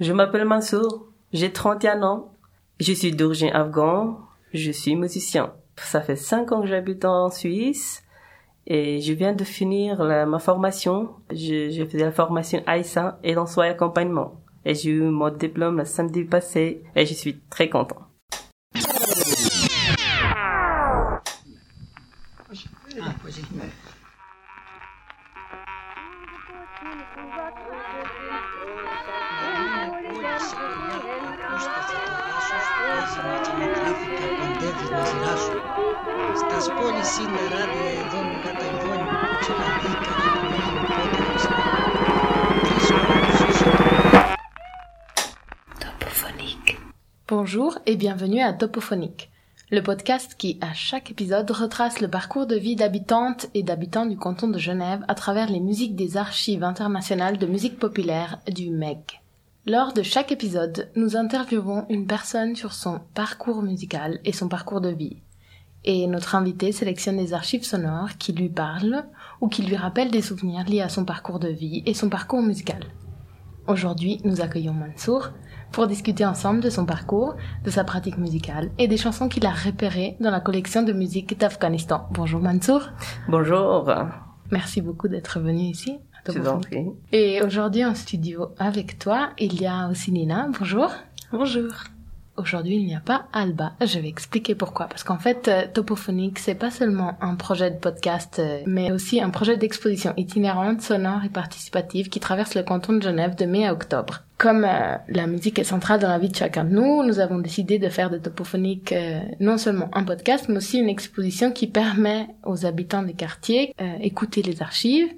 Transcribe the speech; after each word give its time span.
Je 0.00 0.12
m'appelle 0.12 0.44
Mansour, 0.44 1.08
j'ai 1.32 1.52
31 1.52 2.02
ans, 2.04 2.32
je 2.78 2.92
suis 2.92 3.10
d'origine 3.10 3.50
afghane, 3.52 4.14
je 4.54 4.70
suis 4.70 4.94
musicien. 4.94 5.52
Ça 5.76 6.00
fait 6.00 6.14
5 6.14 6.52
ans 6.52 6.60
que 6.62 6.68
j'habite 6.68 7.04
en 7.04 7.30
Suisse 7.30 8.04
et 8.68 9.00
je 9.00 9.12
viens 9.12 9.32
de 9.32 9.42
finir 9.42 10.02
ma 10.04 10.38
formation. 10.38 11.10
J'ai 11.32 11.84
fait 11.86 11.98
la 11.98 12.12
formation 12.12 12.62
AISA 12.68 13.18
et 13.24 13.34
dans 13.34 13.46
et 13.46 13.68
accompagnement. 13.68 14.40
Et 14.64 14.74
j'ai 14.74 14.90
eu 14.90 15.02
mon 15.02 15.30
diplôme 15.30 15.78
le 15.78 15.84
samedi 15.84 16.24
passé 16.24 16.82
et 16.94 17.04
je 17.04 17.14
suis 17.14 17.40
très 17.50 17.68
content. 17.68 18.07
Bonjour 47.50 47.78
et 47.86 47.96
bienvenue 47.96 48.42
à 48.42 48.52
Topophonique, 48.52 49.30
le 49.70 49.82
podcast 49.82 50.34
qui, 50.36 50.58
à 50.60 50.74
chaque 50.74 51.10
épisode, 51.10 51.50
retrace 51.50 52.02
le 52.02 52.08
parcours 52.08 52.46
de 52.46 52.56
vie 52.56 52.76
d'habitantes 52.76 53.46
et 53.54 53.62
d'habitants 53.62 54.04
du 54.04 54.18
canton 54.18 54.48
de 54.48 54.58
Genève 54.58 55.02
à 55.08 55.14
travers 55.14 55.48
les 55.48 55.58
musiques 55.58 55.96
des 55.96 56.18
archives 56.18 56.62
internationales 56.62 57.38
de 57.38 57.46
musique 57.46 57.78
populaire 57.78 58.38
du 58.52 58.68
MEG. 58.68 59.22
Lors 59.64 59.94
de 59.94 60.02
chaque 60.02 60.30
épisode, 60.30 60.90
nous 60.94 61.16
interviewons 61.16 61.86
une 61.88 62.06
personne 62.06 62.54
sur 62.54 62.74
son 62.74 63.00
parcours 63.14 63.62
musical 63.62 64.20
et 64.26 64.32
son 64.34 64.50
parcours 64.50 64.82
de 64.82 64.90
vie. 64.90 65.16
Et 65.84 66.06
notre 66.06 66.34
invité 66.34 66.70
sélectionne 66.70 67.16
des 67.16 67.32
archives 67.32 67.64
sonores 67.64 68.18
qui 68.18 68.34
lui 68.34 68.50
parlent 68.50 69.06
ou 69.40 69.48
qui 69.48 69.62
lui 69.62 69.76
rappellent 69.76 70.10
des 70.10 70.20
souvenirs 70.20 70.68
liés 70.68 70.82
à 70.82 70.90
son 70.90 71.06
parcours 71.06 71.38
de 71.38 71.48
vie 71.48 71.82
et 71.86 71.94
son 71.94 72.10
parcours 72.10 72.42
musical. 72.42 72.84
Aujourd'hui, 73.66 74.20
nous 74.24 74.42
accueillons 74.42 74.74
Mansour 74.74 75.30
pour 75.72 75.86
discuter 75.86 76.24
ensemble 76.24 76.60
de 76.60 76.70
son 76.70 76.84
parcours, 76.84 77.36
de 77.64 77.70
sa 77.70 77.84
pratique 77.84 78.18
musicale 78.18 78.70
et 78.78 78.88
des 78.88 78.96
chansons 78.96 79.28
qu'il 79.28 79.46
a 79.46 79.50
repérées 79.50 80.16
dans 80.20 80.30
la 80.30 80.40
collection 80.40 80.82
de 80.82 80.92
musique 80.92 81.38
d'Afghanistan. 81.38 82.08
Bonjour 82.12 82.40
Mansour. 82.40 82.82
Bonjour. 83.28 83.92
Merci 84.50 84.80
beaucoup 84.80 85.08
d'être 85.08 85.40
venu 85.40 85.62
ici. 85.62 85.98
Et 87.12 87.40
aujourd'hui 87.42 87.84
en 87.84 87.94
studio 87.94 88.48
avec 88.58 88.98
toi, 88.98 89.30
il 89.38 89.60
y 89.60 89.66
a 89.66 89.88
aussi 89.88 90.12
Nina. 90.12 90.48
Bonjour. 90.58 90.90
Bonjour. 91.32 91.72
Aujourd'hui, 92.36 92.76
il 92.76 92.86
n'y 92.86 92.94
a 92.94 93.00
pas 93.00 93.26
Alba. 93.32 93.72
Je 93.80 93.98
vais 93.98 94.08
expliquer 94.08 94.54
pourquoi. 94.54 94.86
Parce 94.86 95.02
qu'en 95.02 95.18
fait, 95.18 95.48
euh, 95.48 95.66
Topophonique, 95.72 96.38
c'est 96.38 96.54
pas 96.54 96.70
seulement 96.70 97.18
un 97.20 97.34
projet 97.34 97.72
de 97.72 97.76
podcast, 97.76 98.38
euh, 98.38 98.60
mais 98.64 98.92
aussi 98.92 99.20
un 99.20 99.30
projet 99.30 99.56
d'exposition 99.56 100.14
itinérante, 100.16 100.80
sonore 100.80 101.24
et 101.24 101.30
participative 101.30 102.08
qui 102.08 102.20
traverse 102.20 102.54
le 102.54 102.62
canton 102.62 102.92
de 102.92 103.02
Genève 103.02 103.34
de 103.34 103.44
mai 103.44 103.66
à 103.66 103.72
octobre. 103.72 104.22
Comme 104.38 104.64
euh, 104.64 104.96
la 105.08 105.26
musique 105.26 105.58
est 105.58 105.64
centrale 105.64 105.98
dans 105.98 106.08
la 106.08 106.18
vie 106.18 106.28
de 106.28 106.36
chacun 106.36 106.64
de 106.64 106.70
nous, 106.70 107.02
nous 107.02 107.18
avons 107.18 107.38
décidé 107.38 107.80
de 107.80 107.88
faire 107.88 108.08
de 108.08 108.18
Topophonique 108.18 108.94
non 109.40 109.58
seulement 109.58 109.90
un 109.92 110.04
podcast, 110.04 110.46
mais 110.48 110.58
aussi 110.58 110.78
une 110.78 110.88
exposition 110.88 111.50
qui 111.50 111.66
permet 111.66 112.28
aux 112.44 112.64
habitants 112.64 113.02
des 113.02 113.14
quartiers 113.14 113.74
d'écouter 114.00 114.42
les 114.42 114.62
archives 114.62 115.08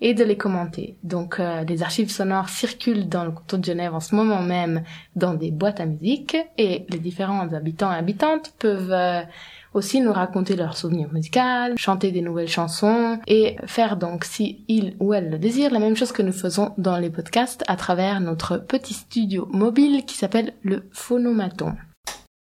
et 0.00 0.14
de 0.14 0.24
les 0.24 0.36
commenter. 0.36 0.96
Donc 1.02 1.38
les 1.68 1.82
archives 1.82 2.10
sonores 2.10 2.48
circulent 2.48 3.08
dans 3.08 3.24
le 3.24 3.32
canton 3.32 3.58
de 3.58 3.64
Genève 3.64 3.94
en 3.94 4.00
ce 4.00 4.14
moment 4.14 4.40
même 4.40 4.82
dans 5.14 5.34
des 5.34 5.50
boîtes 5.50 5.80
à 5.80 5.86
musique 5.86 6.36
et 6.56 6.86
les 6.88 6.98
différents 6.98 7.52
habitants 7.52 7.92
et 7.92 7.96
habitantes 7.96 8.54
peuvent 8.58 9.26
aussi 9.72 10.00
nous 10.00 10.12
raconter 10.12 10.56
leurs 10.56 10.76
souvenirs 10.76 11.12
musicaux, 11.12 11.76
chanter 11.76 12.10
des 12.10 12.22
nouvelles 12.22 12.48
chansons 12.48 13.18
et 13.26 13.56
faire 13.66 13.96
donc, 13.96 14.24
si 14.24 14.64
il 14.68 14.96
ou 15.00 15.14
elle 15.14 15.30
le 15.30 15.38
désire, 15.38 15.70
la 15.70 15.78
même 15.78 15.96
chose 15.96 16.12
que 16.12 16.22
nous 16.22 16.32
faisons 16.32 16.72
dans 16.78 16.98
les 16.98 17.10
podcasts 17.10 17.64
à 17.68 17.76
travers 17.76 18.20
notre 18.20 18.56
petit 18.56 18.94
studio 18.94 19.48
mobile 19.52 20.04
qui 20.04 20.16
s'appelle 20.16 20.54
le 20.62 20.88
Phonomaton. 20.92 21.74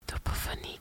Topophonique. 0.08 0.80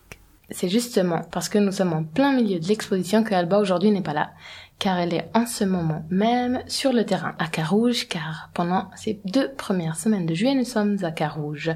C'est 0.50 0.68
justement 0.68 1.22
parce 1.30 1.48
que 1.48 1.58
nous 1.58 1.72
sommes 1.72 1.92
en 1.92 2.04
plein 2.04 2.32
milieu 2.32 2.58
de 2.58 2.66
l'exposition 2.66 3.24
que 3.24 3.34
Alba 3.34 3.58
aujourd'hui 3.58 3.90
n'est 3.90 4.02
pas 4.02 4.12
là 4.12 4.30
car 4.78 4.98
elle 4.98 5.14
est 5.14 5.30
en 5.34 5.46
ce 5.46 5.64
moment 5.64 6.04
même 6.10 6.62
sur 6.66 6.92
le 6.92 7.04
terrain 7.04 7.34
à 7.38 7.46
Carouge, 7.46 8.08
car 8.08 8.50
pendant 8.54 8.90
ces 8.96 9.20
deux 9.24 9.52
premières 9.52 9.96
semaines 9.96 10.26
de 10.26 10.34
juillet, 10.34 10.54
nous 10.54 10.64
sommes 10.64 10.98
à 11.04 11.12
Carouge. 11.12 11.70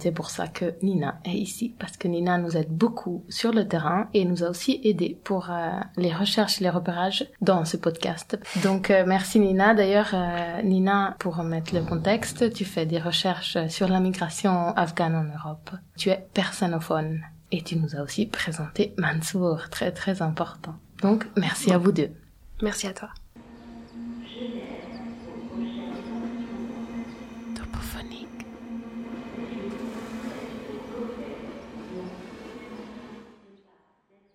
C'est 0.00 0.12
pour 0.12 0.30
ça 0.30 0.48
que 0.48 0.74
Nina 0.82 1.20
est 1.24 1.32
ici, 1.32 1.74
parce 1.78 1.96
que 1.96 2.08
Nina 2.08 2.38
nous 2.38 2.56
aide 2.56 2.70
beaucoup 2.70 3.24
sur 3.28 3.52
le 3.52 3.68
terrain 3.68 4.08
et 4.14 4.24
nous 4.24 4.44
a 4.44 4.48
aussi 4.48 4.80
aidé 4.84 5.18
pour 5.24 5.50
euh, 5.50 5.70
les 5.96 6.12
recherches 6.12 6.60
les 6.60 6.70
repérages 6.70 7.26
dans 7.40 7.64
ce 7.64 7.76
podcast. 7.76 8.38
Donc 8.62 8.90
euh, 8.90 9.04
merci 9.06 9.40
Nina. 9.40 9.74
D'ailleurs, 9.74 10.10
euh, 10.14 10.62
Nina, 10.62 11.16
pour 11.18 11.36
remettre 11.36 11.74
le 11.74 11.82
contexte, 11.82 12.52
tu 12.52 12.64
fais 12.64 12.86
des 12.86 12.98
recherches 12.98 13.58
sur 13.68 13.88
la 13.88 14.00
migration 14.00 14.74
afghane 14.76 15.14
en 15.14 15.24
Europe. 15.24 15.70
Tu 15.96 16.10
es 16.10 16.26
personnophone. 16.32 17.20
Et 17.50 17.62
tu 17.62 17.76
nous 17.76 17.96
as 17.96 18.02
aussi 18.02 18.26
présenté 18.26 18.94
Mansour, 18.98 19.70
très 19.70 19.90
très 19.90 20.20
important. 20.20 20.74
Donc, 21.00 21.26
merci 21.36 21.72
à 21.72 21.78
vous 21.78 21.92
deux. 21.92 22.10
Merci 22.62 22.86
à 22.86 22.92
toi. 22.92 23.08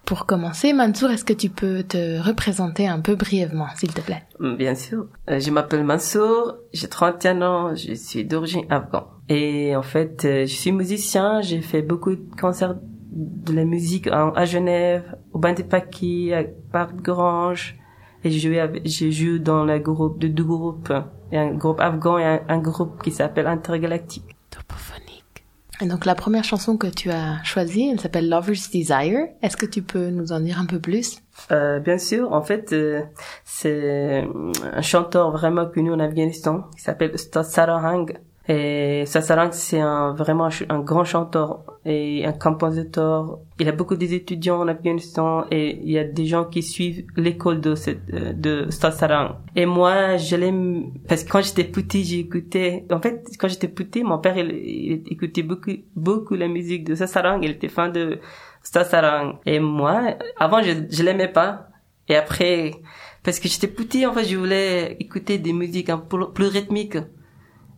Pour 0.06 0.26
commencer, 0.26 0.74
Mansour, 0.74 1.12
est-ce 1.12 1.24
que 1.24 1.32
tu 1.34 1.50
peux 1.50 1.82
te 1.82 2.20
représenter 2.22 2.88
un 2.88 3.00
peu 3.00 3.16
brièvement, 3.16 3.68
s'il 3.76 3.94
te 3.94 4.02
plaît? 4.02 4.24
Mm, 4.40 4.56
Bien 4.58 4.76
sûr. 4.76 5.08
Euh, 5.30 5.40
je 5.40 5.50
m'appelle 5.50 5.86
Mansour, 5.86 6.58
j'ai 6.74 6.90
31 6.90 7.42
ans, 7.42 7.76
je 7.76 7.94
suis 7.94 8.26
d'origine 8.26 8.66
afghane. 8.70 9.06
Et 9.30 9.76
en 9.78 9.82
fait, 9.82 10.26
euh, 10.26 10.42
je 10.42 10.54
suis 10.54 10.74
musicien, 10.74 11.42
j'ai 11.42 11.62
fait 11.62 11.82
beaucoup 11.82 12.16
de 12.16 12.24
concerts 12.40 12.76
de 13.16 13.54
la 13.54 13.64
musique 13.64 14.08
à 14.08 14.44
Genève, 14.46 15.16
au 15.32 15.40
Bain 15.40 15.54
des 15.54 15.64
Paquis, 15.64 16.34
à 16.34 16.44
Parc 16.72 16.96
Grange, 16.98 17.78
et 18.24 18.32
j'ai 18.32 18.40
joué, 18.40 18.82
j'ai 18.86 19.12
joué 19.12 19.40
dans 19.40 19.66
le 19.66 19.80
groupe 19.80 20.20
de 20.20 20.28
deux 20.28 20.44
groupes, 20.44 20.94
un 21.32 21.54
groupe 21.54 21.80
afghan 21.80 22.18
et 22.18 22.40
un, 22.48 22.60
groupe 22.60 23.02
qui 23.04 23.12
s'appelle 23.12 23.48
Intergalactique. 23.48 24.36
Topophonique. 24.50 25.46
Et 25.82 25.88
donc 25.88 26.06
la 26.06 26.16
première 26.16 26.44
chanson 26.44 26.78
que 26.78 26.88
tu 26.88 27.10
as 27.10 27.44
choisie, 27.44 27.90
elle 27.92 28.00
s'appelle 28.00 28.30
Lover's 28.30 28.70
Desire. 28.70 29.28
Est-ce 29.42 29.58
que 29.58 29.66
tu 29.66 29.82
peux 29.82 30.10
nous 30.10 30.32
en 30.32 30.40
dire 30.40 30.60
un 30.60 30.66
peu 30.66 30.80
plus? 30.80 31.22
Euh, 31.52 31.80
Bien 31.80 31.98
sûr. 31.98 32.32
En 32.32 32.42
fait, 32.42 32.72
euh, 32.72 33.02
c'est 33.44 34.26
un 34.74 34.82
chanteur 34.82 35.32
vraiment 35.32 35.66
connu 35.66 35.92
en 35.92 36.00
Afghanistan 36.00 36.70
qui 36.76 36.82
s'appelle 36.82 37.12
Ustad 37.14 37.44
Sarahang. 37.44 38.06
Et 38.50 39.06
Sassarang, 39.06 39.52
c'est 39.54 39.80
un, 39.80 40.14
vraiment 40.14 40.50
un 40.68 40.80
grand 40.80 41.06
chanteur 41.06 41.64
et 41.86 42.26
un 42.26 42.34
compositeur. 42.34 43.40
Il 43.58 43.70
a 43.70 43.72
beaucoup 43.72 43.96
d'étudiants 43.96 44.60
en 44.60 44.68
Afghanistan 44.68 45.46
et 45.50 45.80
il 45.82 45.92
y 45.92 45.98
a 45.98 46.04
des 46.04 46.26
gens 46.26 46.44
qui 46.44 46.62
suivent 46.62 47.06
l'école 47.16 47.62
de 47.62 47.76
cette, 47.76 48.06
de 48.12 48.70
Sassarang. 48.70 49.38
Et 49.56 49.66
moi, 49.66 50.18
je 50.18 50.36
l'aime 50.36 50.92
parce 51.08 51.24
que 51.24 51.32
quand 51.32 51.42
j'étais 51.42 51.64
petit, 51.64 52.04
j'écoutais, 52.04 52.86
en 52.92 53.00
fait, 53.00 53.26
quand 53.40 53.48
j'étais 53.48 53.70
petit, 53.70 54.04
mon 54.04 54.18
père, 54.18 54.38
il, 54.38 55.04
écoutait 55.10 55.44
beaucoup, 55.44 55.72
beaucoup 55.96 56.36
la 56.36 56.50
musique 56.50 56.84
de 56.84 56.96
Sassarang. 56.96 57.40
Il 57.44 57.52
était 57.52 57.70
fan 57.70 57.94
de 57.94 58.20
Sassarang. 58.62 59.40
Et 59.46 59.60
moi, 59.62 60.18
avant, 60.38 60.62
je, 60.62 60.72
je 60.90 61.04
l'aimais 61.04 61.30
pas. 61.30 61.70
Et 62.10 62.18
après, 62.18 62.72
parce 63.24 63.40
que 63.40 63.48
j'étais 63.48 63.70
petit, 63.70 64.06
en 64.06 64.12
fait, 64.12 64.26
je 64.26 64.36
voulais 64.36 64.98
écouter 65.00 65.38
des 65.38 65.54
musiques 65.54 65.90
un 65.90 65.98
peu 65.98 66.30
plus 66.34 66.48
rythmiques 66.48 66.98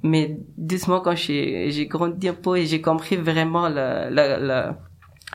mais 0.04 0.38
doucement 0.58 1.02
quand 1.02 1.16
j'ai 1.16 1.88
grandi 1.90 2.30
un 2.30 2.34
peu 2.34 2.58
et 2.58 2.66
j'ai 2.66 2.82
compris 2.82 3.16
vraiment 3.16 3.70
la, 3.70 4.10
la, 4.10 4.78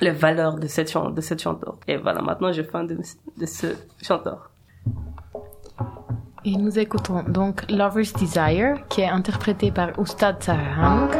la, 0.00 0.12
valeur 0.12 0.56
de 0.58 0.66
cette 0.66 0.92
de 0.96 1.20
cette 1.20 1.42
chanteur 1.42 1.78
et 1.86 1.96
voilà 1.96 2.22
maintenant 2.22 2.52
je 2.52 2.62
fan 2.62 2.86
de, 2.86 3.46
ce 3.46 3.66
chanteur. 4.02 4.50
Et 6.44 6.56
nous 6.56 6.78
écoutons 6.78 7.22
donc 7.24 7.70
Lover's 7.70 8.14
Desire 8.14 8.86
qui 8.88 9.02
est 9.02 9.08
interprété 9.08 9.70
par 9.70 9.98
Ustad 10.00 10.42
Sarhang 10.42 11.10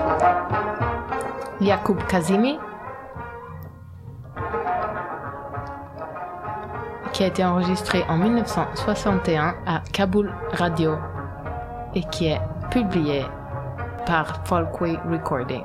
Yacoub 1.61 1.99
Kazimi 2.09 2.57
qui 7.13 7.25
a 7.25 7.27
été 7.27 7.45
enregistré 7.45 8.03
en 8.09 8.17
1961 8.17 9.57
à 9.67 9.83
Kaboul 9.93 10.33
Radio 10.53 10.95
et 11.95 12.03
qui 12.11 12.29
est 12.29 12.41
publié 12.71 13.25
par 14.07 14.47
Folkway 14.47 14.97
Recording. 15.11 15.65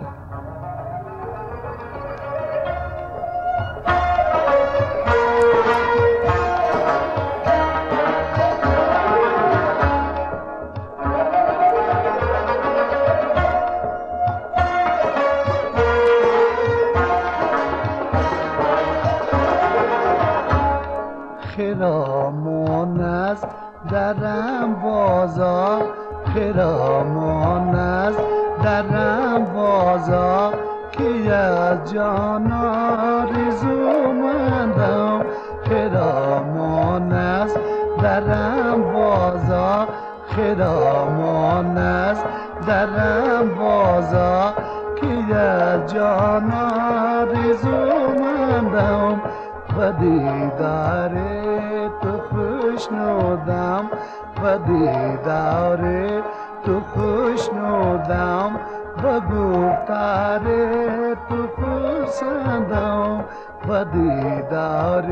خرسندم 63.67 63.69
و 63.69 63.85
دیدار 63.85 65.07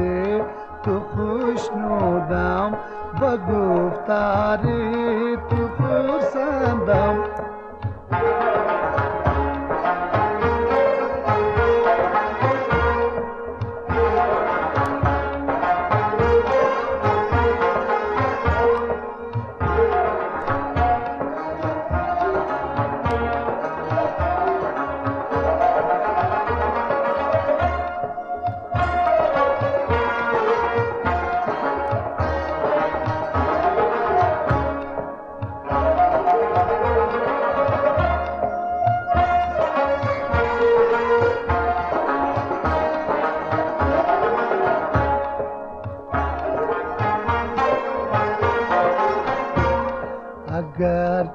تو 0.83 1.01
خوشنودم 1.01 2.75
و 3.21 3.37
گفتار 3.37 4.59
تو 5.51 5.69
خرسندم 5.79 7.17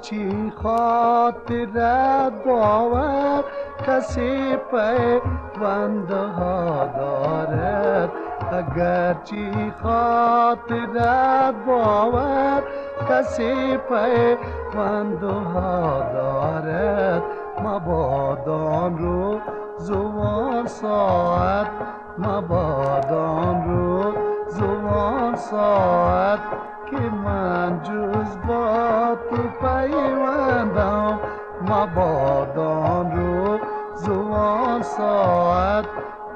اگرچی 0.08 0.52
خاطرت 0.62 2.44
باور 2.46 3.44
کسی 3.86 4.56
پیوند 4.70 6.10
ها 6.10 6.84
دارد 6.96 8.10
اگرچی 8.52 9.72
خاطرت 9.82 11.54
باور 11.66 12.62
کسی 13.08 13.76
پیوند 13.76 15.22
ها 15.22 16.02
دارد 16.12 17.22
مبادان 17.64 18.98
رو 18.98 19.40
زوان 19.78 20.66
ساعت 20.66 21.70
مبادان 22.18 23.64
رو 23.68 24.12
زوان 24.48 25.36
ساعت. 25.36 26.67
که 26.90 27.10
من 27.24 27.82
جز 27.82 28.36
با 28.48 29.16
تو 29.30 29.66
پیوندم 29.66 31.18
مبادان 31.62 33.16
رو 33.16 33.58
زوان 33.94 34.82
ساعت 34.82 35.84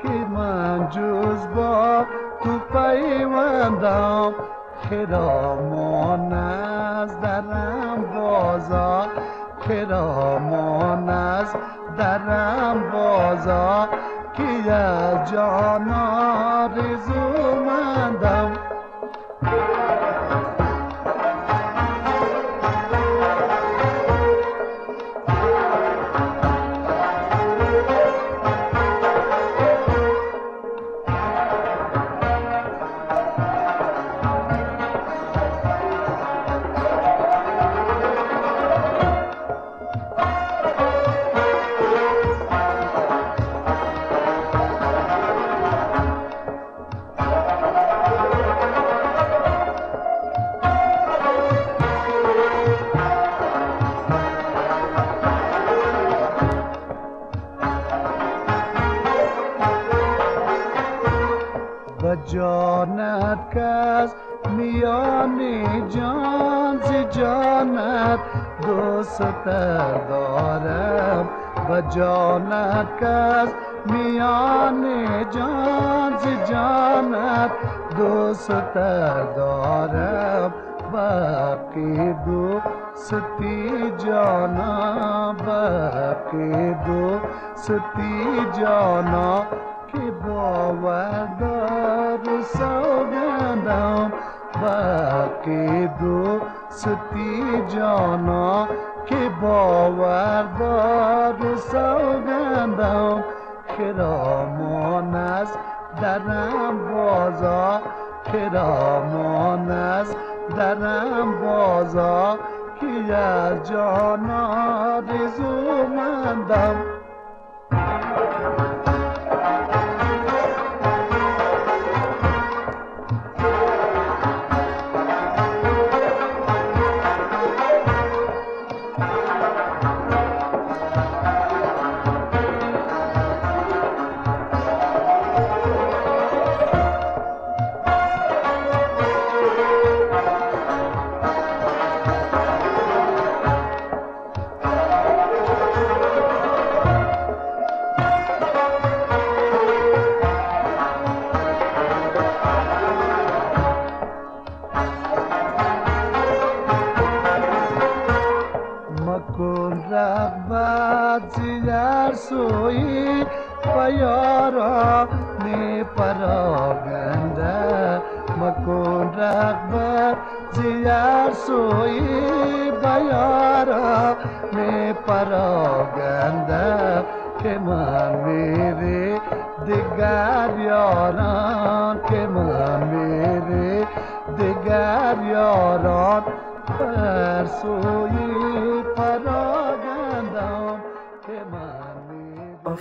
که 0.03 0.09
من 0.09 0.89
جز 0.91 1.47
با 1.57 2.05
تو 2.45 2.59
پیوندم. 2.59 4.35
خرامان 4.91 6.33
از 6.33 7.21
درم 7.21 8.05
بازا 8.15 9.07
خرامان 9.61 11.09
از 11.09 11.55
درم 11.99 12.91
بازا 12.93 13.89
که 14.37 14.73
از 14.73 15.33
جان 15.33 15.93
آرزو 15.93 17.15
مندم 17.67 18.53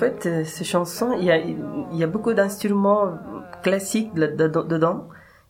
fait, 0.02 0.26
euh, 0.26 0.44
ces 0.46 0.64
chansons, 0.74 1.12
il 1.20 1.26
y 1.26 1.32
a, 1.32 1.38
il 1.38 1.98
y 2.02 2.04
a 2.04 2.08
beaucoup 2.08 2.34
d'instruments 2.34 3.06
classiques 3.64 4.14
dedans. 4.14 5.00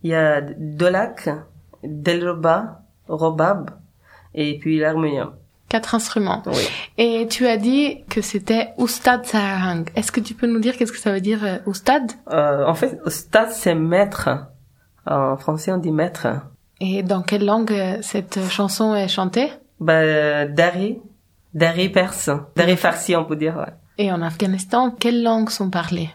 Il 0.04 0.10
y 0.12 0.16
a 0.16 0.42
Dolak, 0.42 1.30
Delroba, 1.84 2.82
Robab, 3.08 3.72
et 4.34 4.58
puis 4.60 4.80
l'harmonium. 4.80 5.32
Quatre 5.70 5.96
instruments. 5.96 6.44
Oui. 6.48 6.68
Et 6.98 7.28
tu 7.30 7.48
as 7.48 7.56
dit 7.58 8.04
que 8.10 8.22
c'était 8.22 8.74
Oustad 8.78 9.26
Sarahang. 9.26 9.86
Est-ce 9.96 10.12
que 10.12 10.20
tu 10.20 10.34
peux 10.34 10.48
nous 10.48 10.60
dire 10.60 10.76
qu'est-ce 10.76 10.92
que 10.92 10.98
ça 10.98 11.14
veut 11.14 11.22
dire 11.22 11.44
euh, 11.46 11.58
Oustad? 11.66 12.12
Euh, 12.32 12.66
en 12.66 12.74
fait, 12.74 13.00
stade, 13.08 13.52
c'est 13.52 13.76
maître. 13.76 14.30
En 15.06 15.38
français, 15.38 15.72
on 15.72 15.78
dit 15.78 15.92
maître. 15.92 16.28
Et 16.82 17.04
dans 17.04 17.22
quelle 17.22 17.46
langue 17.46 17.74
cette 18.02 18.40
chanson 18.50 18.96
est 18.96 19.08
chantée? 19.08 19.50
Bah, 19.80 20.46
Dari, 20.46 21.00
Dari 21.54 21.90
perse, 21.90 22.30
Dari 22.56 22.76
farsi, 22.76 23.16
on 23.16 23.26
peut 23.26 23.36
dire. 23.38 23.56
ouais. 23.58 23.74
Et 23.98 24.12
en 24.12 24.22
Afghanistan, 24.22 24.92
quelles 24.92 25.22
langues 25.24 25.50
sont 25.50 25.70
parlées? 25.70 26.10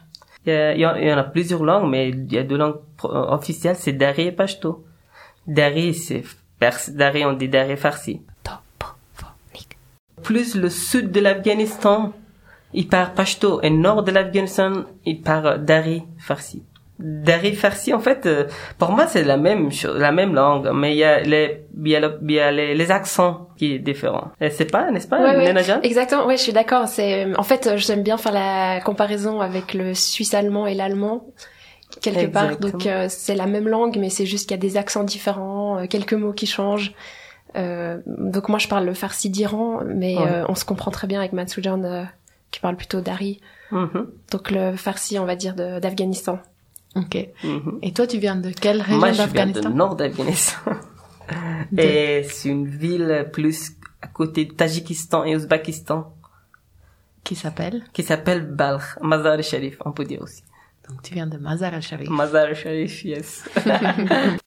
Il 0.45 0.52
y, 0.52 0.56
a- 0.56 0.75
il 0.75 0.80
y 0.80 1.12
en- 1.12 1.18
a 1.18 1.25
plusieurs 1.25 1.64
langues, 1.64 1.90
mais 1.90 2.09
il 2.11 2.33
y 2.33 2.38
a 2.38 2.42
deux 2.45 2.56
langues 2.56 2.80
euh, 3.04 3.09
officielles, 3.35 3.76
c'est 3.76 3.92
Dari 3.92 4.23
et 4.28 4.33
Pashto. 4.33 4.85
Dari, 5.47 5.92
c'est 5.95 6.23
perse. 6.59 6.90
Dari, 6.90 7.25
on 7.25 7.33
dit 7.35 7.49
Dari 7.49 7.76
farsi. 7.76 8.23
Plus 10.23 10.54
le 10.56 10.71
sud 10.71 11.12
de 11.12 11.21
l'Afghanistan, 11.21 12.12
il 12.73 12.88
parle 12.88 13.12
Pashto. 13.14 13.61
Et 13.62 13.71
le 13.71 13.76
nord 13.76 14.02
de 14.02 14.11
l'Afghanistan, 14.11 14.85
il 15.04 15.21
parle 15.23 15.64
Dari 15.64 16.02
farsi. 16.18 16.62
Dari 16.99 17.55
farsi, 17.55 17.93
en 17.93 18.00
fait, 18.00 18.25
euh, 18.25 18.45
pour 18.79 18.91
moi, 18.93 19.07
c'est 19.07 19.23
la 19.23 19.37
même 19.37 19.71
chose, 19.71 19.99
la 19.99 20.12
même 20.12 20.35
langue, 20.35 20.71
mais 20.75 20.93
il 20.95 20.99
y 20.99 21.05
a 21.05 21.21
les, 21.21 21.65
il 21.85 21.88
y 21.91 21.95
a, 21.97 22.00
le- 22.00 22.19
il 22.23 22.33
y 22.33 22.41
a 22.41 22.50
les, 22.50 22.75
les 22.75 22.91
accents 22.91 23.49
qui 23.59 23.75
est 23.75 23.79
différent. 23.79 24.31
C'est 24.50 24.71
pas, 24.71 24.91
n'est-ce 24.91 25.07
pas, 25.07 25.21
Ouais, 25.21 25.55
exactement. 25.83 26.26
Ouais, 26.26 26.37
je 26.38 26.43
suis 26.43 26.53
d'accord. 26.55 26.88
C'est 26.88 27.37
en 27.37 27.43
fait, 27.43 27.67
euh, 27.67 27.76
j'aime 27.76 28.03
bien 28.03 28.17
faire 28.17 28.33
la 28.33 28.81
comparaison 28.81 29.41
avec 29.43 29.75
le 29.75 29.93
suisse 29.93 30.33
allemand 30.33 30.67
et 30.67 30.75
l'allemand 30.75 31.26
quelque 32.00 32.26
part. 32.33 32.57
Donc 32.59 32.87
euh, 32.87 33.07
c'est 33.11 33.35
la 33.35 33.47
même 33.47 33.69
langue, 33.69 33.97
mais 33.99 34.09
c'est 34.11 34.26
juste 34.26 34.49
qu'il 34.49 34.57
y 34.57 34.61
a 34.61 34.62
des 34.62 34.76
accents 34.79 35.05
différents, 35.05 35.79
euh, 35.81 35.87
quelques 35.87 36.15
mots 36.15 36.33
qui 36.33 36.47
changent. 36.47 36.93
Euh, 37.57 37.99
donc 38.07 38.49
moi, 38.49 38.59
je 38.59 38.69
parle 38.69 38.85
le 38.85 38.95
farsi 38.95 39.31
d'Iran, 39.31 39.81
mais 39.87 40.17
Ouais. 40.17 40.26
euh, 40.29 40.45
on 40.49 40.55
se 40.55 40.65
comprend 40.65 40.91
très 40.91 41.07
bien 41.07 41.21
avec 41.21 41.33
Matsoujan 41.33 41.83
euh, 41.85 42.05
qui 42.50 42.61
parle 42.61 42.76
plutôt 42.76 43.00
d'Ari. 43.03 43.41
Mhm, 43.71 44.07
Donc 44.33 44.50
le 44.50 44.76
farsi, 44.76 45.19
on 45.19 45.25
va 45.26 45.37
dire 45.37 45.55
d'Afghanistan. 45.55 46.38
Ok. 46.97 47.15
mhm. 47.45 47.79
Et 47.83 47.93
toi, 47.93 48.07
tu 48.07 48.19
viens 48.19 48.37
de 48.37 48.50
quelle 48.50 48.81
région 48.81 48.99
Moi, 48.99 49.12
je 49.12 49.23
viens 49.23 49.47
du 49.47 49.61
nord 49.69 49.95
d'Afghanistan. 49.97 50.73
De- 51.73 51.83
Et 51.83 52.23
c'est 52.25 52.49
une 52.49 52.67
ville 52.69 53.29
plus 53.33 53.73
à 54.00 54.07
côté 54.09 54.45
de 54.47 54.53
Tadjikistan 54.55 55.25
et 55.25 55.35
Ouzbékistan 55.37 56.15
Qui 57.25 57.35
s'appelle 57.35 57.83
qui 57.93 58.03
s'appelle 58.03 58.43
Balkh, 58.47 59.00
Mazar 59.03 59.33
al-Sharif, 59.33 59.76
on 59.85 59.93
peut 59.93 60.05
dire 60.05 60.23
aussi. 60.23 60.43
Donc 60.88 61.03
tu 61.03 61.15
viens 61.15 61.26
de 61.26 61.37
Mazar 61.38 61.75
al-Sharif. 61.75 62.09
Mazar 62.09 62.45
al-Sharif, 62.47 63.05
yes. 63.05 63.45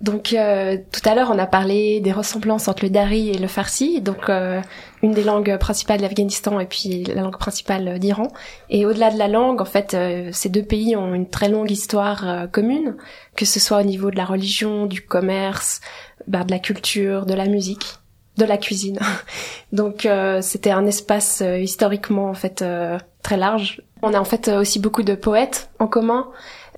Donc 0.00 0.32
euh, 0.32 0.78
tout 0.92 1.06
à 1.06 1.14
l'heure, 1.14 1.30
on 1.30 1.38
a 1.38 1.46
parlé 1.46 2.00
des 2.00 2.12
ressemblances 2.12 2.68
entre 2.68 2.84
le 2.84 2.90
dari 2.90 3.28
et 3.30 3.38
le 3.38 3.46
farsi, 3.46 4.00
donc 4.00 4.30
euh, 4.30 4.62
une 5.02 5.12
des 5.12 5.22
langues 5.22 5.58
principales 5.58 5.98
de 5.98 6.02
l'Afghanistan 6.02 6.58
et 6.58 6.64
puis 6.64 7.04
la 7.04 7.20
langue 7.20 7.36
principale 7.36 7.98
d'Iran. 7.98 8.28
Et 8.70 8.86
au-delà 8.86 9.10
de 9.10 9.18
la 9.18 9.28
langue, 9.28 9.60
en 9.60 9.66
fait, 9.66 9.92
euh, 9.92 10.30
ces 10.32 10.48
deux 10.48 10.62
pays 10.62 10.96
ont 10.96 11.12
une 11.12 11.28
très 11.28 11.50
longue 11.50 11.70
histoire 11.70 12.26
euh, 12.26 12.46
commune, 12.46 12.96
que 13.36 13.44
ce 13.44 13.60
soit 13.60 13.80
au 13.80 13.84
niveau 13.84 14.10
de 14.10 14.16
la 14.16 14.24
religion, 14.24 14.86
du 14.86 15.02
commerce, 15.02 15.82
bah, 16.26 16.44
de 16.44 16.50
la 16.50 16.58
culture, 16.58 17.26
de 17.26 17.34
la 17.34 17.46
musique, 17.46 17.98
de 18.38 18.44
la 18.44 18.56
cuisine. 18.56 18.98
Donc 19.72 20.06
euh, 20.06 20.40
c'était 20.40 20.70
un 20.70 20.86
espace 20.86 21.42
euh, 21.42 21.58
historiquement 21.58 22.28
en 22.28 22.34
fait 22.34 22.62
euh, 22.62 22.98
très 23.22 23.36
large. 23.36 23.82
On 24.02 24.14
a 24.14 24.20
en 24.20 24.24
fait 24.24 24.48
euh, 24.48 24.60
aussi 24.60 24.78
beaucoup 24.78 25.02
de 25.02 25.14
poètes 25.14 25.70
en 25.78 25.86
commun. 25.86 26.28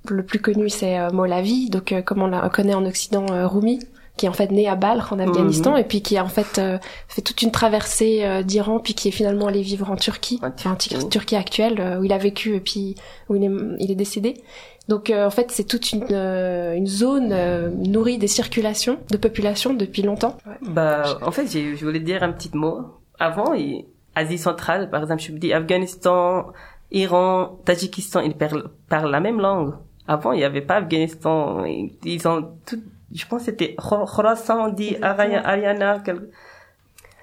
Le 0.08 0.22
plus 0.24 0.40
connu 0.40 0.68
c'est 0.68 0.98
euh, 0.98 1.10
Molavi, 1.10 1.70
donc 1.70 1.92
euh, 1.92 2.02
comme 2.02 2.22
on 2.22 2.26
la 2.26 2.48
connaît 2.48 2.74
en 2.74 2.84
Occident 2.84 3.26
euh, 3.30 3.46
Rumi, 3.46 3.78
qui 4.16 4.26
est 4.26 4.28
en 4.28 4.32
fait 4.32 4.50
né 4.50 4.68
à 4.68 4.74
Balkh 4.74 5.12
en 5.12 5.18
Afghanistan 5.18 5.72
Mhm. 5.72 5.78
et 5.78 5.84
puis 5.84 6.02
qui 6.02 6.16
a 6.18 6.24
en 6.24 6.28
fait 6.28 6.58
euh, 6.58 6.78
fait 7.08 7.22
toute 7.22 7.40
une 7.42 7.50
traversée 7.52 8.24
euh, 8.24 8.42
d'Iran 8.42 8.78
puis 8.80 8.94
qui 8.94 9.08
est 9.08 9.12
finalement 9.12 9.46
allé 9.46 9.62
vivre 9.62 9.90
en 9.90 9.96
Turquie, 9.96 10.38
En 10.42 10.48
enfin 10.48 10.72
en 10.72 10.76
Turquie. 10.76 11.08
Turquie 11.08 11.36
actuelle 11.36 11.80
euh, 11.80 12.00
où 12.00 12.04
il 12.04 12.12
a 12.12 12.18
vécu 12.18 12.54
et 12.56 12.60
puis 12.60 12.96
où 13.28 13.36
il 13.36 13.44
est, 13.44 13.50
il 13.78 13.90
est 13.90 13.94
décédé. 13.94 14.34
Donc 14.88 15.08
euh, 15.10 15.24
en 15.26 15.30
fait 15.30 15.50
c'est 15.52 15.64
toute 15.64 15.92
une, 15.92 16.04
euh, 16.10 16.74
une 16.74 16.88
zone 16.88 17.30
euh, 17.32 17.70
nourrie 17.70 18.18
des 18.18 18.26
circulations 18.26 18.98
de 19.10 19.16
population 19.16 19.72
depuis 19.72 20.02
longtemps. 20.02 20.36
Bah, 20.62 21.04
en 21.24 21.30
fait, 21.30 21.46
j'ai- 21.46 21.76
je 21.76 21.84
voulais 21.84 22.00
dire 22.00 22.22
un 22.24 22.32
petit 22.32 22.50
mot. 22.54 22.80
Avant, 23.20 23.54
il- 23.54 23.86
Asie 24.16 24.36
centrale, 24.38 24.90
par 24.90 25.00
exemple, 25.02 25.22
je 25.22 25.32
me 25.32 25.38
dis 25.38 25.52
Afghanistan, 25.54 26.46
Iran, 26.90 27.58
Tadjikistan, 27.64 28.20
ils 28.20 28.34
parlent, 28.34 28.68
parlent 28.90 29.10
la 29.10 29.20
même 29.20 29.40
langue. 29.40 29.72
Avant, 30.08 30.32
il 30.32 30.38
n'y 30.38 30.44
avait 30.44 30.60
pas 30.62 30.76
Afghanistan. 30.76 31.64
Ils, 31.64 32.26
ont 32.28 32.56
tout, 32.66 32.82
je 33.12 33.24
pense 33.26 33.40
que 33.40 33.44
c'était 33.46 33.74
Khor- 33.76 34.10
Khorasan, 34.10 34.68
dit 34.70 34.96
Ariana, 35.00 36.00
quel- 36.04 36.28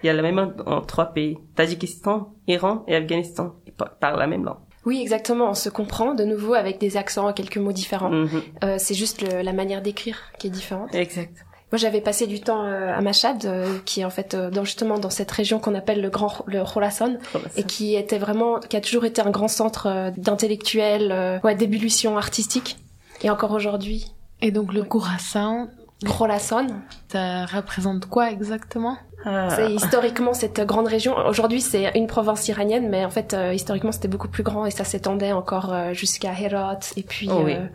il 0.01 0.07
y 0.07 0.09
a 0.09 0.13
la 0.13 0.21
même 0.21 0.35
langue 0.37 0.53
en 0.65 0.81
trois 0.81 1.07
pays. 1.07 1.37
Tadjikistan, 1.55 2.33
Iran 2.47 2.83
et 2.87 2.95
Afghanistan. 2.95 3.55
Ils 3.67 3.73
par- 3.73 3.95
parlent 3.97 4.19
la 4.19 4.27
même 4.27 4.45
langue. 4.45 4.59
Oui, 4.85 5.01
exactement. 5.01 5.49
On 5.49 5.53
se 5.53 5.67
comprend 5.69 6.13
de 6.15 6.23
nouveau 6.23 6.53
avec 6.53 6.79
des 6.79 6.95
accents, 6.95 7.31
quelques 7.33 7.57
mots 7.57 7.73
différents. 7.73 8.09
Mhm. 8.09 8.41
Euh, 8.63 8.75
c'est 8.77 8.93
juste 8.93 9.21
le- 9.21 9.41
la 9.41 9.51
manière 9.51 9.81
d'écrire 9.81 10.17
qui 10.39 10.47
est 10.47 10.51
différente. 10.51 10.95
Exact. 10.95 11.45
Moi, 11.71 11.77
j'avais 11.77 12.01
passé 12.01 12.25
du 12.25 12.39
temps 12.41 12.65
euh, 12.65 12.91
à 12.97 13.01
Mashhad, 13.01 13.45
euh, 13.45 13.77
qui 13.85 14.01
est 14.01 14.05
en 14.05 14.09
fait 14.09 14.33
euh, 14.33 14.49
dans, 14.49 14.63
justement 14.63 14.97
dans 14.97 15.09
cette 15.11 15.29
région 15.29 15.59
qu'on 15.59 15.75
appelle 15.75 16.01
le 16.01 16.09
Grand 16.09 16.43
le 16.47 16.63
Khorasan, 16.63 17.17
et 17.55 17.63
qui 17.63 17.95
était 17.95 18.17
vraiment, 18.17 18.59
qui 18.59 18.75
a 18.75 18.81
toujours 18.81 19.05
été 19.05 19.21
un 19.21 19.29
grand 19.29 19.47
centre 19.47 19.87
euh, 19.87 20.11
d'intellectuels, 20.17 21.11
euh, 21.11 21.39
ouais, 21.43 21.53
d'ébullition 21.55 22.17
artistique. 22.17 22.77
Et 23.21 23.29
encore 23.29 23.51
aujourd'hui, 23.51 24.11
Et 24.41 24.51
donc 24.51 24.73
le 24.73 24.83
Khorasan, 24.83 25.67
Khorasan, 26.07 26.67
ça 27.11 27.45
représente 27.45 28.05
quoi 28.07 28.31
exactement? 28.31 28.97
C'est 29.25 29.73
historiquement 29.73 30.33
cette 30.33 30.61
grande 30.61 30.87
région. 30.87 31.13
Aujourd'hui, 31.27 31.59
c'est 31.59 31.91
une 31.95 32.07
province 32.07 32.47
iranienne, 32.47 32.87
mais 32.89 33.03
en 33.03 33.09
fait, 33.09 33.33
euh, 33.33 33.53
historiquement, 33.53 33.91
c'était 33.91 34.07
beaucoup 34.07 34.29
plus 34.29 34.43
grand 34.43 34.65
et 34.65 34.71
ça 34.71 34.85
s'étendait 34.85 35.33
encore 35.33 35.73
euh, 35.73 35.91
jusqu'à 35.93 36.31
Herat 36.31 36.79
et 36.95 37.03
puis 37.03 37.27
Oh 37.29 37.41
oui. 37.43 37.55
euh, 37.55 37.67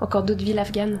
encore 0.00 0.24
d'autres 0.24 0.42
villes 0.42 0.58
afghanes. 0.58 0.98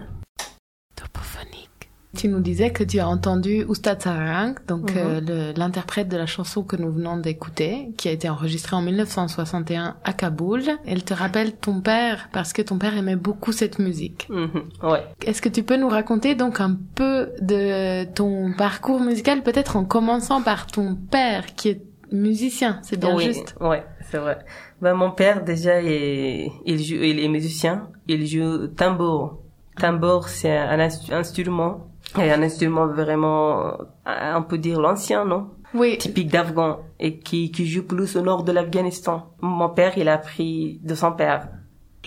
Tu 2.18 2.26
nous 2.26 2.40
disais 2.40 2.70
que 2.72 2.82
tu 2.82 2.98
as 2.98 3.06
entendu 3.08 3.64
Oustad 3.68 4.02
Sarang, 4.02 4.54
donc 4.66 4.90
Mhm. 4.92 5.24
euh, 5.30 5.52
l'interprète 5.56 6.08
de 6.08 6.16
la 6.16 6.26
chanson 6.26 6.64
que 6.64 6.74
nous 6.74 6.90
venons 6.90 7.16
d'écouter, 7.16 7.92
qui 7.96 8.08
a 8.08 8.10
été 8.10 8.28
enregistrée 8.28 8.74
en 8.74 8.82
1961 8.82 9.94
à 10.02 10.12
Kaboul. 10.12 10.62
Elle 10.84 11.04
te 11.04 11.14
rappelle 11.14 11.52
ton 11.52 11.80
père 11.80 12.28
parce 12.32 12.52
que 12.52 12.60
ton 12.60 12.76
père 12.76 12.96
aimait 12.96 13.14
beaucoup 13.14 13.52
cette 13.52 13.78
musique. 13.78 14.26
Mhm. 14.30 14.64
Ouais. 14.82 15.04
Est-ce 15.24 15.40
que 15.40 15.48
tu 15.48 15.62
peux 15.62 15.76
nous 15.76 15.88
raconter 15.88 16.34
donc 16.34 16.60
un 16.60 16.76
peu 16.96 17.30
de 17.40 18.02
ton 18.14 18.52
parcours 18.58 18.98
musical, 19.00 19.44
peut-être 19.44 19.76
en 19.76 19.84
commençant 19.84 20.42
par 20.42 20.66
ton 20.66 20.96
père 20.96 21.54
qui 21.54 21.68
est 21.68 21.82
musicien, 22.10 22.80
c'est 22.82 22.98
bien 22.98 23.14
oui, 23.14 23.26
juste? 23.26 23.54
Ouais, 23.60 23.84
c'est 24.10 24.18
vrai. 24.18 24.38
Ben, 24.82 24.94
mon 24.94 25.12
père, 25.12 25.44
déjà, 25.44 25.80
il, 25.80 26.50
il 26.66 26.82
joue, 26.82 26.96
il 26.96 27.20
est 27.20 27.28
musicien. 27.28 27.90
Il 28.08 28.26
joue 28.26 28.66
tambour. 28.66 29.38
Tambour, 29.78 30.28
c'est 30.28 30.56
un 30.56 30.80
instrument. 31.12 31.86
Et 32.16 32.30
un 32.30 32.42
instrument 32.42 32.86
vraiment, 32.86 33.66
euh, 34.06 34.34
on 34.34 34.42
peut 34.42 34.58
dire 34.58 34.80
l'ancien, 34.80 35.24
non? 35.24 35.50
Oui. 35.74 35.98
Typique 35.98 36.30
d'Afghan. 36.30 36.80
Et 36.98 37.18
qui, 37.18 37.50
qui 37.50 37.66
joue 37.66 37.82
plus 37.82 38.16
au 38.16 38.22
nord 38.22 38.44
de 38.44 38.52
l'Afghanistan. 38.52 39.34
Mon 39.40 39.68
père, 39.68 39.98
il 39.98 40.08
a 40.08 40.14
appris 40.14 40.80
de 40.82 40.94
son 40.94 41.12
père. 41.12 41.48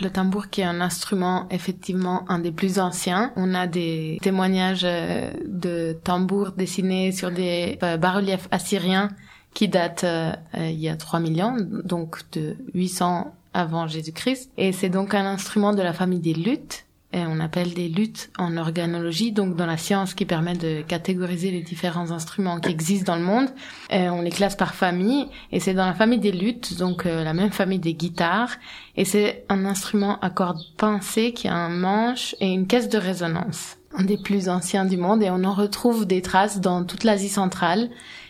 Le 0.01 0.09
tambour 0.09 0.49
qui 0.49 0.61
est 0.61 0.65
un 0.65 0.81
instrument 0.81 1.47
effectivement 1.51 2.23
un 2.29 2.39
des 2.39 2.51
plus 2.51 2.79
anciens. 2.79 3.33
On 3.35 3.53
a 3.53 3.67
des 3.67 4.17
témoignages 4.21 4.85
euh, 4.85 5.31
de 5.45 5.97
tambours 6.03 6.53
dessinés 6.53 7.11
sur 7.11 7.29
des 7.29 7.77
euh, 7.83 7.97
bas-reliefs 7.97 8.47
assyriens 8.51 9.09
qui 9.53 9.67
datent 9.67 10.05
euh, 10.05 10.31
il 10.55 10.79
y 10.79 10.87
a 10.87 10.95
3 10.95 11.19
millions, 11.19 11.57
donc 11.83 12.21
de 12.31 12.55
800 12.73 13.35
avant 13.53 13.85
Jésus-Christ. 13.85 14.49
Et 14.57 14.71
c'est 14.71 14.89
donc 14.89 15.13
un 15.13 15.25
instrument 15.25 15.73
de 15.73 15.81
la 15.81 15.91
famille 15.91 16.21
des 16.21 16.33
luttes. 16.33 16.85
Et 17.13 17.23
on 17.25 17.39
appelle 17.39 17.73
des 17.73 17.89
luttes 17.89 18.31
en 18.37 18.55
organologie, 18.57 19.31
donc 19.31 19.55
dans 19.55 19.65
la 19.65 19.77
science 19.77 20.13
qui 20.13 20.25
permet 20.25 20.55
de 20.55 20.81
catégoriser 20.81 21.51
les 21.51 21.61
différents 21.61 22.11
instruments 22.11 22.59
qui 22.59 22.71
existent 22.71 23.13
dans 23.13 23.19
le 23.19 23.25
monde. 23.25 23.49
Et 23.89 24.09
on 24.09 24.21
les 24.21 24.29
classe 24.29 24.55
par 24.55 24.75
famille, 24.75 25.27
et 25.51 25.59
c'est 25.59 25.73
dans 25.73 25.85
la 25.85 25.93
famille 25.93 26.19
des 26.19 26.31
luttes, 26.31 26.77
donc 26.77 27.05
euh, 27.05 27.23
la 27.23 27.33
même 27.33 27.51
famille 27.51 27.79
des 27.79 27.93
guitares. 27.93 28.55
Et 28.95 29.05
c'est 29.05 29.43
un 29.49 29.65
instrument 29.65 30.19
à 30.21 30.29
cordes 30.29 30.63
pincées 30.77 31.33
qui 31.33 31.47
a 31.47 31.55
un 31.55 31.69
manche 31.69 32.35
et 32.39 32.47
une 32.47 32.67
caisse 32.67 32.89
de 32.89 32.97
résonance. 32.97 33.77
un 33.97 34.05
des 34.05 34.17
plus 34.17 34.47
anciens 34.47 34.85
du 34.85 34.95
monde 34.95 35.21
et 35.21 35.29
on 35.29 35.43
en 35.43 35.53
retrouve 35.53 36.05
des 36.05 36.21
traces 36.21 36.61
dans 36.61 36.85
toute 36.85 37.03
l'Asie 37.03 37.27
centrale 37.27 37.89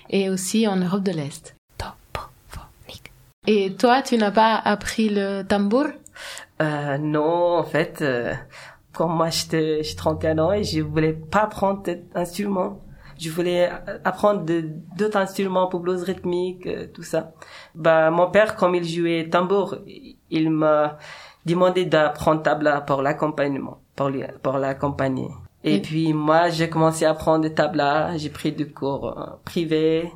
et 0.10 0.30
aussi 0.30 0.68
en 0.68 0.76
Europe 0.78 1.04
de 1.04 1.12
l'Est. 1.12 1.56
Et 3.48 3.74
toi, 3.74 4.04
tu 4.04 4.18
n'as 4.18 4.30
pas 4.30 4.56
appris 4.56 5.10
le 5.10 5.42
tambour? 5.42 5.88
Euh, 6.62 7.00
non, 7.00 7.58
en 7.58 7.64
fait, 7.64 8.04
euh, 8.04 8.36
quand 8.94 9.08
moi 9.08 9.30
j'étais 9.30 9.84
j'ai 9.84 9.96
31 9.96 10.40
ans 10.40 10.52
et 10.52 10.64
je 10.64 10.82
voulais 10.82 11.14
pas 11.14 11.44
apprendre 11.44 11.82
cet 11.86 12.16
instrument. 12.16 12.80
Je 13.20 13.30
voulais 13.30 13.70
apprendre 14.04 14.44
d'autres 14.98 15.18
instruments 15.18 15.68
pour 15.68 15.82
blues 15.82 16.02
rythmique, 16.02 16.66
euh, 16.66 16.88
tout 16.92 17.04
ça. 17.04 17.34
Bah, 17.76 18.10
mon 18.10 18.32
père, 18.32 18.56
comme 18.56 18.74
il 18.74 18.84
jouait 18.84 19.30
tambour, 19.30 19.78
il 20.32 20.50
m'a 20.50 20.98
demandé 21.46 21.86
d'apprendre 21.86 22.42
tabla 22.42 22.82
pour 22.82 23.04
l'accompagnement, 23.04 23.80
pour 23.96 24.10
lui, 24.10 24.24
pour 24.42 24.58
l'accompagner. 24.58 25.30
Et 25.64 25.80
puis 25.80 26.14
moi, 26.14 26.50
j'ai 26.50 26.70
commencé 26.70 27.06
à 27.06 27.12
apprendre 27.12 27.44
le 27.44 27.54
tabla, 27.54 28.18
j'ai 28.18 28.30
pris 28.30 28.52
des 28.52 28.68
cours 28.68 29.16
euh, 29.16 29.26
privés 29.46 30.12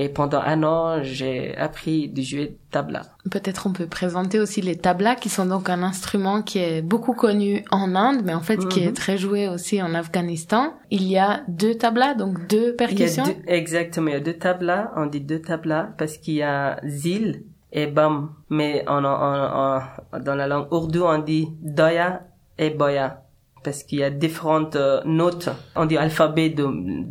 et 0.00 0.08
pendant 0.08 0.40
un 0.40 0.62
an, 0.62 1.02
j'ai 1.02 1.56
appris 1.56 2.08
de 2.08 2.22
jouer 2.22 2.56
tabla. 2.70 3.02
Peut-être 3.30 3.66
on 3.66 3.72
peut 3.72 3.88
présenter 3.88 4.38
aussi 4.38 4.60
les 4.62 4.76
tablas 4.76 5.16
qui 5.16 5.28
sont 5.28 5.44
donc 5.46 5.68
un 5.68 5.82
instrument 5.82 6.40
qui 6.42 6.58
est 6.60 6.82
beaucoup 6.82 7.14
connu 7.14 7.64
en 7.72 7.94
Inde 7.96 8.22
mais 8.24 8.32
en 8.32 8.40
fait 8.40 8.58
qui 8.68 8.80
est 8.84 8.88
Mhm. 8.88 8.92
très 9.02 9.18
joué 9.18 9.48
aussi 9.48 9.82
en 9.82 9.92
Afghanistan. 9.94 10.74
Il 10.90 11.02
y 11.02 11.18
a 11.18 11.42
deux 11.48 11.74
tablas 11.74 12.14
donc 12.14 12.46
deux 12.46 12.58
Il 12.58 12.68
y 12.68 12.70
a 12.70 12.76
percussions. 12.86 13.24
deux, 13.24 13.34
exactement, 13.48 14.08
il 14.08 14.12
y 14.12 14.16
a 14.16 14.20
deux 14.20 14.38
tablas, 14.46 14.92
on 14.96 15.06
dit 15.06 15.20
deux 15.20 15.40
tablas 15.42 15.88
parce 15.98 16.16
qu'il 16.18 16.34
y 16.34 16.42
a 16.42 16.78
zil 16.86 17.42
et 17.72 17.86
bam, 17.86 18.30
mais 18.48 18.84
en, 18.88 19.04
en, 19.04 19.16
en- 19.30 19.80
en- 20.12 20.20
dans 20.20 20.34
la 20.36 20.46
langue 20.46 20.72
ourdou 20.72 21.02
on 21.02 21.18
dit 21.18 21.48
doya 21.60 22.22
et 22.56 22.70
boya 22.70 23.22
parce 23.68 23.82
qu'il 23.82 23.98
y 23.98 24.02
a 24.02 24.08
différentes 24.08 24.76
euh, 24.76 25.02
notes. 25.04 25.50
On 25.76 25.84
dit 25.84 25.98
alphabet 25.98 26.48
de, 26.48 26.66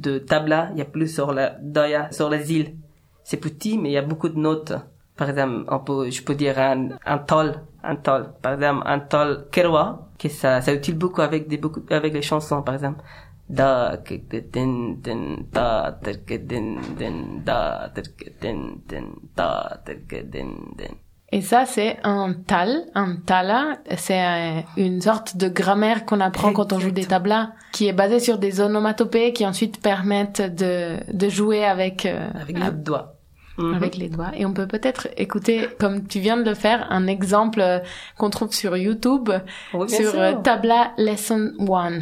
de 0.05 0.17
tabla, 0.17 0.69
il 0.73 0.79
y 0.79 0.81
a 0.81 0.85
plus 0.85 1.07
sur 1.07 1.31
la 1.31 1.51
doya, 1.61 2.11
sur 2.11 2.31
la 2.31 2.39
zil. 2.39 2.77
C'est 3.23 3.37
petit 3.37 3.77
mais 3.77 3.89
il 3.89 3.91
y 3.91 3.97
a 3.97 4.01
beaucoup 4.01 4.29
de 4.29 4.39
notes. 4.39 4.73
Par 5.15 5.29
exemple, 5.29 5.65
on 5.67 5.79
peut, 5.79 6.09
je 6.09 6.23
peux 6.23 6.33
dire 6.33 6.57
un, 6.57 6.89
un 7.05 7.19
tol, 7.19 7.61
un 7.83 7.95
tol. 7.95 8.33
Par 8.41 8.53
exemple, 8.53 8.81
un 8.87 8.99
tol 8.99 9.47
kerwa, 9.51 10.09
que 10.17 10.29
ça, 10.29 10.61
ça 10.61 10.73
utilise 10.73 10.97
beaucoup 10.97 11.21
avec 11.21 11.47
des, 11.47 11.57
beaucoup, 11.57 11.83
avec 11.91 12.11
les 12.11 12.23
chansons, 12.23 12.63
par 12.63 12.73
exemple. 12.73 13.03
Da, 13.47 13.97
din, 13.97 14.99
din, 15.03 15.21
da, 15.51 15.91
din, 16.01 16.79
din, 16.97 17.43
da, 17.45 17.91
din, 18.41 18.81
din, 18.87 19.05
da, 19.35 19.79
din, 19.85 20.23
din. 20.77 20.91
Et 21.33 21.41
ça, 21.41 21.65
c'est 21.65 21.97
un 22.03 22.33
tal, 22.33 22.83
un 22.95 23.17
tala. 23.17 23.79
C'est 23.97 24.23
euh, 24.25 24.61
une 24.77 25.01
sorte 25.01 25.35
de 25.35 25.49
grammaire 25.49 26.05
qu'on 26.05 26.21
apprend 26.21 26.53
quand 26.53 26.71
on 26.71 26.79
joue 26.79 26.91
des 26.91 27.05
tablas, 27.05 27.49
qui 27.73 27.87
est 27.87 27.93
basée 27.93 28.19
sur 28.21 28.37
des 28.37 28.61
onomatopées 28.61 29.33
qui 29.33 29.45
ensuite 29.45 29.81
permettent 29.81 30.41
de, 30.41 30.95
de 31.11 31.29
jouer 31.29 31.65
avec, 31.65 32.05
euh, 32.05 32.29
Avec 32.41 32.57
le 32.57 32.71
doigt. 32.71 33.13
Mhm. 33.57 33.73
avec 33.73 33.97
les 33.97 34.07
doigts. 34.07 34.31
Et 34.35 34.45
on 34.45 34.53
peut 34.53 34.67
peut-être 34.67 35.07
écouter, 35.17 35.67
comme 35.79 36.07
tu 36.07 36.19
viens 36.19 36.37
de 36.37 36.43
le 36.47 36.53
faire, 36.55 36.87
un 36.91 37.07
exemple 37.07 37.59
euh, 37.59 37.79
qu'on 38.17 38.29
trouve 38.29 38.53
sur 38.53 38.77
YouTube, 38.77 39.29
Oui, 39.73 39.89
sur 39.89 40.11
sûr. 40.11 40.19
euh, 40.21 40.33
Tabla 40.43 40.91
Lesson 40.97 41.51
1. 41.59 41.99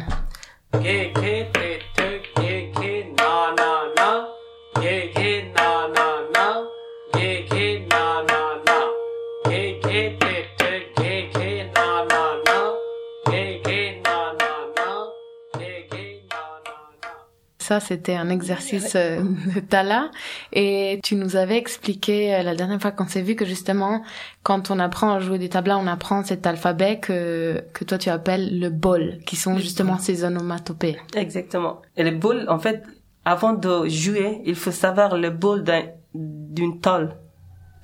Ça, 17.66 17.80
c'était 17.80 18.14
un 18.14 18.28
exercice 18.28 18.92
euh, 18.94 19.22
de 19.56 19.58
Tala. 19.58 20.12
Et 20.52 21.00
tu 21.02 21.16
nous 21.16 21.34
avais 21.34 21.56
expliqué 21.56 22.32
euh, 22.32 22.44
la 22.44 22.54
dernière 22.54 22.80
fois 22.80 22.92
qu'on 22.92 23.08
s'est 23.08 23.22
vu 23.22 23.34
que 23.34 23.44
justement, 23.44 24.04
quand 24.44 24.70
on 24.70 24.78
apprend 24.78 25.10
à 25.10 25.18
jouer 25.18 25.40
des 25.40 25.48
tablas, 25.48 25.76
on 25.76 25.88
apprend 25.88 26.22
cet 26.22 26.46
alphabet 26.46 27.00
que, 27.00 27.64
que 27.72 27.82
toi 27.82 27.98
tu 27.98 28.08
appelles 28.08 28.60
le 28.60 28.70
bol, 28.70 29.18
qui 29.26 29.34
sont 29.34 29.58
justement 29.58 29.94
bol. 29.94 30.00
ces 30.00 30.22
onomatopées. 30.22 30.96
Exactement. 31.16 31.82
Et 31.96 32.04
le 32.04 32.12
boule, 32.12 32.44
en 32.48 32.60
fait, 32.60 32.84
avant 33.24 33.52
de 33.52 33.88
jouer, 33.88 34.42
il 34.44 34.54
faut 34.54 34.70
savoir 34.70 35.16
le 35.16 35.30
d'un, 35.58 35.86
d'une 36.14 36.80
tôle. 36.80 37.16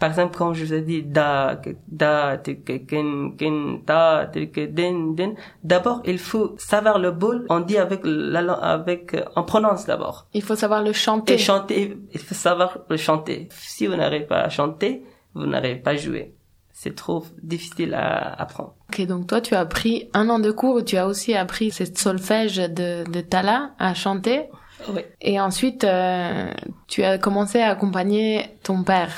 Par 0.03 0.11
exemple, 0.11 0.37
quand 0.37 0.53
je 0.53 0.65
vous 0.65 0.75
ai 0.75 0.81
dit 0.81 1.05
da, 1.05 1.61
da, 1.87 2.37
ken, 2.37 3.37
ken, 3.37 3.85
que- 3.87 4.67
din, 4.67 5.13
din. 5.15 5.35
D'abord, 5.63 6.03
il 6.05 6.19
faut 6.19 6.57
savoir 6.59 6.99
le 6.99 7.13
boule. 7.13 7.47
On 7.51 7.61
dit 7.61 7.79
avec 7.79 8.01
la, 8.03 8.53
avec, 8.53 9.15
euh, 9.15 9.23
on 9.37 9.45
prononce 9.45 9.87
d'abord. 9.87 10.27
Il 10.35 10.43
faut 10.43 10.57
savoir 10.57 10.83
le 10.83 10.93
chanter. 10.93 11.35
Et 11.35 11.39
chanter, 11.39 11.97
il 12.13 12.19
faut 12.19 12.35
savoir 12.35 12.79
le 12.91 12.97
chanter. 12.97 13.49
Si 13.53 13.87
vous 13.87 13.95
n'arrivez 13.95 14.27
pas 14.27 14.41
à 14.41 14.49
chanter, 14.49 15.05
vous 15.35 15.47
n'arrivez 15.47 15.77
pas 15.77 15.93
à 15.93 15.97
jouer. 15.97 16.35
C'est 16.73 16.97
trop 16.97 17.25
difficile 17.41 17.95
à 17.95 18.33
apprendre. 18.43 18.75
Ok, 18.89 19.07
donc 19.07 19.29
toi 19.29 19.41
tu 19.41 19.55
as 19.55 19.67
pris 19.67 20.11
un 20.15 20.29
an 20.31 20.41
de 20.41 20.51
cours 20.51 20.85
tu 20.85 20.97
as 20.97 21.07
aussi 21.07 21.33
appris 21.37 21.71
ce 21.71 21.85
solfège 21.85 22.57
de, 22.57 23.09
de 23.09 23.21
Tala 23.21 23.71
à 23.79 23.95
chanter. 23.95 24.47
Oui. 24.93 25.03
Et 25.21 25.39
ensuite, 25.39 25.85
euh, 25.85 26.51
tu 26.89 27.05
as 27.05 27.19
commencé 27.19 27.61
à 27.61 27.69
accompagner 27.71 28.47
ton 28.65 28.83
père. 28.83 29.13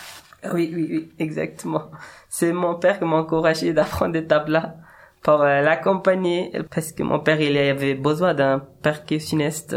Oui, 0.53 0.71
oui, 0.75 0.87
oui, 0.91 1.13
exactement. 1.19 1.91
C'est 2.29 2.53
mon 2.53 2.75
père 2.75 2.99
qui 2.99 3.05
m'a 3.07 3.17
encouragé 3.17 3.73
d'apprendre 3.73 4.13
des 4.13 4.27
tablas 4.27 4.75
pour 5.23 5.41
euh, 5.43 5.63
l'accompagner 5.63 6.53
parce 6.71 6.93
que 6.93 7.03
mon 7.03 7.19
père, 7.21 7.41
il 7.41 7.57
avait 7.57 7.95
besoin 7.95 8.35
d'un 8.35 8.59
percussionniste 8.83 9.77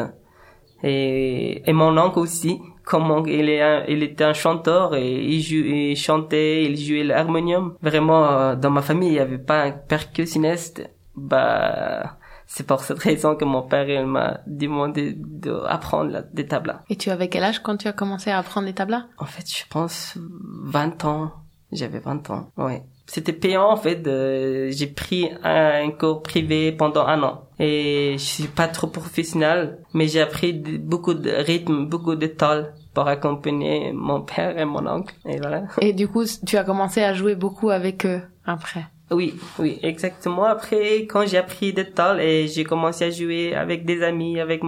et, 0.83 1.69
et 1.69 1.73
mon 1.73 1.97
oncle 1.97 2.19
aussi. 2.19 2.61
Comme 2.85 3.11
on- 3.11 3.25
il, 3.25 3.49
est 3.49 3.61
un- 3.61 3.83
il 3.87 4.03
était 4.03 4.23
un 4.25 4.33
chanteur 4.33 4.95
et 4.95 5.15
il, 5.23 5.41
jou- 5.41 5.65
il 5.65 5.95
chantait, 5.97 6.65
il 6.65 6.77
jouait 6.77 7.03
l'harmonium. 7.03 7.75
Vraiment, 7.81 8.25
euh, 8.31 8.55
dans 8.55 8.71
ma 8.71 8.81
famille, 8.81 9.09
il 9.09 9.13
n'y 9.13 9.19
avait 9.19 9.37
pas 9.39 9.63
un 9.63 9.71
percussionniste. 9.71 10.89
Bah, 11.15 12.17
c'est 12.47 12.65
pour 12.65 12.79
cette 12.81 12.99
raison 12.99 13.35
que 13.35 13.45
mon 13.45 13.61
père, 13.61 13.87
il 13.89 14.05
m'a 14.05 14.39
demandé 14.47 15.13
d'apprendre 15.17 16.11
la- 16.11 16.21
des 16.23 16.47
tablas. 16.47 16.81
Et 16.89 16.95
tu 16.95 17.09
avais 17.09 17.27
quel 17.29 17.43
âge 17.43 17.59
quand 17.61 17.77
tu 17.77 17.87
as 17.87 17.93
commencé 17.93 18.31
à 18.31 18.39
apprendre 18.39 18.65
les 18.67 18.73
tablas? 18.73 19.05
En 19.17 19.25
fait, 19.25 19.45
je 19.49 19.63
pense 19.69 20.17
20 20.63 21.05
ans. 21.05 21.31
J'avais 21.73 21.99
20 21.99 22.29
ans, 22.29 22.49
ouais. 22.57 22.83
C'était 23.07 23.33
payant 23.33 23.69
en 23.69 23.75
fait. 23.77 24.05
euh, 24.07 24.69
j'ai 24.71 24.87
pris 24.87 25.29
un, 25.43 25.85
un 25.85 25.91
cours 25.91 26.21
privé 26.23 26.71
pendant 26.71 27.05
un 27.05 27.21
an 27.23 27.43
et 27.59 28.13
je 28.17 28.23
suis 28.23 28.47
pas 28.47 28.67
trop 28.69 28.87
professionnel, 28.87 29.79
mais 29.93 30.07
j'ai 30.07 30.21
appris 30.21 30.53
de- 30.53 30.77
beaucoup 30.77 31.13
de 31.13 31.29
rythme, 31.29 31.85
beaucoup 31.87 32.15
de 32.15 32.27
tal 32.27 32.73
pour 32.93 33.07
accompagner 33.07 33.91
mon 33.93 34.21
père 34.21 34.57
et 34.57 34.63
mon 34.65 34.85
oncle. 34.87 35.13
Et 35.25 35.37
voilà. 35.39 35.63
Et 35.81 35.91
du 35.93 36.07
coup, 36.07 36.23
tu 36.45 36.55
as 36.57 36.63
commencé 36.63 37.01
à 37.03 37.13
jouer 37.13 37.35
beaucoup 37.35 37.69
avec 37.69 38.05
eux 38.05 38.21
après? 38.45 38.85
Oui, 39.11 39.35
oui, 39.59 39.79
exactement. 39.83 40.43
Après, 40.45 41.01
quand 41.03 41.25
j'ai 41.25 41.37
appris 41.37 41.71
des 41.73 41.89
tal 41.91 42.19
et 42.19 42.47
j'ai 42.47 42.63
commencé 42.65 43.05
à 43.05 43.09
jouer 43.09 43.55
avec 43.55 43.85
des 43.85 44.03
amis, 44.03 44.39
avec 44.39 44.61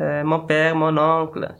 euh, 0.00 0.22
mon 0.24 0.40
père, 0.40 0.76
mon 0.76 0.96
oncle, 0.96 1.52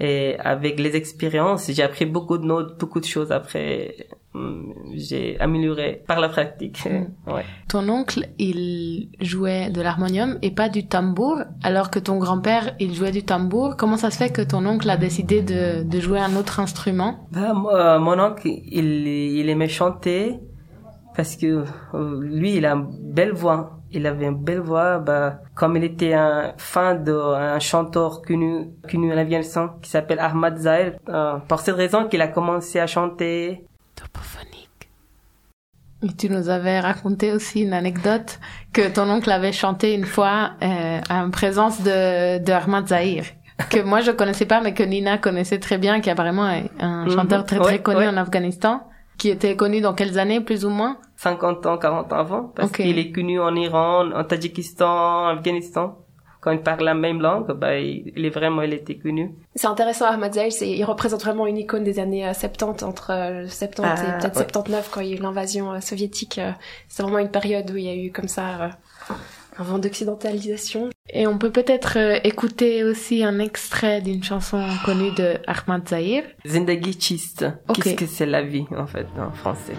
et 0.00 0.36
avec 0.40 0.78
les 0.80 0.96
expériences, 0.96 1.70
j'ai 1.70 1.82
appris 1.82 2.04
beaucoup 2.04 2.36
de 2.36 2.44
notes, 2.44 2.78
beaucoup 2.78 3.00
de 3.00 3.04
choses 3.06 3.30
après. 3.32 3.94
hum, 4.34 4.74
J'ai 4.94 5.38
amélioré 5.40 6.02
par 6.06 6.20
la 6.20 6.28
pratique. 6.28 6.82
Ouais. 7.26 7.44
Ton 7.68 7.88
oncle, 7.88 8.26
il 8.38 9.08
jouait 9.20 9.70
de 9.70 9.80
l'harmonium 9.80 10.38
et 10.42 10.50
pas 10.50 10.68
du 10.68 10.86
tambour, 10.86 11.38
alors 11.62 11.90
que 11.90 12.00
ton 12.00 12.18
grand-père, 12.18 12.74
il 12.80 12.92
jouait 12.94 13.12
du 13.12 13.22
tambour. 13.24 13.76
Comment 13.78 13.96
ça 13.96 14.10
se 14.10 14.18
fait 14.18 14.30
que 14.30 14.42
ton 14.42 14.66
oncle 14.66 14.90
a 14.90 14.96
décidé 14.98 15.40
de, 15.42 15.84
de 15.84 16.00
jouer 16.00 16.18
un 16.18 16.36
autre 16.36 16.60
instrument? 16.60 17.26
Bah, 17.32 17.54
moi, 17.54 17.98
mon 17.98 18.18
oncle, 18.20 18.48
il, 18.48 19.06
il 19.38 19.48
aimait 19.48 19.68
chanter 19.68 20.38
parce 21.16 21.36
que 21.36 21.64
euh, 21.94 22.20
lui, 22.22 22.56
il 22.56 22.66
a 22.66 22.72
une 22.72 22.86
belle 23.12 23.32
voix. 23.32 23.78
Il 23.92 24.06
avait 24.06 24.26
une 24.26 24.42
belle 24.42 24.60
voix. 24.60 24.98
Bah, 24.98 25.40
comme 25.54 25.76
il 25.76 25.84
était 25.84 26.14
un 26.14 26.52
fan 26.58 27.04
d'un 27.04 27.58
chanteur 27.60 28.22
connu, 28.22 28.70
connu 28.90 29.12
en 29.12 29.16
Afghanistan 29.18 29.76
qui 29.82 29.90
s'appelle 29.90 30.18
Ahmad 30.18 30.58
Zahir, 30.58 30.94
euh, 31.08 31.36
pour 31.48 31.60
cette 31.60 31.76
raison 31.76 32.08
qu'il 32.08 32.20
a 32.22 32.28
commencé 32.28 32.80
à 32.80 32.86
chanter. 32.86 33.64
Topophonique. 33.94 34.88
Et 36.02 36.12
tu 36.12 36.28
nous 36.28 36.48
avais 36.48 36.80
raconté 36.80 37.32
aussi 37.32 37.62
une 37.62 37.72
anecdote 37.72 38.38
que 38.72 38.88
ton 38.92 39.08
oncle 39.08 39.30
avait 39.30 39.52
chanté 39.52 39.94
une 39.94 40.04
fois 40.04 40.50
euh, 40.62 41.00
en 41.08 41.30
présence 41.30 41.80
de, 41.82 42.38
de 42.44 42.52
Ahmad 42.52 42.88
Zahir. 42.88 43.24
Que 43.70 43.80
moi 43.82 44.00
je 44.00 44.10
connaissais 44.10 44.46
pas, 44.46 44.60
mais 44.60 44.74
que 44.74 44.82
Nina 44.82 45.16
connaissait 45.18 45.60
très 45.60 45.78
bien, 45.78 46.00
qui 46.00 46.10
apparemment 46.10 46.50
est 46.50 46.68
un 46.80 47.04
Mhm. 47.04 47.10
chanteur 47.12 47.44
très 47.46 47.58
très 47.60 47.74
Ouais, 47.74 47.78
connu 47.82 47.98
ouais. 48.00 48.08
en 48.08 48.16
Afghanistan, 48.16 48.82
qui 49.18 49.28
était 49.30 49.56
connu 49.56 49.80
dans 49.80 49.94
quelles 49.94 50.18
années 50.18 50.40
plus 50.40 50.64
ou 50.64 50.70
moins? 50.70 50.98
50 51.16 51.66
ans, 51.66 51.78
40 51.78 52.12
ans 52.12 52.16
avant, 52.16 52.42
parce 52.54 52.72
qu'il 52.72 52.98
est 52.98 53.10
connu 53.12 53.40
en 53.40 53.54
Iran, 53.54 54.10
en 54.12 54.24
Tadjikistan, 54.24 54.86
en 54.88 55.26
Afghanistan. 55.28 55.98
Quand 56.40 56.50
il 56.50 56.60
parle 56.60 56.84
la 56.84 56.92
même 56.92 57.22
langue, 57.22 57.52
bah, 57.54 57.78
il, 57.78 58.12
il 58.14 58.26
est 58.26 58.28
vraiment, 58.30 58.60
il 58.60 58.74
était 58.74 58.98
connu. 58.98 59.32
C'est 59.54 59.66
intéressant, 59.66 60.04
Ahmad 60.04 60.34
c'est, 60.50 60.68
il 60.68 60.84
représente 60.84 61.22
vraiment 61.22 61.46
une 61.46 61.56
icône 61.56 61.84
des 61.84 61.98
années 61.98 62.26
euh, 62.28 62.34
70, 62.34 62.84
entre 62.84 63.12
euh, 63.12 63.46
70 63.48 63.80
et 63.80 64.06
Ah, 64.06 64.18
peut-être 64.18 64.36
ouais. 64.36 64.42
79, 64.42 64.90
quand 64.92 65.00
il 65.00 65.08
y 65.08 65.12
a 65.14 65.16
eu 65.16 65.20
l'invasion 65.20 65.72
euh, 65.72 65.80
soviétique. 65.80 66.36
euh, 66.38 66.50
c'est 66.88 67.02
vraiment 67.02 67.18
une 67.20 67.30
période 67.30 67.70
où 67.70 67.76
il 67.78 67.84
y 67.84 67.88
a 67.88 67.94
eu 67.96 68.12
comme 68.12 68.28
ça 68.28 68.42
euh, 68.60 69.14
Un 69.56 69.62
vent 69.62 69.78
d'occidentalisation. 69.78 70.90
Et 71.10 71.26
on 71.26 71.38
peut 71.38 71.52
peut-être 71.52 71.96
euh, 71.98 72.18
écouter 72.24 72.82
aussi 72.82 73.22
un 73.22 73.38
extrait 73.38 74.00
d'une 74.00 74.24
chanson 74.24 74.66
connue 74.84 75.12
de 75.12 75.34
Ahmad 75.46 75.88
Zahir. 75.88 76.24
Zindagi 76.46 76.98
Chist. 76.98 77.46
Ok. 77.68 77.82
Qu'est-ce 77.82 77.94
que 77.94 78.06
c'est 78.06 78.26
la 78.26 78.42
vie, 78.42 78.66
en 78.76 78.86
fait, 78.86 79.06
en 79.18 79.30
français? 79.32 79.74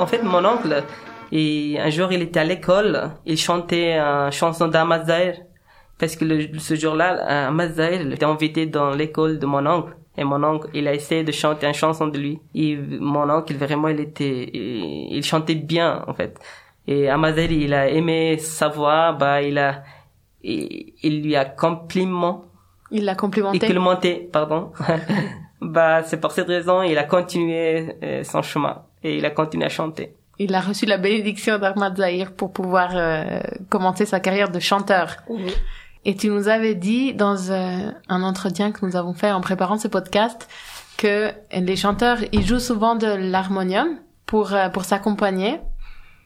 En 0.00 0.06
fait, 0.06 0.22
mon 0.22 0.44
oncle, 0.44 0.82
et 1.32 1.76
un 1.78 1.90
jour, 1.90 2.10
il 2.12 2.22
était 2.22 2.40
à 2.40 2.44
l'école, 2.44 3.10
il 3.26 3.36
chantait 3.36 3.92
une 3.98 4.32
chanson 4.32 4.66
d'Ahmad 4.68 5.06
Zahir. 5.06 5.34
Parce 5.98 6.16
que 6.16 6.24
le- 6.24 6.58
ce 6.58 6.74
jour-là, 6.74 7.08
Ahmad 7.48 7.74
Zahir 7.74 8.00
il 8.00 8.12
était 8.14 8.24
invité 8.24 8.64
dans 8.66 8.90
l'école 9.00 9.38
de 9.38 9.46
mon 9.46 9.64
oncle. 9.66 9.92
Et 10.16 10.24
mon 10.24 10.42
oncle, 10.42 10.68
il 10.74 10.88
a 10.88 10.94
essayé 10.94 11.22
de 11.22 11.32
chanter 11.32 11.66
une 11.66 11.74
chanson 11.74 12.06
de 12.08 12.18
lui. 12.18 12.40
Et 12.54 12.76
mon 13.12 13.28
oncle, 13.30 13.54
vraiment, 13.54 13.88
il 13.88 14.00
était, 14.00 14.50
il, 14.52 15.16
il 15.18 15.22
chantait 15.22 15.54
bien, 15.54 16.02
en 16.06 16.14
fait. 16.14 16.32
Et 16.86 17.08
Ahmad 17.08 17.34
Zahir, 17.36 17.52
il 17.52 17.74
a 17.74 17.88
aimé 17.88 18.38
sa 18.38 18.68
voix, 18.68 19.12
bah, 19.12 19.42
il 19.42 19.58
a, 19.58 19.82
il, 20.42 20.94
il 21.02 21.22
lui 21.22 21.36
a 21.36 21.44
compliment 21.44 22.44
Il 22.90 23.04
l'a 23.04 23.14
complimenté. 23.14 23.68
le 23.72 23.80
monter, 23.80 24.28
pardon. 24.32 24.72
bah, 25.60 26.02
c'est 26.02 26.18
pour 26.20 26.32
cette 26.32 26.48
raison, 26.48 26.82
il 26.82 26.96
a 26.98 27.04
continué 27.04 27.94
euh, 28.02 28.24
son 28.24 28.42
chemin 28.42 28.82
et 29.02 29.16
il 29.16 29.24
a 29.24 29.30
continué 29.30 29.66
à 29.66 29.68
chanter. 29.68 30.14
Il 30.38 30.54
a 30.54 30.60
reçu 30.60 30.86
la 30.86 30.96
bénédiction 30.96 31.58
d'Ahmad 31.58 31.96
Zahir 31.98 32.32
pour 32.32 32.52
pouvoir 32.52 32.90
euh, 32.94 33.40
commencer 33.68 34.06
sa 34.06 34.20
carrière 34.20 34.50
de 34.50 34.58
chanteur. 34.58 35.16
Et 36.06 36.16
tu 36.16 36.28
nous 36.30 36.48
avais 36.48 36.74
dit 36.74 37.12
dans 37.12 37.36
euh, 37.50 37.90
un 38.08 38.22
entretien 38.22 38.72
que 38.72 38.86
nous 38.86 38.96
avons 38.96 39.12
fait 39.12 39.30
en 39.32 39.42
préparant 39.42 39.76
ce 39.76 39.86
podcast 39.88 40.48
que 40.96 41.30
les 41.54 41.76
chanteurs, 41.76 42.18
ils 42.32 42.46
jouent 42.46 42.58
souvent 42.58 42.94
de 42.94 43.06
l'harmonium 43.06 43.98
pour 44.24 44.54
euh, 44.54 44.68
pour 44.70 44.84
s'accompagner. 44.84 45.60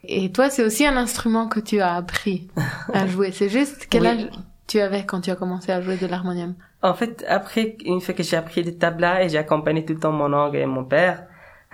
Et 0.06 0.30
toi, 0.30 0.48
c'est 0.50 0.62
aussi 0.64 0.86
un 0.86 0.96
instrument 0.96 1.48
que 1.48 1.58
tu 1.60 1.80
as 1.80 1.94
appris 1.94 2.48
à 2.92 3.06
jouer. 3.12 3.32
C'est 3.32 3.48
juste 3.48 3.86
quel 3.90 4.02
Oui. 4.02 4.08
âge 4.08 4.28
tu 4.68 4.78
avais 4.80 5.04
quand 5.04 5.22
tu 5.22 5.30
as 5.30 5.36
commencé 5.36 5.72
à 5.72 5.80
jouer 5.80 5.96
de 5.96 6.06
l'harmonium? 6.06 6.54
En 6.82 6.94
fait, 6.94 7.24
après, 7.28 7.76
une 7.84 8.00
fois 8.00 8.14
que 8.14 8.22
j'ai 8.22 8.36
appris 8.36 8.62
des 8.62 8.76
tablas 8.76 9.22
et 9.24 9.28
j'ai 9.28 9.38
accompagné 9.38 9.84
tout 9.84 9.94
le 9.94 10.00
temps 10.00 10.12
mon 10.12 10.32
oncle 10.32 10.56
et 10.56 10.66
mon 10.66 10.84
père, 10.84 11.24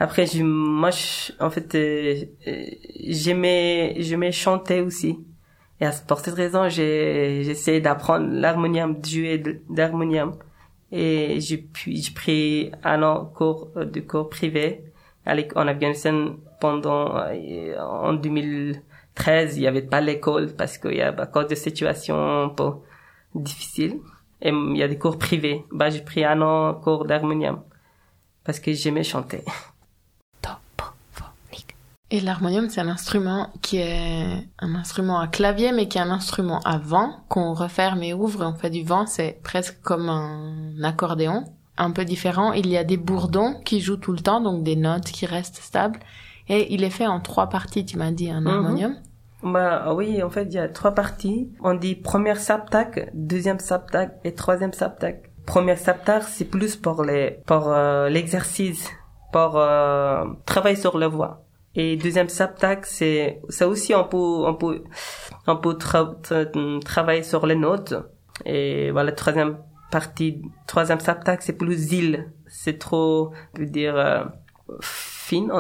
après, 0.01 0.27
je, 0.27 0.43
moi, 0.45 0.91
je- 0.91 1.33
en 1.41 1.51
fait, 1.51 1.75
euh, 1.75 2.25
euh, 2.49 2.65
j'aimais, 3.09 3.95
j'aimais 3.99 4.33
chanter 4.33 4.81
aussi. 4.81 5.21
Et 5.81 5.87
à- 5.87 5.93
pour 6.09 6.21
cette 6.21 6.35
raison, 6.35 6.69
j'ai, 6.69 7.41
essayé 7.51 7.81
d'apprendre 7.81 8.29
l'harmonium, 8.31 9.01
de 9.01 9.07
jouer 9.09 9.39
d'harmonium. 9.71 10.37
Et 10.93 11.41
j'ai 11.41 11.59
pu, 11.59 11.97
j'ai 11.97 12.13
pris 12.13 12.73
un 12.85 13.03
an 13.03 13.27
cours, 13.27 13.71
euh, 13.77 13.85
de 13.85 14.01
cours 14.01 14.29
privé 14.31 14.85
en 15.57 15.69
Afghanistan 15.69 16.37
pendant, 16.61 17.17
euh, 17.17 17.79
en 17.81 18.13
2013, 18.15 19.57
il 19.59 19.63
y 19.63 19.67
avait 19.67 19.83
pas 19.83 20.01
l'école 20.01 20.55
parce 20.57 20.79
qu'il 20.79 20.95
y 20.97 21.03
a, 21.03 21.09
à 21.11 21.27
cause 21.27 21.47
de 21.49 21.55
situation 21.55 22.17
un 22.45 22.49
peu 22.51 22.71
difficile. 23.35 24.01
Et 24.43 24.51
il 24.51 24.77
y 24.77 24.83
a 24.83 24.89
des 24.89 24.99
cours 24.99 25.19
privés. 25.19 25.65
Bah, 25.73 25.91
j'ai 25.91 26.01
pris 26.03 26.25
un 26.25 26.41
an 26.43 26.75
cours 26.75 27.05
d'harmonium. 27.07 27.63
Parce 28.45 28.61
que 28.61 28.73
j'aimais 28.73 29.05
chanter. 29.05 29.45
Et 32.13 32.21
l'harmonium, 32.21 32.69
c'est 32.69 32.81
un 32.81 32.89
instrument 32.89 33.51
qui 33.63 33.79
est 33.79 34.49
un 34.59 34.75
instrument 34.75 35.21
à 35.21 35.29
clavier, 35.29 35.71
mais 35.73 35.87
qui 35.87 35.99
est 35.99 36.01
un 36.01 36.11
instrument 36.11 36.59
à 36.65 36.77
vent 36.79 37.11
qu'on 37.29 37.55
referme 37.55 38.03
et 38.03 38.15
ouvre. 38.15 38.45
On 38.45 38.55
fait 38.55 38.71
du 38.71 38.83
vent, 38.83 39.07
c'est 39.07 39.39
presque 39.45 39.81
comme 39.83 40.09
un 40.09 40.83
accordéon, 40.83 41.45
un 41.79 41.93
peu 41.93 42.05
différent. 42.05 42.53
Il 42.53 42.67
y 42.69 42.77
a 42.77 42.83
des 42.83 42.97
bourdons 42.97 43.55
qui 43.65 43.81
jouent 43.81 43.97
tout 43.97 44.13
le 44.13 44.19
temps, 44.19 44.41
donc 44.41 44.65
des 44.65 44.75
notes 44.75 45.05
qui 45.05 45.25
restent 45.25 45.63
stables. 45.63 46.01
Et 46.49 46.75
il 46.75 46.83
est 46.83 46.91
fait 46.91 47.07
en 47.07 47.21
trois 47.21 47.49
parties, 47.49 47.85
tu 47.85 47.97
m'as 47.97 48.11
dit, 48.11 48.29
un 48.29 48.41
Mhm. 48.41 48.49
harmonium. 48.49 48.97
Bah 49.45 49.95
oui, 49.95 50.21
en 50.23 50.31
fait, 50.31 50.45
il 50.47 50.53
y 50.55 50.59
a 50.59 50.69
trois 50.69 50.91
parties. 50.93 51.49
On 51.63 51.75
dit 51.75 51.95
première 51.95 52.39
saptak, 52.39 53.09
deuxième 53.15 53.61
saptak 53.61 54.17
et 54.25 54.35
troisième 54.35 54.73
saptak. 54.73 55.31
Première 55.47 55.79
saptak, 55.79 56.25
c'est 56.25 56.45
plus 56.45 56.77
pour 56.77 57.05
les 57.05 57.39
pour 57.47 57.69
euh, 57.69 58.09
l'exercice, 58.11 58.91
pour 59.33 59.57
euh, 59.57 60.25
travailler 60.45 60.77
sur 60.77 60.99
la 60.99 61.09
voix. 61.09 61.43
Et 61.77 61.97
deuxième 61.97 62.29
saptak, 62.29 62.85
c'est 62.85 63.41
ça 63.49 63.69
aussi 63.69 63.95
on 63.95 64.05
peut 64.05 64.17
on 64.17 64.55
peut 64.55 64.83
on 65.47 65.57
peut 65.57 65.75
tra- 65.75 66.21
tra- 66.21 66.81
travailler 66.85 67.23
sur 67.23 67.47
les 67.47 67.55
notes. 67.55 67.95
Et 68.45 68.91
voilà, 68.91 69.13
troisième 69.13 69.59
partie, 69.91 70.43
troisième 70.67 71.01
saptak, 71.01 71.43
c'est 71.43 71.53
plus 71.57 71.77
zil. 71.77 72.33
C'est 72.49 72.79
trop, 72.79 73.33
je 73.55 73.61
veux 73.61 73.67
dire, 73.69 73.97
euh, 73.97 74.25
fine. 74.81 75.51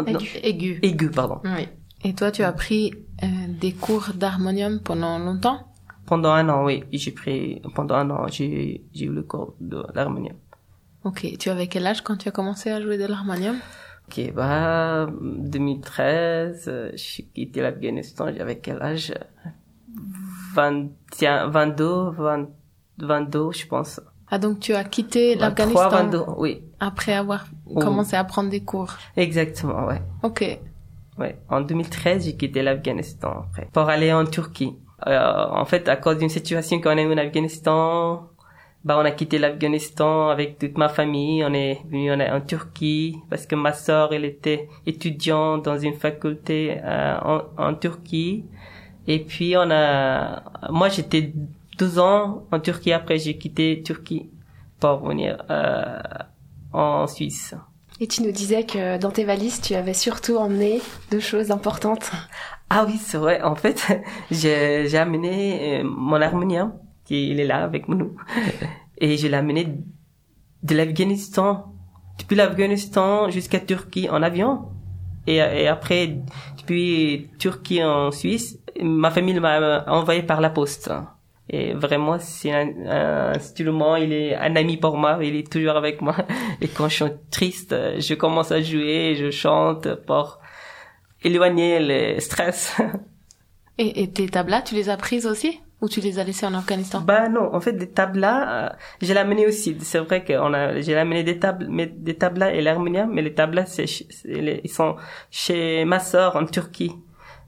Aigu. 0.42 0.78
Aigu. 0.82 1.10
pardon. 1.10 1.40
Oui. 1.44 1.68
Et 2.02 2.14
toi, 2.14 2.30
tu 2.32 2.42
as 2.42 2.52
pris 2.52 2.92
euh, 3.22 3.26
des 3.48 3.72
cours 3.72 4.08
d'harmonium 4.14 4.80
pendant 4.80 5.18
longtemps? 5.18 5.66
Pendant 6.06 6.30
un 6.32 6.48
an, 6.48 6.64
oui, 6.64 6.82
j'ai 6.90 7.12
pris, 7.12 7.62
pendant 7.74 7.94
un 7.94 8.10
an, 8.10 8.26
j'ai, 8.26 8.82
j'ai 8.92 9.04
eu 9.04 9.10
le 9.12 9.22
cours 9.22 9.54
de 9.60 9.84
l'harmonium. 9.94 10.34
Ok. 11.04 11.26
Tu 11.38 11.50
avais 11.50 11.68
quel 11.68 11.86
âge 11.86 12.00
quand 12.02 12.16
tu 12.16 12.28
as 12.28 12.32
commencé 12.32 12.70
à 12.70 12.80
jouer 12.80 12.98
de 12.98 13.04
l'harmonium? 13.06 13.56
Ok, 14.10 14.32
bah, 14.34 15.06
2013, 15.20 16.64
euh, 16.66 16.90
j'ai 16.94 17.22
quitté 17.22 17.60
l'Afghanistan, 17.62 18.26
j'avais 18.36 18.58
quel 18.58 18.82
âge? 18.82 19.14
21, 20.56 21.46
22, 21.46 22.10
20, 22.10 22.48
22, 22.98 23.52
je 23.52 23.66
pense. 23.68 24.00
Ah, 24.28 24.38
donc 24.38 24.58
tu 24.58 24.74
as 24.74 24.82
quitté 24.82 25.36
23, 25.36 25.48
l'Afghanistan 25.48 25.90
22, 25.90 26.22
oui. 26.38 26.64
après 26.80 27.12
avoir 27.12 27.46
commencé 27.76 28.16
à 28.16 28.24
prendre 28.24 28.50
des 28.50 28.64
cours. 28.64 28.94
Exactement, 29.16 29.86
ouais. 29.86 30.02
Ok. 30.24 30.58
Ouais. 31.16 31.38
En 31.48 31.60
2013, 31.60 32.24
j'ai 32.24 32.36
quitté 32.36 32.62
l'Afghanistan 32.62 33.44
après. 33.46 33.68
Pour 33.72 33.88
aller 33.88 34.12
en 34.12 34.24
Turquie. 34.24 34.74
Euh, 35.06 35.46
en 35.50 35.64
fait, 35.66 35.88
à 35.88 35.94
cause 35.94 36.18
d'une 36.18 36.28
situation 36.28 36.80
qu'on 36.80 36.90
a 36.90 37.00
eue 37.00 37.12
en 37.12 37.16
Afghanistan, 37.16 38.29
bah, 38.84 38.96
on 38.98 39.04
a 39.04 39.10
quitté 39.10 39.38
l'Afghanistan 39.38 40.30
avec 40.30 40.58
toute 40.58 40.78
ma 40.78 40.88
famille. 40.88 41.44
On 41.44 41.52
est 41.52 41.80
venu 41.90 42.10
en, 42.12 42.20
en 42.20 42.40
Turquie 42.40 43.16
parce 43.28 43.46
que 43.46 43.54
ma 43.54 43.72
sœur, 43.72 44.12
elle 44.12 44.24
était 44.24 44.68
étudiante 44.86 45.64
dans 45.64 45.78
une 45.78 45.94
faculté 45.94 46.78
euh, 46.82 47.16
en, 47.22 47.42
en 47.62 47.74
Turquie. 47.74 48.44
Et 49.06 49.18
puis, 49.18 49.54
on 49.56 49.70
a, 49.70 50.42
moi, 50.70 50.88
j'étais 50.88 51.32
12 51.78 51.98
ans 51.98 52.46
en 52.50 52.60
Turquie. 52.60 52.92
Après, 52.92 53.18
j'ai 53.18 53.36
quitté 53.36 53.82
Turquie 53.84 54.30
pour 54.78 55.06
venir 55.06 55.42
euh, 55.50 55.98
en 56.72 57.06
Suisse. 57.06 57.54
Et 58.02 58.06
tu 58.06 58.22
nous 58.22 58.32
disais 58.32 58.64
que 58.64 58.96
dans 58.96 59.10
tes 59.10 59.24
valises, 59.24 59.60
tu 59.60 59.74
avais 59.74 59.92
surtout 59.92 60.36
emmené 60.36 60.80
deux 61.10 61.20
choses 61.20 61.50
importantes. 61.50 62.10
Ah 62.70 62.86
oui, 62.86 62.96
c'est 62.96 63.18
vrai. 63.18 63.42
En 63.42 63.56
fait, 63.56 63.86
j'ai 64.30 64.88
j'ai 64.88 64.96
amené 64.96 65.80
euh, 65.80 65.84
mon 65.84 66.20
harmonium, 66.20 66.72
qui 67.10 67.30
il 67.30 67.40
est 67.40 67.44
là 67.44 67.64
avec 67.64 67.88
nous, 67.88 68.14
et 68.98 69.16
je 69.16 69.26
l'ai 69.26 69.34
amené 69.34 69.66
de 70.62 70.76
l'Afghanistan, 70.76 71.74
depuis 72.18 72.36
l'Afghanistan 72.36 73.30
jusqu'à 73.30 73.58
Turquie 73.58 74.08
en 74.08 74.22
avion, 74.22 74.68
et, 75.26 75.36
et 75.36 75.66
après 75.66 76.18
depuis 76.56 77.28
Turquie 77.40 77.82
en 77.82 78.12
Suisse, 78.12 78.60
ma 78.80 79.10
famille 79.10 79.40
m'a 79.40 79.84
envoyé 79.88 80.22
par 80.22 80.40
la 80.40 80.50
poste. 80.50 80.92
Et 81.52 81.74
vraiment, 81.74 82.16
c'est 82.20 82.52
un, 82.52 82.68
un 82.86 83.32
instrument, 83.34 83.96
il 83.96 84.12
est 84.12 84.36
un 84.36 84.54
ami 84.54 84.76
pour 84.76 84.96
moi, 84.96 85.18
il 85.20 85.34
est 85.34 85.50
toujours 85.50 85.76
avec 85.76 86.00
moi. 86.00 86.14
Et 86.60 86.68
quand 86.68 86.88
je 86.88 86.94
suis 86.94 87.12
triste, 87.32 87.74
je 87.98 88.14
commence 88.14 88.52
à 88.52 88.62
jouer, 88.62 89.16
je 89.16 89.32
chante 89.32 89.96
pour 90.06 90.38
éloigner 91.24 91.80
le 91.80 92.20
stress. 92.20 92.80
Et, 93.78 94.02
et 94.02 94.10
tes 94.12 94.28
tablas, 94.28 94.60
tu 94.60 94.74
les 94.74 94.90
as 94.90 94.98
prises 94.98 95.26
aussi? 95.26 95.58
Ou 95.82 95.88
tu 95.88 96.00
les 96.00 96.18
as 96.18 96.24
laissées 96.24 96.44
en 96.46 96.52
Afghanistan 96.54 97.00
bah 97.00 97.28
non, 97.28 97.54
en 97.54 97.60
fait 97.60 97.72
des 97.72 97.88
tablas, 97.90 98.66
euh, 98.66 98.68
j'ai 99.00 99.14
l'amené 99.14 99.46
aussi. 99.46 99.76
C'est 99.80 99.98
vrai 100.00 100.22
qu'on 100.24 100.52
a, 100.52 100.80
j'ai 100.80 100.96
amené 100.96 101.24
des 101.24 101.38
tables, 101.38 101.66
mais 101.70 101.86
des 101.86 102.16
tablas 102.16 102.50
et 102.52 102.60
l'harmonium, 102.60 103.10
mais 103.12 103.22
les 103.22 103.34
tablas 103.34 103.64
c'est, 103.66 103.86
ils 104.24 104.70
sont 104.70 104.96
chez 105.30 105.84
ma 105.86 105.98
sœur 105.98 106.36
en 106.36 106.44
Turquie. 106.44 106.92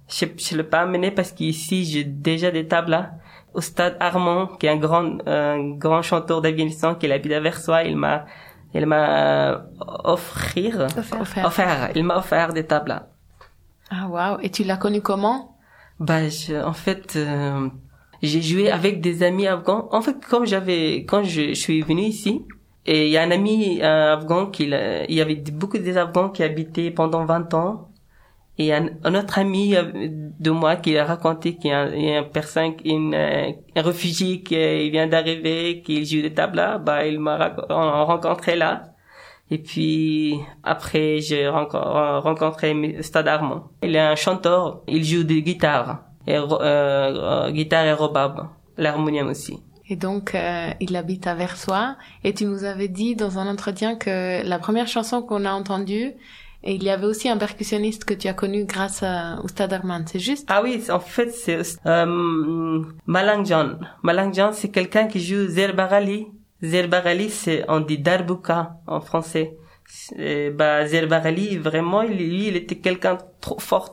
Je, 0.09 0.25
je 0.37 0.57
l'ai 0.57 0.65
pas 0.65 0.81
amené 0.81 1.11
parce 1.11 1.33
qu'ici 1.33 1.85
j'ai 1.85 2.05
déjà 2.05 2.51
des 2.51 2.67
tablas. 2.67 3.11
Au 3.55 3.61
stade 3.61 3.99
Armand, 4.01 4.47
qui 4.47 4.65
est 4.67 4.71
un 4.71 4.77
grand, 4.77 5.19
un 5.27 5.71
grand 5.77 6.01
chanteur 6.01 6.41
d'Afghanistan 6.41 6.95
qui 6.95 7.13
habite 7.13 7.33
à 7.33 7.41
Versoix, 7.41 7.83
il 7.85 7.99
m'a, 7.99 8.25
il 8.73 8.87
m'a 8.87 9.67
offrir, 10.05 10.87
Offert. 11.21 11.45
offert, 11.45 11.91
il 11.95 12.03
m'a 12.05 12.17
offert 12.17 12.55
des 12.55 12.67
tablas. 12.67 13.09
Ah 13.91 14.07
waouh 14.09 14.39
Et 14.41 14.49
tu 14.51 14.65
l'as 14.65 14.79
connu 14.79 15.03
comment? 15.03 15.59
Bah, 16.01 16.31
je, 16.31 16.55
en 16.65 16.73
fait, 16.73 17.15
euh, 17.17 17.69
j'ai 18.23 18.43
joué 18.43 18.71
avec 18.71 19.01
des 19.01 19.23
amis 19.23 19.47
afghans. 19.47 19.89
En 19.93 20.01
fait, 20.03 20.25
comme 20.27 20.47
j'avais, 20.47 21.05
quand 21.05 21.25
je, 21.25 21.55
suis 21.55 21.83
venu 21.83 22.03
ici, 22.03 22.43
Et 22.87 23.07
il 23.07 23.13
y 23.13 23.17
a 23.19 23.23
un 23.23 23.31
ami 23.31 23.81
un 23.83 24.13
afghan 24.15 24.47
qui, 24.51 24.65
il 24.65 25.15
y 25.15 25.21
avait 25.21 25.37
beaucoup 25.37 25.79
des 25.79 25.97
Afghans 25.99 26.31
qui 26.31 26.43
habitaient 26.43 26.91
pendant 26.91 27.25
20 27.25 27.55
ans. 27.55 27.89
Et 28.59 28.73
un, 28.75 28.91
un 29.05 29.15
autre 29.15 29.39
ami 29.39 29.75
euh, 29.77 29.83
de 30.39 30.51
moi 30.51 30.77
qui 30.77 30.97
a 30.99 31.05
raconté 31.07 31.57
qu'il 31.57 31.71
y 31.71 31.75
a 31.75 31.81
un, 31.83 31.95
il 31.95 32.05
y 32.05 32.15
a 32.15 32.19
un 32.21 32.23
personne, 32.25 32.75
une, 32.85 33.15
euh, 33.15 33.51
un 33.77 33.83
réfugié 33.83 34.43
qui 34.43 34.57
euh, 34.57 34.89
vient 34.91 35.07
d'arriver, 35.07 35.83
qui 35.83 36.05
joue 36.05 36.23
de 36.23 36.29
tabla, 36.29 36.79
bah 36.79 37.07
il 37.07 37.19
m'a 37.21 37.55
rencontré 38.05 38.57
là. 38.57 38.95
Et 39.51 39.59
puis 39.59 40.39
après 40.63 41.21
j'ai 41.21 41.47
renco- 41.47 42.21
rencontré 42.21 43.03
Stade 43.03 43.29
Armand. 43.29 43.71
Il 43.83 43.97
est 43.97 44.01
un 44.01 44.17
chanteur, 44.17 44.83
il 44.87 45.05
joue 45.05 45.25
de 45.25 45.35
guitare, 45.35 46.05
et, 46.27 46.37
euh, 46.37 46.47
euh, 46.61 47.51
guitare 47.51 47.87
et 47.87 47.93
robab, 47.93 48.49
l'harmonium 48.77 49.29
aussi. 49.29 49.59
Et 49.89 49.97
donc, 49.97 50.35
euh, 50.35 50.71
il 50.81 50.97
habite 50.97 51.27
à 51.27 51.35
Versoix. 51.35 51.97
Et 52.25 52.33
tu 52.33 52.47
nous 52.47 52.65
avais 52.65 52.89
dit 52.89 53.15
dans 53.17 53.39
un 53.39 53.47
entretien 53.47 53.97
que 53.97 54.47
la 54.47 54.59
première 54.59 54.89
chanson 54.89 55.23
qu'on 55.23 55.45
a 55.45 55.53
entendue, 55.53 56.15
et 56.65 56.75
il 56.75 56.83
y 56.85 56.91
avait 56.91 57.07
aussi 57.07 57.29
un 57.29 57.37
percussionniste 57.37 58.05
que 58.05 58.15
tu 58.15 58.29
as 58.29 58.35
connu 58.35 58.65
grâce 58.65 59.03
à 59.03 59.41
Oustad 59.43 59.73
Arman. 59.73 60.05
C'est 60.07 60.21
juste? 60.21 60.49
Ah 60.49 60.63
oui, 60.63 60.83
en 60.91 61.01
fait, 61.01 61.31
c'est 61.31 61.61
euh, 61.87 62.85
Malangjan. 63.07 63.81
Malangjan, 64.03 64.53
c'est 64.53 64.71
quelqu'un 64.71 65.09
qui 65.09 65.21
joue 65.21 65.47
Zerbarali. 65.49 66.29
Zerbarali, 66.63 67.29
c'est 67.31 67.65
on 67.69 67.81
dit 67.81 67.99
darbuka 67.99 68.77
en 68.87 69.01
français. 69.01 69.57
Bah 70.55 70.87
Zerbarali, 70.87 71.59
vraiment, 71.59 72.03
lui, 72.03 72.47
il 72.49 72.57
était 72.57 72.77
quelqu'un 72.77 73.19
trop 73.41 73.59
fort. 73.59 73.93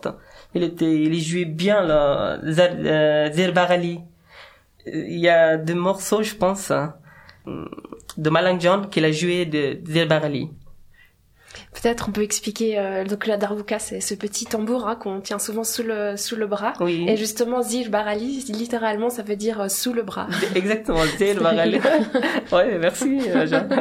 Il 0.55 0.63
était, 0.63 0.91
il 1.03 1.19
jouait 1.21 1.45
bien 1.45 1.81
le 1.83 2.51
Zer- 2.51 2.75
euh, 2.83 3.31
Zerbarali. 3.31 3.99
Il 4.87 5.19
y 5.19 5.29
a 5.29 5.57
deux 5.57 5.75
morceaux, 5.75 6.23
je 6.23 6.33
pense, 6.35 6.71
hein, 6.71 6.95
de 8.17 8.29
Malangjan 8.29 8.83
qu'il 8.89 9.05
a 9.05 9.11
joué 9.11 9.45
de 9.45 9.79
Zerbarali. 9.85 10.49
Peut-être 11.73 12.07
on 12.09 12.11
peut 12.11 12.23
expliquer, 12.23 12.77
euh, 12.79 13.03
donc 13.05 13.25
la 13.27 13.37
darbuka 13.37 13.79
c'est 13.79 14.01
ce 14.01 14.13
petit 14.13 14.45
tambour 14.45 14.87
hein, 14.87 14.95
qu'on 14.95 15.19
tient 15.19 15.39
souvent 15.39 15.63
sous 15.63 15.83
le, 15.83 16.15
sous 16.15 16.35
le 16.35 16.45
bras. 16.47 16.73
Oui. 16.79 17.05
Et 17.07 17.17
justement, 17.17 17.61
Zil 17.61 17.89
Barali, 17.89 18.45
littéralement, 18.49 19.09
ça 19.09 19.23
veut 19.23 19.35
dire 19.35 19.61
euh, 19.61 19.67
sous 19.67 19.93
le 19.93 20.03
bras. 20.03 20.27
Exactement, 20.55 21.03
Zerbarali. 21.17 21.79
ouais, 22.51 22.77
merci, 22.79 23.19
euh, 23.29 23.45
Jean. 23.47 23.67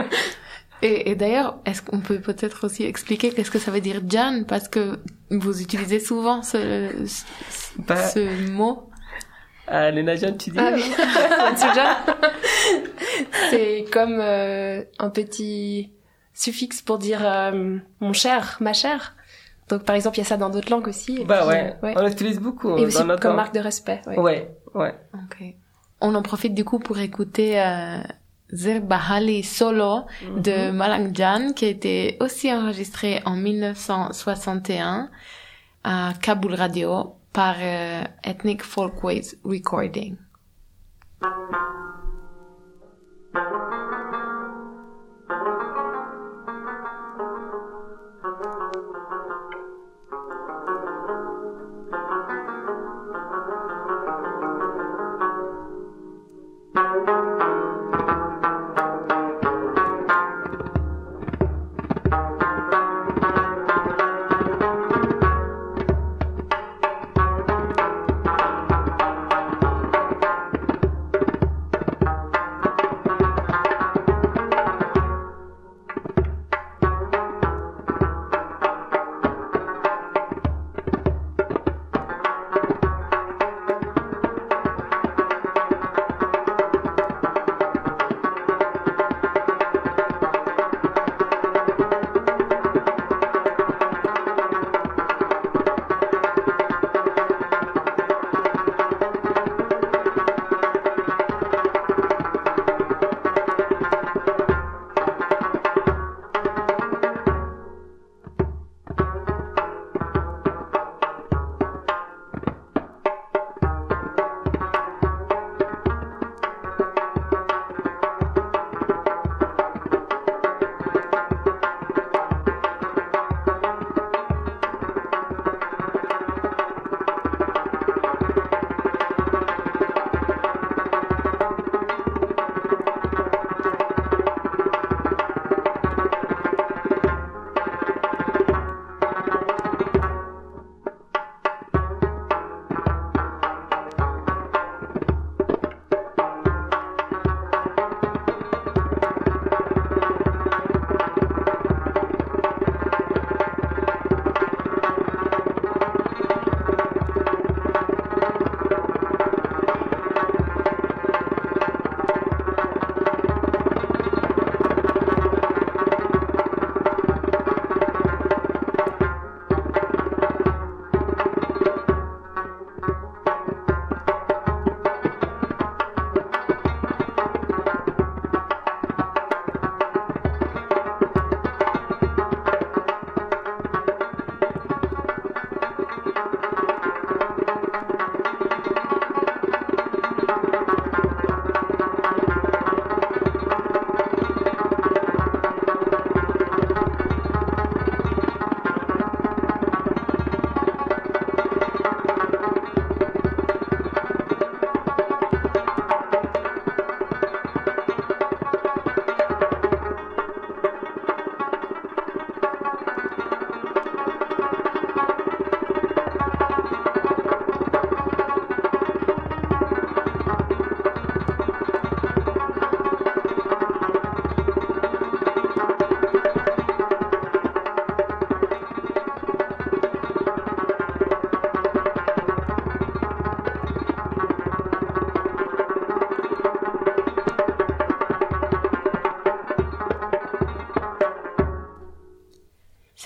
Et, 0.83 1.11
et 1.11 1.15
d'ailleurs, 1.17 1.59
est-ce 1.65 1.83
qu'on 1.83 2.01
peut 2.01 2.21
peut-être 2.21 2.65
aussi 2.65 2.85
expliquer 2.85 3.31
qu'est-ce 3.31 3.51
que 3.51 3.59
ça 3.59 3.71
veut 3.71 3.81
dire 3.81 4.01
Jan? 4.09 4.45
Parce 4.47 4.69
que 4.69 4.99
vous 5.31 5.61
utilisez 5.61 6.01
souvent 6.01 6.43
ce, 6.43 6.89
ce, 7.07 7.25
Bah, 7.79 7.97
ce 7.97 8.51
mot. 8.51 8.89
Ah, 9.67 9.91
Léna 9.91 10.17
Jeanne, 10.17 10.39
tu 10.39 10.51
dis 10.51 10.59
Ah 10.59 10.73
oui. 10.75 10.83
C'est 13.51 13.85
comme 13.93 14.19
euh, 14.21 14.83
un 14.99 15.11
petit 15.11 15.93
suffixe 16.35 16.83
pour 16.83 16.99
dire 16.99 17.21
euh, 17.25 17.79
mon 18.01 18.13
cher, 18.13 18.57
ma 18.61 18.73
chère. 18.73 19.15
Donc 19.69 19.85
par 19.85 19.97
exemple, 19.97 20.17
il 20.17 20.21
y 20.21 20.25
a 20.25 20.27
ça 20.27 20.37
dans 20.37 20.51
d'autres 20.51 20.71
langues 20.71 20.89
aussi. 20.89 21.25
Bah 21.25 21.41
puis, 21.41 21.49
ouais, 21.49 21.77
ouais. 21.83 21.95
on 21.97 22.07
l'utilise 22.07 22.41
beaucoup 22.41 22.77
Et 22.79 22.87
aussi 22.87 22.99
dans 22.99 23.05
notre 23.05 23.21
comme 23.21 23.31
langue. 23.33 23.37
marque 23.37 23.55
de 23.55 23.61
respect. 23.61 24.01
Ouais. 24.07 24.19
Ouais, 24.19 24.51
ouais. 24.75 24.95
Ok. 25.15 25.45
On 26.01 26.15
en 26.15 26.23
profite 26.23 26.55
du 26.55 26.65
coup 26.65 26.79
pour 26.79 26.99
écouter 26.99 27.61
euh, 27.61 27.99
Zerbahali 28.53 29.43
Solo 29.43 30.07
de 30.37 30.71
Malang 30.71 31.15
Jan 31.15 31.53
qui 31.55 31.67
a 31.67 31.69
été 31.69 32.17
aussi 32.21 32.53
enregistré 32.53 33.21
en 33.25 33.37
1961 33.37 35.11
à 35.85 36.13
Kabul 36.21 36.55
Radio 36.55 37.15
par 37.33 37.57
euh, 37.61 38.03
Ethnic 38.25 38.63
Folkways 38.63 39.37
Recording. 39.45 40.17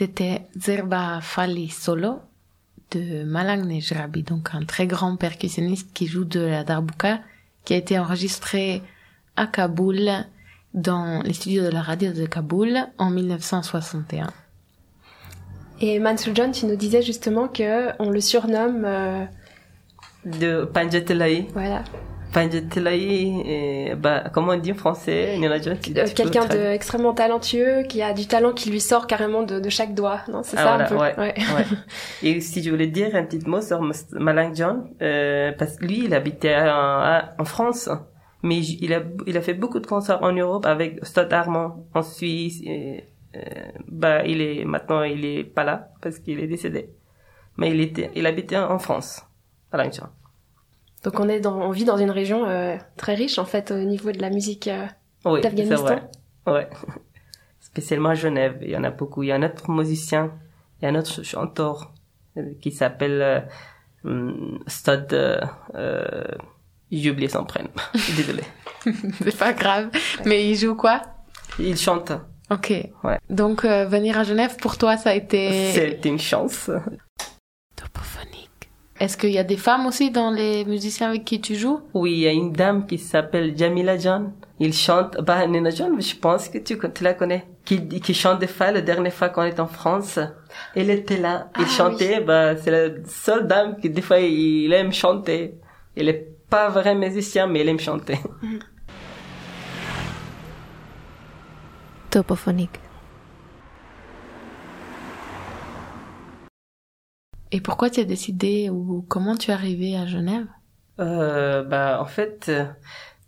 C'était 0.02 0.48
Zerba 0.58 1.20
Fali 1.20 1.68
Solo 1.68 2.18
de 2.90 3.22
Malang 3.22 3.64
Nejrabi, 3.64 4.24
donc 4.24 4.48
un 4.52 4.64
très 4.64 4.88
grand 4.88 5.14
percussionniste 5.14 5.92
qui 5.94 6.08
joue 6.08 6.24
de 6.24 6.40
la 6.40 6.64
darbuka, 6.64 7.20
qui 7.64 7.74
a 7.74 7.76
été 7.76 8.00
enregistré 8.00 8.82
à 9.36 9.46
Kaboul 9.46 10.10
dans 10.74 11.22
les 11.22 11.32
studios 11.32 11.62
de 11.62 11.68
la 11.68 11.82
radio 11.82 12.10
de 12.12 12.26
Kaboul 12.26 12.78
en 12.98 13.10
1961. 13.10 14.32
Et 15.80 16.00
Mansour 16.00 16.34
John, 16.34 16.50
tu 16.50 16.66
nous 16.66 16.74
disais 16.74 17.02
justement 17.02 17.46
que 17.46 17.92
on 18.00 18.10
le 18.10 18.20
surnomme, 18.20 18.82
euh, 18.84 19.24
De 20.24 20.64
Panjatelaï. 20.64 21.46
voilà, 21.52 21.84
bah, 23.94 24.24
comment 24.32 24.52
on 24.52 24.56
dit 24.58 24.72
en 24.72 24.74
français 24.74 25.36
euh, 25.36 25.38
quelqu'un 26.14 26.46
d'extrêmement 26.46 27.12
talentueux, 27.12 27.82
qui 27.88 28.00
a 28.02 28.12
du 28.12 28.26
talent 28.26 28.52
qui 28.52 28.70
lui 28.70 28.80
sort 28.80 29.06
carrément 29.06 29.42
de, 29.42 29.60
de 29.60 29.68
chaque 29.68 29.94
doigt. 29.94 30.20
Non, 30.30 30.42
c'est 30.42 30.56
Ah, 30.58 30.62
ça 30.62 30.68
voilà, 30.68 30.84
un 30.84 30.88
peu. 30.88 30.96
ouais, 30.96 31.14
Ouais. 31.18 31.34
ouais. 31.36 31.64
Et 32.22 32.40
si 32.40 32.62
je 32.62 32.70
voulais 32.70 32.86
dire 32.86 33.14
un 33.14 33.24
petit 33.24 33.46
mot 33.46 33.60
sur 33.60 33.80
Malang 34.12 34.54
John, 34.54 34.88
euh, 35.02 35.52
parce 35.58 35.76
que 35.76 35.84
lui, 35.84 36.04
il 36.04 36.14
habitait 36.14 36.56
en, 36.56 37.20
en 37.38 37.44
France, 37.44 37.88
mais 38.42 38.58
il 38.58 38.92
a, 38.94 39.02
il 39.26 39.36
a 39.36 39.40
fait 39.42 39.54
beaucoup 39.54 39.78
de 39.80 39.86
concerts 39.86 40.22
en 40.22 40.32
Europe 40.32 40.66
avec 40.66 41.04
Stade 41.04 41.32
Armand 41.32 41.86
en 41.94 42.02
Suisse. 42.02 42.60
Et, 42.64 43.04
euh, 43.36 43.40
bah, 43.88 44.24
il 44.26 44.40
est 44.40 44.64
maintenant, 44.64 45.02
il 45.02 45.24
est 45.24 45.44
pas 45.44 45.64
là 45.64 45.88
parce 46.00 46.18
qu'il 46.18 46.38
est 46.40 46.46
décédé, 46.46 46.90
mais 47.56 47.70
il 47.70 47.80
était, 47.80 48.10
il 48.14 48.26
habitait 48.26 48.56
en 48.58 48.78
France, 48.78 49.22
Malang 49.72 49.90
John. 49.92 50.08
Donc 51.04 51.18
on 51.20 51.28
est 51.28 51.40
dans, 51.40 51.56
on 51.60 51.70
vit 51.70 51.84
dans 51.84 51.96
une 51.98 52.10
région 52.10 52.46
euh, 52.46 52.76
très 52.96 53.14
riche 53.14 53.38
en 53.38 53.44
fait 53.44 53.70
au 53.70 53.78
niveau 53.78 54.12
de 54.12 54.20
la 54.20 54.30
musique. 54.30 54.68
euh, 54.68 54.86
Oui, 55.24 55.40
c'est 55.42 55.48
D'Afghanistan 55.50 55.82
vrai. 55.82 56.02
Ouais. 56.46 56.68
Spécialement 57.60 58.10
à 58.10 58.14
Genève, 58.14 58.58
il 58.62 58.70
y 58.70 58.76
en 58.76 58.84
a 58.84 58.90
beaucoup. 58.90 59.22
Il 59.22 59.28
y 59.28 59.32
a 59.32 59.36
un 59.36 59.42
autre 59.42 59.70
musicien, 59.70 60.30
il 60.80 60.84
y 60.84 60.88
a 60.88 60.90
un 60.90 60.94
autre 60.98 61.10
ch- 61.12 61.26
chanteur 61.26 61.92
euh, 62.36 62.52
qui 62.60 62.70
s'appelle 62.70 63.22
euh, 63.22 63.40
hum, 64.04 64.58
Stade. 64.66 65.12
Euh, 65.12 65.40
euh, 65.74 66.24
j'ai 66.90 67.10
oublié 67.10 67.28
son 67.28 67.44
prénom. 67.44 67.70
Désolé. 68.16 68.42
C'est 69.24 69.36
pas 69.38 69.52
grave. 69.54 69.88
Mais 70.26 70.48
il 70.50 70.56
joue 70.56 70.74
quoi? 70.74 71.02
Il 71.58 71.76
chante. 71.78 72.12
Ok. 72.50 72.70
Ouais. 73.04 73.18
Donc 73.30 73.64
euh, 73.64 73.86
venir 73.86 74.18
à 74.18 74.24
Genève 74.24 74.56
pour 74.56 74.76
toi 74.76 74.96
ça 74.98 75.10
a 75.10 75.14
été 75.14 75.70
C'est 75.72 76.04
une 76.04 76.18
chance. 76.18 76.70
Est-ce 79.02 79.16
qu'il 79.16 79.30
y 79.30 79.38
a 79.38 79.42
des 79.42 79.56
femmes 79.56 79.86
aussi 79.86 80.12
dans 80.12 80.30
les 80.30 80.64
musiciens 80.64 81.08
avec 81.08 81.24
qui 81.24 81.40
tu 81.40 81.56
joues? 81.56 81.80
Oui, 81.92 82.12
il 82.12 82.18
y 82.20 82.28
a 82.28 82.30
une 82.30 82.52
dame 82.52 82.86
qui 82.86 82.98
s'appelle 82.98 83.52
Jamila 83.58 83.98
John. 83.98 84.32
Il 84.60 84.72
chante, 84.72 85.16
bah, 85.20 85.44
Nina 85.48 85.70
John, 85.70 86.00
je 86.00 86.14
pense 86.14 86.48
que 86.48 86.58
tu, 86.58 86.78
tu 86.78 87.02
la 87.02 87.14
connais. 87.14 87.44
Qui, 87.64 87.88
qui 87.88 88.14
chante 88.14 88.38
des 88.38 88.46
fois, 88.46 88.70
la 88.70 88.80
dernière 88.80 89.12
fois 89.12 89.28
qu'on 89.30 89.42
est 89.42 89.58
en 89.58 89.66
France. 89.66 90.20
Elle 90.76 90.88
était 90.90 91.16
là. 91.16 91.48
Il 91.58 91.64
Ah, 91.64 91.68
chantait, 91.68 92.20
bah, 92.20 92.56
c'est 92.56 92.70
la 92.70 92.94
seule 93.08 93.48
dame 93.48 93.76
qui, 93.80 93.90
des 93.90 94.02
fois, 94.02 94.20
il, 94.20 94.66
il 94.66 94.72
aime 94.72 94.92
chanter. 94.92 95.54
Il 95.96 96.08
est 96.08 96.28
pas 96.48 96.68
vrai 96.68 96.94
musicien, 96.94 97.48
mais 97.48 97.62
il 97.62 97.68
aime 97.70 97.80
chanter. 97.80 98.18
Topophonique. 102.10 102.78
Et 107.52 107.60
pourquoi 107.60 107.90
tu 107.90 108.00
as 108.00 108.04
décidé 108.04 108.70
ou 108.70 109.04
comment 109.08 109.36
tu 109.36 109.50
es 109.50 109.54
arrivé 109.54 109.94
à 109.94 110.06
Genève? 110.06 110.46
Euh, 111.00 111.62
bah, 111.62 111.98
en 112.00 112.06
fait, 112.06 112.50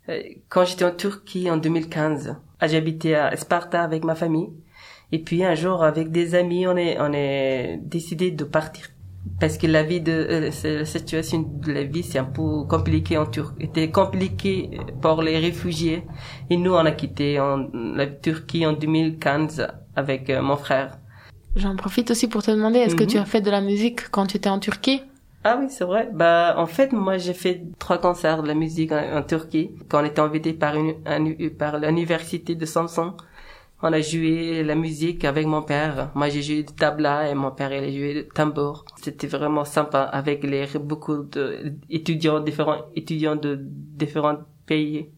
euh, 0.08 0.18
quand 0.48 0.64
j'étais 0.64 0.86
en 0.86 0.92
Turquie 0.92 1.50
en 1.50 1.58
2015, 1.58 2.34
j'habitais 2.62 3.14
à 3.14 3.36
Sparta 3.36 3.82
avec 3.82 4.02
ma 4.02 4.14
famille. 4.14 4.48
Et 5.12 5.18
puis 5.18 5.44
un 5.44 5.54
jour, 5.54 5.84
avec 5.84 6.10
des 6.10 6.34
amis, 6.34 6.66
on 6.66 6.76
est, 6.76 6.98
on 6.98 7.12
est 7.12 7.78
décidé 7.82 8.30
de 8.30 8.44
partir. 8.44 8.88
Parce 9.40 9.58
que 9.58 9.66
la 9.66 9.82
vie 9.82 10.00
de, 10.00 10.12
euh, 10.12 10.78
la 10.78 10.84
situation 10.86 11.42
de 11.42 11.72
la 11.72 11.84
vie, 11.84 12.02
c'est 12.02 12.18
un 12.18 12.24
peu 12.24 12.64
compliqué 12.64 13.18
en 13.18 13.26
Turquie. 13.26 13.64
Était 13.64 13.90
compliqué 13.90 14.70
pour 15.02 15.20
les 15.20 15.38
réfugiés. 15.38 16.06
Et 16.48 16.56
nous, 16.56 16.72
on 16.72 16.84
a 16.84 16.92
quitté 16.92 17.38
en, 17.40 17.68
la 17.72 18.06
Turquie 18.06 18.64
en 18.64 18.72
2015 18.72 19.66
avec 19.96 20.30
euh, 20.30 20.40
mon 20.40 20.56
frère. 20.56 20.98
J'en 21.56 21.76
profite 21.76 22.10
aussi 22.10 22.28
pour 22.28 22.42
te 22.42 22.50
demander, 22.50 22.80
est-ce 22.80 22.96
que 22.96 23.04
Mhm. 23.04 23.10
tu 23.10 23.18
as 23.18 23.24
fait 23.24 23.40
de 23.40 23.50
la 23.50 23.60
musique 23.60 24.08
quand 24.10 24.26
tu 24.26 24.36
étais 24.36 24.48
en 24.48 24.58
Turquie? 24.58 25.02
Ah 25.44 25.58
oui, 25.60 25.66
c'est 25.68 25.84
vrai. 25.84 26.08
Bah, 26.12 26.54
en 26.56 26.66
fait, 26.66 26.92
moi, 26.92 27.18
j'ai 27.18 27.34
fait 27.34 27.62
trois 27.78 27.98
concerts 27.98 28.42
de 28.42 28.48
la 28.48 28.54
musique 28.54 28.92
en, 28.92 29.18
en 29.18 29.22
Turquie 29.22 29.70
quand 29.88 30.00
on 30.02 30.04
était 30.06 30.20
invité 30.20 30.52
par 30.54 30.74
une, 30.74 30.94
un- 31.06 31.48
par 31.58 31.78
l'université 31.78 32.54
de 32.54 32.64
Samson. 32.66 33.14
On 33.82 33.92
a 33.92 34.00
joué 34.00 34.62
la 34.62 34.74
musique 34.74 35.24
avec 35.26 35.46
mon 35.46 35.62
père. 35.62 36.10
Moi, 36.14 36.30
j'ai 36.30 36.42
joué 36.42 36.62
du 36.62 36.72
tabla 36.74 37.28
et 37.28 37.34
mon 37.34 37.50
père, 37.50 37.72
il 37.74 37.84
a 37.84 37.90
joué 37.92 38.14
du 38.22 38.28
tambour. 38.28 38.84
C'était 39.02 39.26
vraiment 39.26 39.64
sympa 39.66 40.00
avec 40.02 40.42
les, 40.44 40.66
beaucoup 40.78 41.18
de 41.24 41.74
étudiants, 41.90 42.40
différents 42.40 42.82
étudiants 42.96 43.36
de 43.36 43.58
différents 43.60 44.38
pays. 44.66 45.10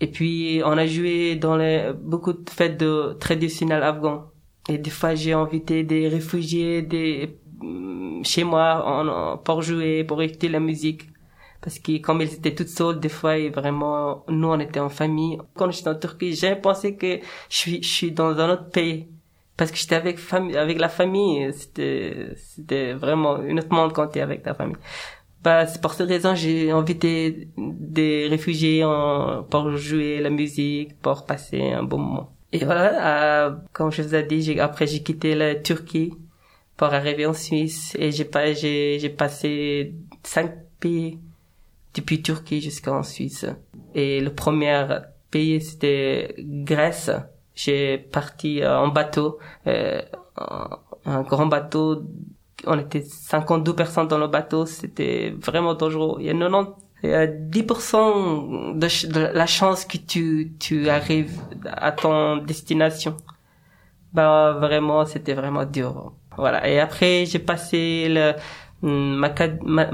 Et 0.00 0.06
puis, 0.08 0.62
on 0.64 0.72
a 0.78 0.86
joué 0.86 1.36
dans 1.36 1.56
les, 1.56 1.92
beaucoup 1.94 2.32
de 2.32 2.48
fêtes 2.50 2.78
de 2.78 3.16
traditionnelles 3.20 3.82
afghans. 3.82 4.24
Et 4.70 4.78
des 4.78 4.90
fois, 4.90 5.14
j'ai 5.16 5.32
invité 5.32 5.82
des 5.82 6.06
réfugiés, 6.08 6.82
des, 6.82 7.36
hum, 7.60 8.22
chez 8.24 8.44
moi, 8.44 9.40
pour 9.44 9.62
jouer, 9.62 10.04
pour 10.04 10.22
écouter 10.22 10.48
la 10.48 10.60
musique. 10.60 11.02
Parce 11.60 11.78
que 11.78 11.98
comme 11.98 12.20
ils 12.22 12.32
étaient 12.32 12.54
toutes 12.54 12.68
seules, 12.68 13.00
des 13.00 13.08
fois, 13.08 13.36
et 13.36 13.50
vraiment, 13.50 14.24
nous, 14.28 14.48
on 14.48 14.60
était 14.60 14.80
en 14.80 14.88
famille. 14.88 15.38
Quand 15.54 15.70
j'étais 15.72 15.88
en 15.90 15.96
Turquie, 15.96 16.34
j'ai 16.34 16.54
pensé 16.56 16.94
que 16.96 17.18
je 17.50 17.56
suis, 17.56 17.82
je 17.82 17.88
suis 17.88 18.12
dans 18.12 18.30
un 18.38 18.50
autre 18.50 18.70
pays. 18.70 19.08
Parce 19.56 19.70
que 19.72 19.76
j'étais 19.76 19.96
avec 19.96 20.18
famille, 20.18 20.56
avec 20.56 20.78
la 20.78 20.88
famille, 20.88 21.52
c'était, 21.52 22.32
c'était 22.36 22.92
vraiment 22.94 23.34
un 23.36 23.58
autre 23.58 23.72
monde 23.74 23.92
quand 23.92 24.06
t'es 24.08 24.20
avec 24.22 24.42
ta 24.42 24.54
famille. 24.54 24.76
Bah, 25.42 25.66
c'est 25.66 25.80
pour 25.82 25.92
cette 25.94 26.08
raison, 26.08 26.34
j'ai 26.34 26.70
invité 26.70 27.48
des 27.58 28.28
réfugiés 28.28 28.84
en, 28.84 29.42
pour 29.44 29.70
jouer 29.76 30.20
la 30.20 30.30
musique, 30.30 30.98
pour 31.00 31.26
passer 31.26 31.60
un 31.72 31.82
bon 31.82 31.98
moment. 31.98 32.39
Et 32.52 32.64
voilà, 32.64 33.46
euh, 33.46 33.56
comme 33.72 33.92
je 33.92 34.02
vous 34.02 34.14
ai 34.14 34.22
dit, 34.24 34.58
après 34.58 34.86
j'ai 34.86 35.02
quitté 35.02 35.34
la 35.34 35.54
Turquie 35.54 36.12
pour 36.76 36.88
arriver 36.88 37.26
en 37.26 37.32
Suisse 37.32 37.94
et 37.98 38.10
j'ai 38.10 38.24
pas, 38.24 38.52
j'ai, 38.52 38.98
j'ai 38.98 39.10
passé 39.10 39.94
cinq 40.24 40.52
pays 40.80 41.18
depuis 41.94 42.22
Turquie 42.22 42.60
jusqu'en 42.60 43.02
Suisse. 43.02 43.46
Et 43.94 44.20
le 44.20 44.34
premier 44.34 44.86
pays 45.30 45.60
c'était 45.60 46.34
Grèce. 46.38 47.10
J'ai 47.54 47.98
parti 47.98 48.62
euh, 48.62 48.78
en 48.78 48.88
bateau, 48.88 49.38
euh, 49.66 50.00
un, 51.04 51.22
grand 51.22 51.46
bateau. 51.46 52.02
On 52.66 52.78
était 52.78 53.02
52 53.02 53.74
personnes 53.74 54.08
dans 54.08 54.18
le 54.18 54.28
bateau. 54.28 54.66
C'était 54.66 55.34
vraiment 55.38 55.74
dangereux. 55.74 56.16
Il 56.20 56.26
y 56.26 56.30
a 56.30 56.34
90 56.34 56.50
il 56.52 56.58
y 56.62 56.70
a 56.70 56.89
10% 57.04 58.78
de, 58.78 58.88
ch- 58.88 59.06
de 59.10 59.20
la 59.32 59.46
chance 59.46 59.84
que 59.84 59.96
tu, 59.98 60.52
tu 60.58 60.88
arrives 60.88 61.38
à 61.64 61.92
ton 61.92 62.36
destination. 62.38 63.16
Bah, 64.12 64.56
vraiment, 64.60 65.04
c'était 65.06 65.34
vraiment 65.34 65.64
dur. 65.64 66.12
Voilà. 66.36 66.68
Et 66.68 66.80
après, 66.80 67.24
j'ai 67.26 67.38
passé 67.38 68.06
le, 68.08 68.32
hum, 68.82 69.18
Macad- 69.20 69.60
Ma- 69.62 69.90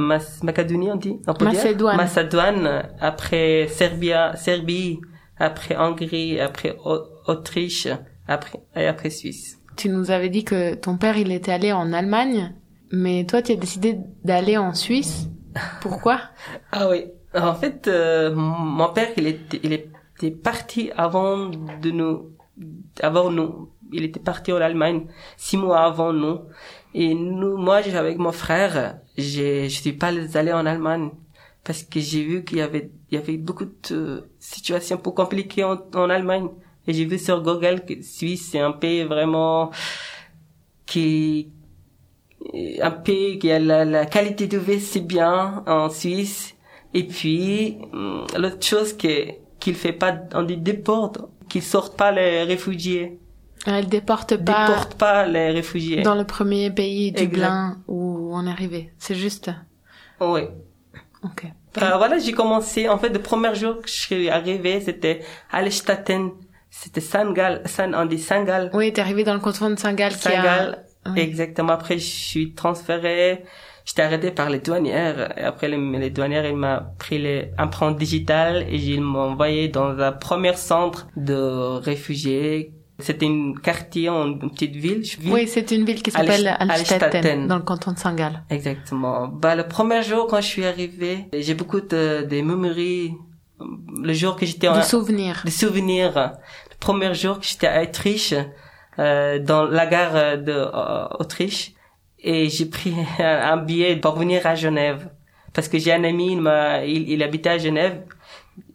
on 0.93 0.97
dit? 0.97 1.17
On 1.27 1.35
peut 1.35 1.47
dire 1.47 1.55
Macédoine. 1.55 1.97
Macédoine. 1.97 2.89
Après 3.01 3.67
Serbia, 3.69 4.35
Serbie. 4.37 5.01
Après 5.39 5.77
Hongrie. 5.77 6.41
Après 6.41 6.77
Au- 6.85 7.05
Autriche. 7.27 7.89
Après, 8.29 8.59
et 8.75 8.87
après 8.87 9.11
Suisse. 9.11 9.59
Tu 9.77 9.89
nous 9.91 10.11
avais 10.11 10.31
dit 10.31 10.45
que 10.45 10.75
ton 10.75 10.97
père, 10.97 11.17
il 11.19 11.31
était 11.31 11.53
allé 11.53 11.71
en 11.73 11.93
Allemagne, 11.93 12.55
mais 12.91 13.25
toi, 13.27 13.43
tu 13.43 13.53
as 13.53 13.57
décidé 13.57 13.99
d'aller 14.25 14.57
en 14.57 14.73
Suisse. 14.73 15.29
Pourquoi? 15.81 16.21
Ah 16.73 16.89
oui. 16.89 17.07
En 17.35 17.55
fait, 17.55 17.87
euh, 17.89 18.35
mon 18.35 18.89
père, 18.91 19.09
il 19.17 19.27
était, 19.27 19.61
il 19.63 19.73
était 19.73 20.31
parti 20.31 20.91
avant 20.97 21.49
de 21.49 21.91
nous, 21.91 22.31
avant 23.01 23.31
nous. 23.31 23.71
Il 23.93 24.05
était 24.05 24.21
parti 24.21 24.53
en 24.53 24.57
Allemagne 24.57 25.07
six 25.37 25.57
mois 25.57 25.81
avant 25.81 26.13
nous. 26.13 26.41
Et 26.95 27.15
nous, 27.15 27.57
moi, 27.57 27.77
avec 27.77 28.19
mon 28.19 28.33
frère, 28.33 28.99
je 29.19 29.69
suis 29.69 29.93
pas 29.93 30.09
allé 30.35 30.53
en 30.53 30.67
Allemagne 30.67 31.11
parce 31.63 31.83
que 31.83 32.01
j'ai 32.01 32.23
vu 32.25 32.45
qu'il 32.45 32.59
y 32.59 32.63
avait, 32.63 32.91
il 33.11 33.17
y 33.17 33.19
avait 33.19 33.37
beaucoup 33.37 33.67
de 33.67 34.29
situations 34.39 34.97
pour 34.97 35.15
compliquées 35.15 35.65
en, 35.65 35.77
en 35.95 36.11
Allemagne. 36.11 36.49
Et 36.87 36.93
j'ai 36.95 37.05
vu 37.05 37.19
sur 37.19 37.43
Google 37.43 37.85
que 37.85 38.01
Suisse, 38.03 38.51
c'est 38.53 38.61
un 38.61 38.73
pays 38.73 39.03
vraiment 39.05 39.73
qui, 40.87 41.53
un 42.83 42.91
pays 42.91 43.39
qui 43.39 43.51
a 43.51 43.59
la, 43.59 43.85
la 43.85 44.07
qualité 44.07 44.47
de 44.47 44.59
vie 44.59 44.81
c'est 44.81 45.01
bien 45.01 45.63
en 45.67 45.89
Suisse 45.91 46.55
et 46.95 47.05
puis 47.05 47.79
hum, 47.93 48.27
l'autre 48.37 48.65
chose 48.65 48.97
que 48.97 49.33
qu'il 49.59 49.75
fait 49.75 49.93
pas 49.93 50.17
on 50.35 50.43
dit 50.43 50.57
déporte 50.57 51.19
qu'il 51.49 51.63
sortent 51.63 51.97
pas 51.97 52.13
les 52.13 52.43
réfugiés 52.45 53.19
Elle 53.67 53.89
déporte 53.89 54.37
pas 54.37 54.69
déporte 54.69 54.95
pas 54.95 55.27
les 55.27 55.51
réfugiés 55.51 56.03
dans 56.03 56.15
le 56.15 56.25
premier 56.25 56.71
pays. 56.71 57.13
Dublin, 57.13 57.79
où 57.89 58.31
on 58.33 58.47
est 58.47 58.51
arrivé. 58.51 58.93
C'est 58.99 59.15
juste? 59.15 59.51
oui 60.21 60.43
Ok. 61.23 61.45
Euh, 61.83 61.97
voilà 61.99 62.19
j'ai 62.19 62.33
commencé 62.33 62.89
en 62.89 62.99
fait 62.99 63.11
le 63.11 63.21
premier 63.21 63.55
jour 63.55 63.81
que 63.83 63.89
je 63.89 63.95
suis 63.95 64.31
arrivé 64.31 64.81
c'était 64.81 65.21
Allestatten 65.51 66.31
c'était 66.83 67.01
Sangal, 67.01 67.63
San, 67.65 67.95
on 67.95 68.05
dit 68.05 68.19
Sangal. 68.19 68.71
Oui, 68.75 68.93
t'es 68.93 69.01
arrivé 69.01 69.25
dans 69.25 69.33
le 69.33 69.41
canton 69.41 69.71
de 69.71 69.75
a... 69.75 70.11
Saint-Gall, 70.11 70.85
Oui. 71.15 71.21
exactement. 71.21 71.73
Après, 71.73 71.99
je 71.99 72.05
suis 72.07 72.53
transféré. 72.55 73.45
J'étais 73.85 74.03
arrêté 74.03 74.31
par 74.33 74.51
les 74.51 74.59
douanières. 74.59 75.39
Et 75.39 75.43
après, 75.43 75.69
les, 75.69 75.77
les 75.79 76.11
douanières, 76.11 76.45
ils 76.47 76.57
m'ont 76.57 76.81
pris 76.99 77.19
les 77.19 77.53
empreintes 77.59 77.97
digitales 77.99 78.67
et 78.69 78.77
ils 78.77 79.01
m'ont 79.01 79.31
envoyé 79.33 79.69
dans 79.69 79.97
un 79.99 80.13
premier 80.13 80.55
centre 80.55 81.07
de 81.17 81.35
réfugiés. 81.79 82.73
C'était 82.99 83.27
une 83.27 83.59
quartier, 83.61 84.09
une 84.09 84.51
petite 84.51 84.75
ville. 84.75 85.03
Oui, 85.27 85.47
c'est 85.47 85.71
une 85.71 85.85
ville 85.85 86.03
qui 86.03 86.11
s'appelle 86.11 86.47
Alst- 86.47 86.71
Alstetten, 86.71 87.03
Alstetten. 87.05 87.47
dans 87.47 87.57
le 87.57 87.63
canton 87.63 87.93
de 87.93 87.99
Saint-Gall. 87.99 88.43
Exactement. 88.51 89.29
Bah, 89.29 89.55
le 89.55 89.69
premier 89.69 90.03
jour, 90.03 90.27
quand 90.29 90.41
je 90.41 90.47
suis 90.47 90.65
arrivé, 90.65 91.27
j'ai 91.39 91.55
beaucoup 91.55 91.81
de, 91.83 92.23
des 92.23 92.43
mémories. 92.43 93.13
Le 94.03 94.13
jour 94.13 94.35
que 94.37 94.47
j'étais 94.47 94.69
en, 94.69 94.77
De 94.79 94.83
souvenirs. 94.83 95.43
des 95.45 95.51
souvenirs. 95.51 96.13
Le 96.71 96.77
premier 96.81 97.15
jour 97.15 97.39
que 97.39 97.47
j'étais 97.47 97.67
à 97.69 97.83
Autriche, 97.83 98.35
euh, 98.99 99.39
dans 99.39 99.65
la 99.65 99.87
gare 99.87 100.17
euh, 100.17 100.37
de 100.37 100.53
euh, 100.53 101.47
et 102.19 102.49
j'ai 102.49 102.67
pris 102.67 102.95
un, 103.19 103.57
billet 103.59 103.97
pour 103.97 104.17
venir 104.17 104.47
à 104.47 104.55
Genève. 104.55 105.11
Parce 105.53 105.69
que 105.69 105.79
j'ai 105.79 105.93
un 105.93 106.05
ami, 106.05 106.33
il 106.33 106.41
m'a, 106.41 106.85
il, 106.85 107.23
habitait 107.23 107.51
à 107.51 107.59
Genève, 107.59 108.03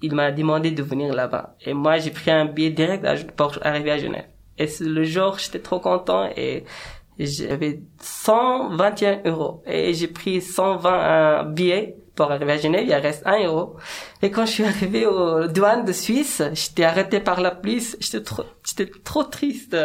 il 0.01 0.13
m'a 0.15 0.31
demandé 0.31 0.71
de 0.71 0.81
venir 0.81 1.13
là-bas. 1.13 1.55
Et 1.65 1.73
moi, 1.73 1.99
j'ai 1.99 2.09
pris 2.09 2.31
un 2.31 2.45
billet 2.45 2.71
direct 2.71 3.05
pour 3.35 3.57
arriver 3.61 3.91
à 3.91 3.97
Genève. 3.99 4.25
Et 4.57 4.67
le 4.79 5.03
jour, 5.03 5.37
j'étais 5.37 5.59
trop 5.59 5.79
content 5.79 6.29
et 6.35 6.63
j'avais 7.19 7.81
121 7.99 9.21
euros. 9.25 9.63
Et 9.67 9.93
j'ai 9.93 10.07
pris 10.07 10.41
120 10.41 11.43
billets 11.53 11.97
pour 12.21 12.31
arriver 12.31 12.51
à 12.51 12.57
Genève, 12.57 12.85
il 12.87 12.93
reste 12.93 13.23
1 13.25 13.45
euro. 13.45 13.77
Et 14.21 14.29
quand 14.29 14.45
je 14.45 14.51
suis 14.51 14.63
arrivé 14.63 15.07
aux 15.07 15.47
douanes 15.47 15.85
de 15.85 15.91
Suisse, 15.91 16.43
j'étais 16.53 16.83
arrêté 16.83 17.19
par 17.19 17.41
la 17.41 17.49
police. 17.49 17.97
J'étais 17.99 18.21
trop, 18.21 18.43
j'étais 18.63 18.91
trop 19.03 19.23
triste. 19.23 19.75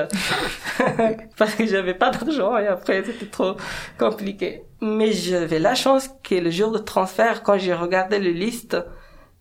Parce 1.39 1.55
que 1.55 1.67
j'avais 1.67 1.95
pas 1.95 2.11
d'argent 2.11 2.59
et 2.59 2.67
après 2.67 3.03
c'était 3.05 3.25
trop 3.25 3.57
compliqué. 3.99 4.65
Mais 4.83 5.13
j'avais 5.13 5.59
la 5.59 5.75
chance 5.75 6.11
que 6.23 6.35
le 6.35 6.51
jour 6.51 6.73
de 6.73 6.79
transfert, 6.79 7.43
quand 7.43 7.57
j'ai 7.57 7.73
regardé 7.73 8.19
le 8.19 8.33
liste, 8.33 8.77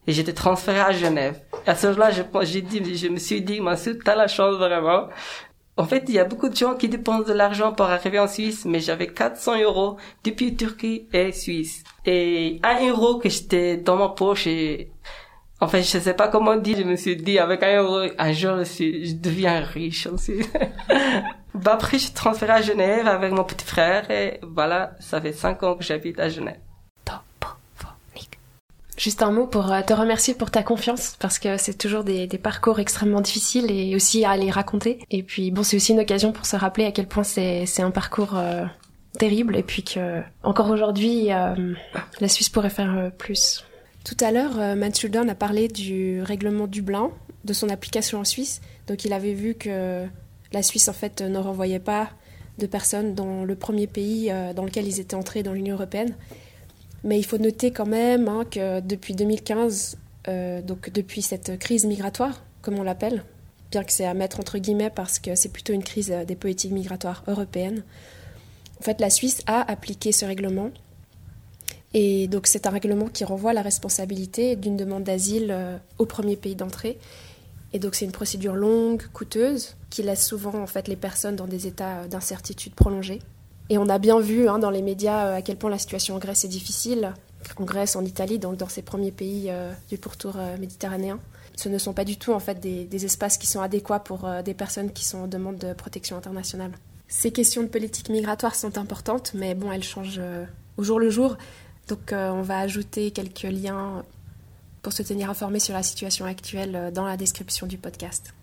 et 0.08 0.14
j'étais 0.14 0.34
transféré 0.34 0.80
à 0.80 0.92
Genève. 0.92 1.42
À 1.66 1.76
ce 1.76 1.88
jour-là, 1.88 2.12
je, 2.12 2.22
j'ai 2.44 2.62
dit, 2.62 2.96
je 2.96 3.08
me 3.08 3.18
suis 3.18 3.42
dit, 3.42 3.60
Massoud, 3.60 4.00
t'as 4.06 4.16
la 4.16 4.28
chance 4.28 4.56
vraiment. 4.56 5.10
En 5.78 5.84
fait, 5.86 6.06
il 6.08 6.16
y 6.16 6.20
a 6.20 6.24
beaucoup 6.24 6.48
de 6.48 6.56
gens 6.56 6.76
qui 6.76 6.88
dépensent 6.88 7.28
de 7.28 7.34
l'argent 7.34 7.74
pour 7.74 7.88
arriver 7.88 8.18
en 8.18 8.28
Suisse, 8.28 8.64
mais 8.64 8.80
j'avais 8.80 9.08
400 9.08 9.62
euros 9.62 9.98
depuis 10.24 10.56
Turquie 10.56 11.08
et 11.12 11.34
Suisse. 11.34 11.84
Et 12.06 12.62
un 12.64 12.88
euro 12.88 13.20
que 13.20 13.28
j'étais 13.28 13.76
dans 13.76 13.98
ma 13.98 14.10
poche 14.10 14.48
et, 14.48 14.92
en 15.60 15.68
fait, 15.68 15.82
je 15.84 16.00
sais 16.00 16.14
pas 16.14 16.30
comment 16.30 16.56
dire, 16.56 16.78
je 16.78 16.84
me 16.84 16.96
suis 16.96 17.18
dit, 17.18 17.40
avec 17.40 17.62
un 17.64 17.82
euro, 17.82 18.10
un 18.18 18.32
jour, 18.32 18.64
je, 18.64 19.04
je 19.06 19.14
deviens 19.16 19.60
riche 19.60 20.08
aussi. 20.08 20.36
bah 21.54 21.74
après, 21.74 21.98
je 21.98 22.06
suis 22.06 22.14
transféré 22.14 22.54
à 22.54 22.62
Genève 22.62 23.08
avec 23.08 23.34
mon 23.34 23.44
petit 23.44 23.66
frère 23.66 24.10
et 24.10 24.40
voilà, 24.44 24.94
ça 25.00 25.20
fait 25.20 25.34
cinq 25.34 25.62
ans 25.64 25.76
que 25.76 25.84
j'habite 25.84 26.20
à 26.22 26.30
Genève. 26.30 26.60
Juste 28.98 29.22
un 29.22 29.32
mot 29.32 29.46
pour 29.46 29.72
euh, 29.72 29.82
te 29.82 29.92
remercier 29.92 30.34
pour 30.34 30.52
ta 30.52 30.64
confiance, 30.64 31.16
parce 31.20 31.38
que 31.38 31.58
c'est 31.58 31.78
toujours 31.78 32.04
des, 32.04 32.28
parcours 32.42 32.80
extrêmement 32.80 33.22
difficiles 33.22 33.70
et 33.70 33.96
aussi 33.96 34.24
à 34.24 34.38
les 34.38 34.52
raconter. 34.52 35.00
Et 35.12 35.22
puis 35.22 35.52
bon, 35.52 35.64
c'est 35.64 35.76
aussi 35.76 35.92
une 35.92 36.00
occasion 36.00 36.32
pour 36.32 36.46
se 36.46 36.56
rappeler 36.56 36.86
à 36.86 36.92
quel 36.92 37.08
point 37.08 37.24
c'est 37.24 37.82
un 37.82 37.92
parcours 37.92 38.38
euh, 38.38 38.64
terrible 39.20 39.56
et 39.56 39.64
puis 39.64 39.84
que 39.84 40.22
encore 40.44 40.70
aujourd'hui, 40.70 41.32
euh, 41.32 41.74
la 42.22 42.28
Suisse 42.28 42.50
pourrait 42.50 42.70
faire 42.70 43.12
plus. 43.18 43.66
Tout 44.06 44.18
à 44.22 44.32
l'heure, 44.32 44.76
Matt 44.76 44.98
Shulden 44.98 45.30
a 45.30 45.36
parlé 45.36 45.68
du 45.68 46.22
règlement 46.22 46.68
Dublin, 46.68 47.10
de 47.44 47.54
son 47.54 47.70
application 47.70 48.20
en 48.20 48.24
Suisse. 48.24 48.62
Donc 48.88 49.04
il 49.04 49.14
avait 49.14 49.34
vu 49.34 49.56
que 49.56 50.06
la 50.54 50.64
Suisse 50.64 50.88
en 50.88 50.94
fait 50.94 51.22
ne 51.22 51.40
renvoyait 51.40 51.80
pas 51.80 52.10
de 52.60 52.68
personnes 52.68 53.16
dans 53.16 53.44
le 53.44 53.56
premier 53.56 53.88
pays 53.88 54.32
dans 54.56 54.64
lequel 54.64 54.88
ils 54.88 55.00
étaient 55.00 55.16
entrés 55.16 55.42
dans 55.42 55.54
l'Union 55.54 55.74
européenne. 55.76 56.14
Mais 57.06 57.20
il 57.20 57.24
faut 57.24 57.38
noter 57.38 57.70
quand 57.72 57.86
même 57.86 58.28
hein, 58.28 58.44
que 58.50 58.82
depuis 58.82 59.14
2015, 59.14 59.98
euh, 60.28 60.62
donc 60.64 60.90
depuis 60.90 61.22
cette 61.22 61.58
crise 61.60 61.86
migratoire, 61.86 62.44
comme 62.64 62.80
on 62.80 62.84
l'appelle, 62.84 63.24
bien 63.70 63.84
que 63.84 63.92
c'est 63.92 64.06
à 64.06 64.16
mettre 64.16 64.40
entre 64.40 64.58
guillemets 64.58 64.90
parce 64.90 65.20
que 65.20 65.36
c'est 65.36 65.50
plutôt 65.50 65.72
une 65.72 65.84
crise 65.84 66.12
euh, 66.12 66.26
des 66.26 66.36
politiques 66.36 66.72
migratoires 66.72 67.24
européennes, 67.28 67.84
en 68.80 68.84
fait 68.84 69.00
la 69.00 69.12
Suisse 69.12 69.44
a 69.46 69.72
appliqué 69.72 70.12
ce 70.12 70.26
règlement. 70.26 70.72
Et 71.94 72.28
donc 72.28 72.48
c'est 72.48 72.66
un 72.66 72.72
règlement 72.72 73.08
qui 73.08 73.24
renvoie 73.24 73.54
la 73.54 73.62
responsabilité 73.62 74.56
d'une 74.56 74.76
demande 74.76 75.04
d'asile 75.04 75.52
euh, 75.52 75.78
au 76.00 76.08
premier 76.08 76.36
pays 76.36 76.56
d'entrée. 76.56 76.98
Et 77.72 77.78
donc 77.78 77.94
c'est 77.94 78.06
une 78.06 78.12
procédure 78.12 78.56
longue, 78.56 79.04
coûteuse, 79.14 79.76
qui 79.92 80.02
laisse 80.02 80.26
souvent 80.26 80.56
en 80.56 80.68
fait 80.68 80.88
les 80.88 80.96
personnes 80.96 81.36
dans 81.36 81.48
des 81.48 81.68
états 81.68 82.08
d'incertitude 82.08 82.74
prolongée. 82.74 83.20
Et 83.70 83.78
on 83.78 83.90
a 83.90 83.98
bien 83.98 84.20
vu 84.20 84.48
hein, 84.48 84.60
dans 84.60 84.70
les 84.70 84.82
médias 84.82 85.28
euh, 85.28 85.38
à 85.38 85.42
quel 85.42 85.58
point 85.58 85.70
la 85.70 85.80
situation 85.80 86.16
en 86.16 86.20
Grèce 86.20 86.46
est 86.46 86.50
difficile. 86.50 87.14
En 87.58 87.64
Grèce, 87.64 87.96
en 87.96 88.04
Italie, 88.04 88.40
donc 88.40 88.58
dans 88.58 88.68
ces 88.68 88.82
premiers 88.82 89.12
pays 89.12 89.48
euh, 89.50 89.72
du 89.90 89.98
pourtour 89.98 90.34
euh, 90.38 90.58
méditerranéen. 90.58 91.20
Ce 91.56 91.70
ne 91.70 91.78
sont 91.78 91.94
pas 91.94 92.04
du 92.04 92.18
tout 92.18 92.34
en 92.34 92.40
fait 92.40 92.60
des, 92.60 93.06
espaces 93.06 93.38
qui 93.38 93.48
sont 93.48 93.62
adéquats 93.62 94.00
pour 94.00 94.28
des 94.44 94.54
personnes 94.54 94.92
qui 94.92 95.06
sont 95.06 95.20
en 95.20 95.28
demande 95.28 95.58
de 95.58 95.72
protection 95.72 96.18
internationale. 96.18 96.72
Ces 97.08 97.32
questions 97.32 97.62
de 97.62 97.68
politique 97.68 98.10
migratoire 98.10 98.56
sont 98.56 98.78
importantes, 98.78 99.32
mais 99.36 99.56
bon, 99.56 99.72
elles 99.72 99.84
changent 99.84 100.20
au 100.76 100.84
jour 100.84 101.00
le 101.00 101.10
jour. 101.10 101.38
Donc 101.88 102.12
on 102.12 102.42
va 102.42 102.60
ajouter 102.60 103.12
quelques 103.12 103.44
liens 103.44 104.04
pour 104.82 104.92
se 104.92 105.02
tenir 105.02 105.30
informé 105.30 105.60
sur 105.60 105.74
la 105.74 105.84
situation 105.84 106.26
actuelle 106.26 106.92
dans 106.94 107.06
la 107.06 107.16
description 107.16 107.68
du 107.68 107.78
podcast. 107.78 108.34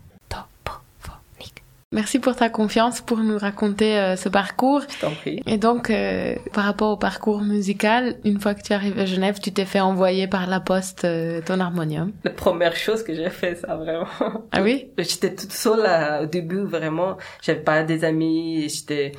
Merci 1.93 2.18
pour 2.18 2.34
ta 2.34 2.49
confiance 2.49 3.03
pour 3.03 3.18
nous 3.18 3.36
raconter 3.36 3.99
euh, 3.99 4.16
ce 4.16 4.30
parcours. 4.30 4.80
Je 4.88 5.01
t'en 5.01 5.11
prie. 5.11 5.43
Et 5.47 5.59
donc, 5.59 5.90
euh, 5.90 6.34
par 6.55 6.64
rapport 6.64 6.90
au 6.90 6.97
parcours 6.97 7.43
musical, 7.43 8.16
une 8.24 8.40
fois 8.40 8.55
que 8.55 8.62
tu 8.62 8.72
arrives 8.72 8.99
à 8.99 9.05
Genève, 9.05 9.38
tu 9.40 9.53
t'es 9.53 9.66
fait 9.66 9.80
envoyer 9.80 10.26
par 10.26 10.47
la 10.47 10.59
poste 10.59 11.05
euh, 11.05 11.43
ton 11.45 11.61
harmonium. 11.61 12.12
La 12.24 12.30
première 12.30 12.76
chose 12.76 13.03
que 13.03 13.14
j'ai 13.14 13.28
fait, 13.28 13.57
ça 13.57 13.76
vraiment. 13.76 14.07
Ah 14.53 14.62
oui? 14.62 14.90
J'étais 14.99 15.34
toute 15.34 15.53
seule 15.53 15.82
là, 15.82 16.22
au 16.22 16.26
début, 16.26 16.62
vraiment. 16.62 17.18
J'avais 17.43 17.61
pas 17.61 17.82
des 17.82 18.05
amis, 18.05 18.70
j'étais 18.70 19.12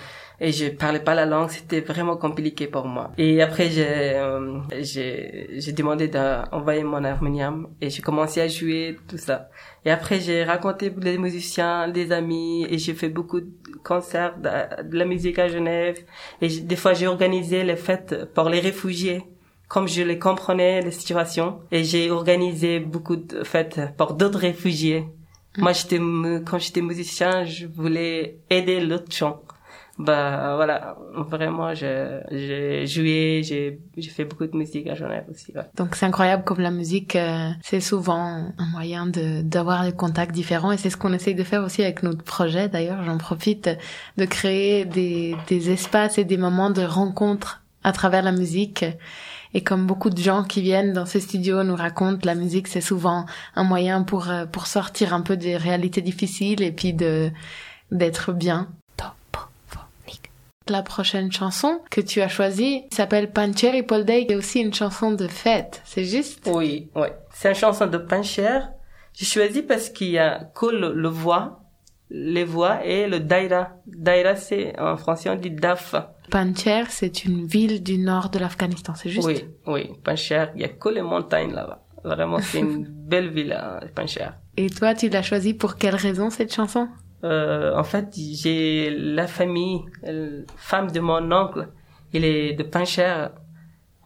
et 0.44 0.52
je 0.52 0.68
parlais 0.68 1.00
pas 1.00 1.16
la 1.16 1.26
langue, 1.26 1.50
c'était 1.50 1.80
vraiment 1.80 2.18
compliqué 2.18 2.68
pour 2.68 2.86
moi. 2.86 3.12
Et 3.18 3.42
après 3.42 3.70
j'ai 3.70 4.16
euh, 4.16 4.60
j'ai 4.82 5.50
j'ai 5.54 5.72
demandé 5.72 6.08
d'envoyer 6.10 6.84
mon 6.84 7.04
harmonium 7.04 7.70
et 7.80 7.90
j'ai 7.90 8.02
commencé 8.02 8.42
à 8.42 8.48
jouer 8.48 8.98
tout 9.08 9.18
ça. 9.18 9.50
Et 9.86 9.92
après 9.92 10.20
j'ai 10.20 10.44
raconté 10.44 10.92
les 11.02 11.18
musiciens, 11.18 11.88
des 11.88 12.12
amis 12.12 12.66
et 12.70 12.78
j'ai 12.78 12.94
fait 12.94 13.10
beaucoup 13.10 13.42
de 13.42 13.52
concerts 13.84 14.38
de, 14.38 14.84
de 14.90 14.98
la 14.98 15.06
musique 15.06 15.40
à 15.40 15.48
Genève 15.48 15.98
et 16.42 16.48
des 16.48 16.76
fois 16.76 16.94
j'ai 16.94 17.08
organisé 17.08 17.64
les 17.64 17.76
fêtes 17.76 18.34
pour 18.34 18.50
les 18.50 18.60
réfugiés 18.60 19.24
comme 19.74 19.88
je 19.88 20.04
les 20.04 20.20
comprenais 20.20 20.82
les 20.82 20.92
situations 20.92 21.62
et 21.72 21.84
j'ai 21.84 22.12
organisé 22.12 22.80
beaucoup 22.80 23.16
de 23.16 23.44
fêtes 23.44 23.82
pour 23.98 24.14
d'autres 24.14 24.38
réfugiés. 24.38 25.08
Moi, 25.58 25.72
j'étais, 25.72 25.98
quand 26.46 26.60
j'étais 26.60 26.82
musicien, 26.82 27.44
je 27.46 27.66
voulais 27.66 28.38
aider 28.52 28.80
l'autre 28.80 29.12
gens. 29.12 29.42
Bah, 30.00 30.56
voilà. 30.56 30.98
Vraiment, 31.16 31.74
j'ai 31.76 32.88
joué, 32.88 33.42
j'ai, 33.44 33.80
j'ai 33.96 34.10
fait 34.10 34.26
beaucoup 34.26 34.48
de 34.48 34.58
musique 34.58 34.88
à 34.88 34.96
Genève 34.96 35.26
aussi. 35.30 35.54
Donc 35.76 35.96
c'est 35.96 36.06
incroyable 36.06 36.44
comme 36.44 36.60
la 36.60 36.72
musique, 36.72 37.16
euh, 37.16 37.50
c'est 37.62 37.80
souvent 37.80 38.52
un 38.58 38.66
moyen 38.72 39.06
de 39.06 39.44
d'avoir 39.44 39.84
des 39.84 39.92
contacts 39.92 40.32
différents 40.32 40.72
et 40.72 40.78
c'est 40.78 40.90
ce 40.90 40.98
qu'on 40.98 41.14
essaye 41.14 41.36
de 41.36 41.44
faire 41.44 41.64
aussi 41.64 41.84
avec 41.84 42.02
notre 42.02 42.24
projet. 42.24 42.70
D'ailleurs, 42.70 43.04
j'en 43.04 43.20
profite 43.20 43.70
de 44.18 44.26
créer 44.26 44.86
des, 44.86 45.36
des 45.48 45.70
espaces 45.70 46.18
et 46.18 46.26
des 46.26 46.38
moments 46.38 46.72
de 46.72 46.82
rencontre 46.82 47.64
à 47.84 47.92
travers 47.92 48.24
la 48.24 48.32
musique. 48.32 48.86
Et 49.54 49.62
comme 49.62 49.86
beaucoup 49.86 50.10
de 50.10 50.18
gens 50.18 50.44
qui 50.44 50.62
viennent 50.64 50.94
dans 50.94 51.06
ces 51.06 51.20
studios 51.20 51.64
nous 51.64 51.76
racontent, 51.76 52.22
la 52.24 52.34
musique 52.34 52.68
c'est 52.68 52.82
souvent 52.82 53.28
un 53.56 53.64
moyen 53.64 54.02
pour 54.02 54.28
euh, 54.30 54.48
pour 54.48 54.66
sortir 54.66 55.14
un 55.14 55.22
peu 55.22 55.38
des 55.38 55.56
réalités 55.56 56.02
difficiles 56.02 56.64
et 56.64 56.72
puis 56.72 56.94
de 56.94 57.30
d'être 57.92 58.34
bien. 58.34 58.70
La 60.70 60.82
prochaine 60.82 61.32
chanson 61.32 61.80
que 61.92 62.00
tu 62.00 62.22
as 62.22 62.30
choisie 62.30 62.84
s'appelle 62.92 63.32
Pancheri 63.32 63.84
Poldei, 63.84 64.26
qui 64.26 64.34
est 64.34 64.36
aussi 64.36 64.62
une 64.62 64.74
chanson 64.74 65.12
de 65.12 65.28
fête, 65.28 65.82
c'est 65.84 66.06
juste? 66.06 66.50
Oui, 66.54 66.90
ouais. 66.96 67.14
C'est 67.32 67.50
une 67.50 67.56
chanson 67.56 67.86
de 67.88 67.98
Pincher. 67.98 68.60
J'ai 69.14 69.26
choisi 69.26 69.62
parce 69.62 69.90
qu'il 69.90 70.10
y 70.12 70.18
a 70.18 70.40
que 70.56 70.66
le, 70.68 70.94
le 70.94 71.10
voix, 71.10 71.60
les 72.10 72.46
voix 72.46 72.86
et 72.86 73.08
le 73.08 73.20
daira. 73.20 73.72
Daira, 73.86 74.36
c'est, 74.36 74.80
en 74.80 74.96
français, 74.98 75.30
on 75.30 75.36
dit 75.36 75.52
daf. 75.52 75.96
Pancher, 76.32 76.84
c'est 76.90 77.26
une 77.26 77.46
ville 77.46 77.84
du 77.84 77.98
nord 77.98 78.30
de 78.30 78.40
l'Afghanistan, 78.40 78.94
c'est 78.96 79.10
juste? 79.10 79.28
Oui, 79.28 79.46
oui. 79.68 79.92
Pincher, 80.04 80.46
il 80.56 80.62
y 80.62 80.64
a 80.64 80.70
que 80.70 80.90
les 80.90 81.02
montagnes 81.02 81.52
là-bas. 81.54 81.84
Vraiment, 82.06 82.40
c'est 82.40 82.60
une 82.60 82.86
belle 82.88 83.30
ville, 83.30 83.54
hein, 83.54 83.80
Pincher. 83.94 84.30
Et 84.58 84.70
toi, 84.70 84.94
tu 84.94 85.10
l'as 85.10 85.22
choisie 85.24 85.54
pour 85.54 85.76
quelle 85.76 85.96
raison 85.96 86.30
cette 86.30 86.54
chanson? 86.54 86.88
Euh, 87.24 87.76
en 87.76 87.84
fait, 87.84 88.08
j'ai 88.16 88.90
la 88.90 89.28
famille, 89.28 89.86
euh, 90.06 90.44
femme 90.58 90.92
de 90.92 91.00
mon 91.00 91.32
oncle, 91.32 91.70
il 92.12 92.26
est 92.26 92.54
de 92.54 92.64
Pincher. 92.64 93.28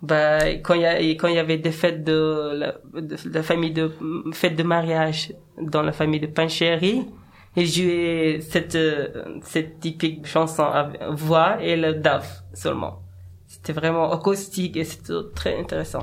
Bah, 0.01 0.47
quand 0.63 0.75
il 0.75 0.81
y 0.81 0.85
a, 0.85 0.99
quand 1.15 1.27
y 1.27 1.39
avait 1.39 1.57
des 1.57 1.71
fêtes 1.71 2.03
de 2.03 2.51
la, 2.53 2.75
de 3.01 3.17
la 3.33 3.41
famille 3.41 3.71
de, 3.71 3.91
fêtes 4.31 4.55
de 4.55 4.61
mariage 4.61 5.33
dans 5.59 5.81
la 5.81 5.91
famille 5.91 6.19
de 6.19 6.27
Pancheri, 6.27 7.07
il 7.55 7.65
jouait 7.65 8.39
cette, 8.41 8.75
euh, 8.75 9.39
cette 9.41 9.79
typique 9.79 10.27
chanson 10.27 10.63
avec 10.65 11.01
voix 11.09 11.61
et 11.63 11.75
le 11.75 11.95
daf 11.95 12.43
seulement. 12.53 13.01
C'était 13.47 13.73
vraiment 13.73 14.11
acoustique 14.11 14.77
et 14.77 14.83
c'était 14.83 15.13
très 15.33 15.59
intéressant. 15.59 16.01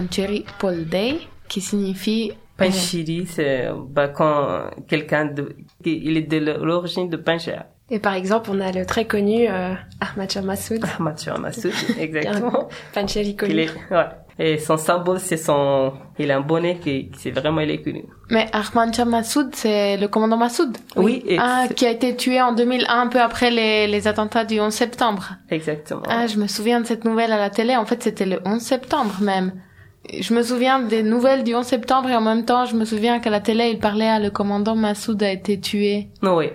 Pancheri 0.00 0.44
Poldei, 0.58 1.18
qui 1.48 1.60
signifie 1.62 2.32
Panchiri, 2.58 3.26
c'est 3.26 3.68
bah, 3.90 4.08
quand 4.08 4.70
quelqu'un 4.88 5.24
de, 5.26 5.56
il 5.84 6.16
est 6.18 6.22
de 6.22 6.38
l'origine 6.62 7.08
de 7.08 7.16
Pancher. 7.16 7.60
Et 7.88 7.98
par 7.98 8.14
exemple, 8.14 8.50
on 8.52 8.60
a 8.60 8.72
le 8.72 8.84
très 8.84 9.06
connu 9.06 9.46
euh, 9.48 9.72
Ahmad 10.00 10.30
Shah 10.30 10.42
Massoud, 10.42 10.84
Mathieu 10.98 11.32
Massoud, 11.38 11.72
exactement. 11.98 12.68
Pancheri 12.92 13.36
connu. 13.36 13.60
est, 13.60 13.70
ouais. 13.90 14.04
Et 14.38 14.58
son 14.58 14.76
symbole, 14.76 15.18
c'est 15.18 15.36
son, 15.38 15.92
il 16.18 16.30
a 16.30 16.36
un 16.36 16.40
bonnet 16.40 16.76
qui, 16.78 17.10
c'est 17.16 17.30
vraiment, 17.30 17.60
il 17.60 17.70
est 17.70 17.80
connu. 17.82 18.04
Mais 18.30 18.48
Ahmad 18.52 18.92
Shah 18.94 19.04
Massoud, 19.06 19.54
c'est 19.54 19.96
le 19.96 20.08
commandant 20.08 20.36
Massoud. 20.36 20.76
Oui, 20.96 21.22
et 21.26 21.38
Ah, 21.40 21.66
qui 21.74 21.86
a 21.86 21.90
été 21.90 22.16
tué 22.16 22.42
en 22.42 22.52
2001, 22.52 23.00
un 23.02 23.06
peu 23.06 23.20
après 23.20 23.50
les, 23.50 23.86
les 23.86 24.08
attentats 24.08 24.44
du 24.44 24.60
11 24.60 24.72
septembre. 24.74 25.34
exactement. 25.50 26.02
Ah, 26.08 26.26
je 26.26 26.36
me 26.38 26.48
souviens 26.48 26.80
de 26.80 26.86
cette 26.86 27.04
nouvelle 27.04 27.32
à 27.32 27.38
la 27.38 27.48
télé. 27.50 27.76
En 27.76 27.86
fait, 27.86 28.02
c'était 28.02 28.26
le 28.26 28.40
11 28.44 28.60
septembre 28.60 29.14
même. 29.22 29.52
Je 30.20 30.34
me 30.34 30.42
souviens 30.42 30.80
des 30.80 31.02
nouvelles 31.02 31.42
du 31.44 31.54
11 31.54 31.64
septembre 31.64 32.08
et 32.10 32.16
en 32.16 32.20
même 32.20 32.44
temps, 32.44 32.64
je 32.66 32.76
me 32.76 32.84
souviens 32.84 33.18
qu'à 33.20 33.30
la 33.30 33.40
télé, 33.40 33.70
il 33.70 33.78
parlait 33.78 34.08
à 34.08 34.18
le 34.20 34.30
commandant 34.30 34.76
Massoud 34.76 35.22
a 35.22 35.30
été 35.30 35.60
tué. 35.60 36.08
Non, 36.22 36.36
oui. 36.36 36.50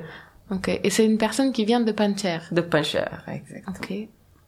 Ok. 0.51 0.67
Et 0.83 0.89
c'est 0.89 1.05
une 1.05 1.17
personne 1.17 1.51
qui 1.51 1.65
vient 1.65 1.79
de 1.81 1.91
Pancher. 1.91 2.39
De 2.51 2.61
Pancher, 2.61 3.05
exact. 3.27 3.65
Ok. 3.69 3.93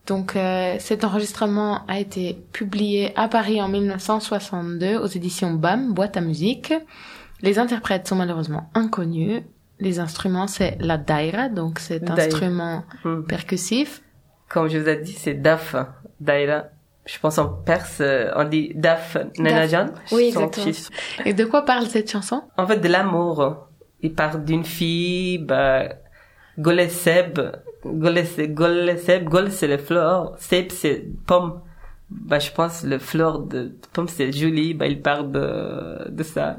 Donc 0.06 0.36
euh, 0.36 0.76
cet 0.80 1.06
enregistrement 1.06 1.86
a 1.88 1.98
été 2.00 2.38
publié 2.52 3.14
à 3.18 3.30
Paris 3.30 3.62
en 3.62 3.70
1962 3.70 4.98
aux 4.98 5.08
éditions 5.08 5.54
BAM, 5.54 5.94
boîte 5.94 6.18
à 6.18 6.22
musique. 6.22 6.74
Les 7.42 7.58
interprètes 7.60 8.08
sont 8.08 8.16
malheureusement 8.18 8.70
inconnus. 8.74 9.42
Les 9.80 10.00
instruments, 10.00 10.48
c'est 10.48 10.78
la 10.82 10.98
daira, 10.98 11.50
donc 11.50 11.80
cet 11.80 12.04
Daïra. 12.04 12.22
instrument 12.26 12.84
Hmm. 13.06 13.22
percussif. 13.24 14.02
Comme 14.50 14.68
je 14.70 14.78
vous 14.78 14.88
ai 14.88 14.98
dit, 14.98 15.14
c'est 15.14 15.34
Daf, 15.36 15.76
Daïra. 16.20 16.66
Je 17.06 17.20
pense 17.20 17.38
en 17.38 17.50
perse, 17.50 17.98
euh, 18.00 18.32
on 18.36 18.46
dit 18.46 18.72
Daf 18.76 19.18
Nanajan. 19.38 19.88
Oui, 20.12 20.32
Son 20.32 20.40
exactement. 20.48 20.66
fils. 20.66 20.90
Et 21.26 21.34
de 21.34 21.44
quoi 21.44 21.66
parle 21.66 21.86
cette 21.88 22.10
chanson? 22.10 22.44
En 22.58 22.66
fait, 22.66 22.78
de 22.78 22.88
l'amour. 22.88 23.68
Il 24.02 24.14
parle 24.14 24.44
d'une 24.44 24.64
fille, 24.66 25.38
bah, 25.38 25.84
Goleseb, 26.60 27.40
Goleseb, 27.86 28.54
Goleseb, 28.54 29.24
Gol 29.30 29.52
c'est 29.52 29.68
les 29.68 29.78
fleurs, 29.78 30.36
Seb 30.40 30.72
c'est 30.72 31.06
pomme. 31.26 31.62
Bah, 32.10 32.40
je 32.40 32.52
pense 32.52 32.84
le 32.84 33.00
fleur 33.00 33.40
de 33.40 33.76
pomme 33.94 34.08
c'est 34.08 34.32
joli, 34.32 34.74
bah, 34.74 34.88
il 34.88 35.02
parle 35.02 35.32
de, 35.32 36.10
de 36.10 36.24
ça. 36.24 36.58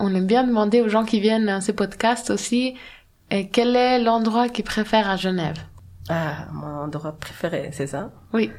On 0.00 0.14
aime 0.14 0.26
bien 0.26 0.44
demander 0.44 0.82
aux 0.82 0.88
gens 0.88 1.04
qui 1.04 1.20
viennent 1.20 1.48
à 1.48 1.60
ces 1.60 1.72
podcasts 1.72 2.30
aussi 2.30 2.74
euh, 3.32 3.42
quel 3.52 3.74
est 3.76 3.98
l'endroit 3.98 4.48
qu'ils 4.48 4.64
préfèrent 4.64 5.08
à 5.10 5.16
Genève? 5.16 5.56
Ah, 6.08 6.46
mon 6.52 6.82
endroit 6.84 7.16
préféré, 7.18 7.70
c'est 7.72 7.86
ça? 7.86 8.10
Oui. 8.32 8.50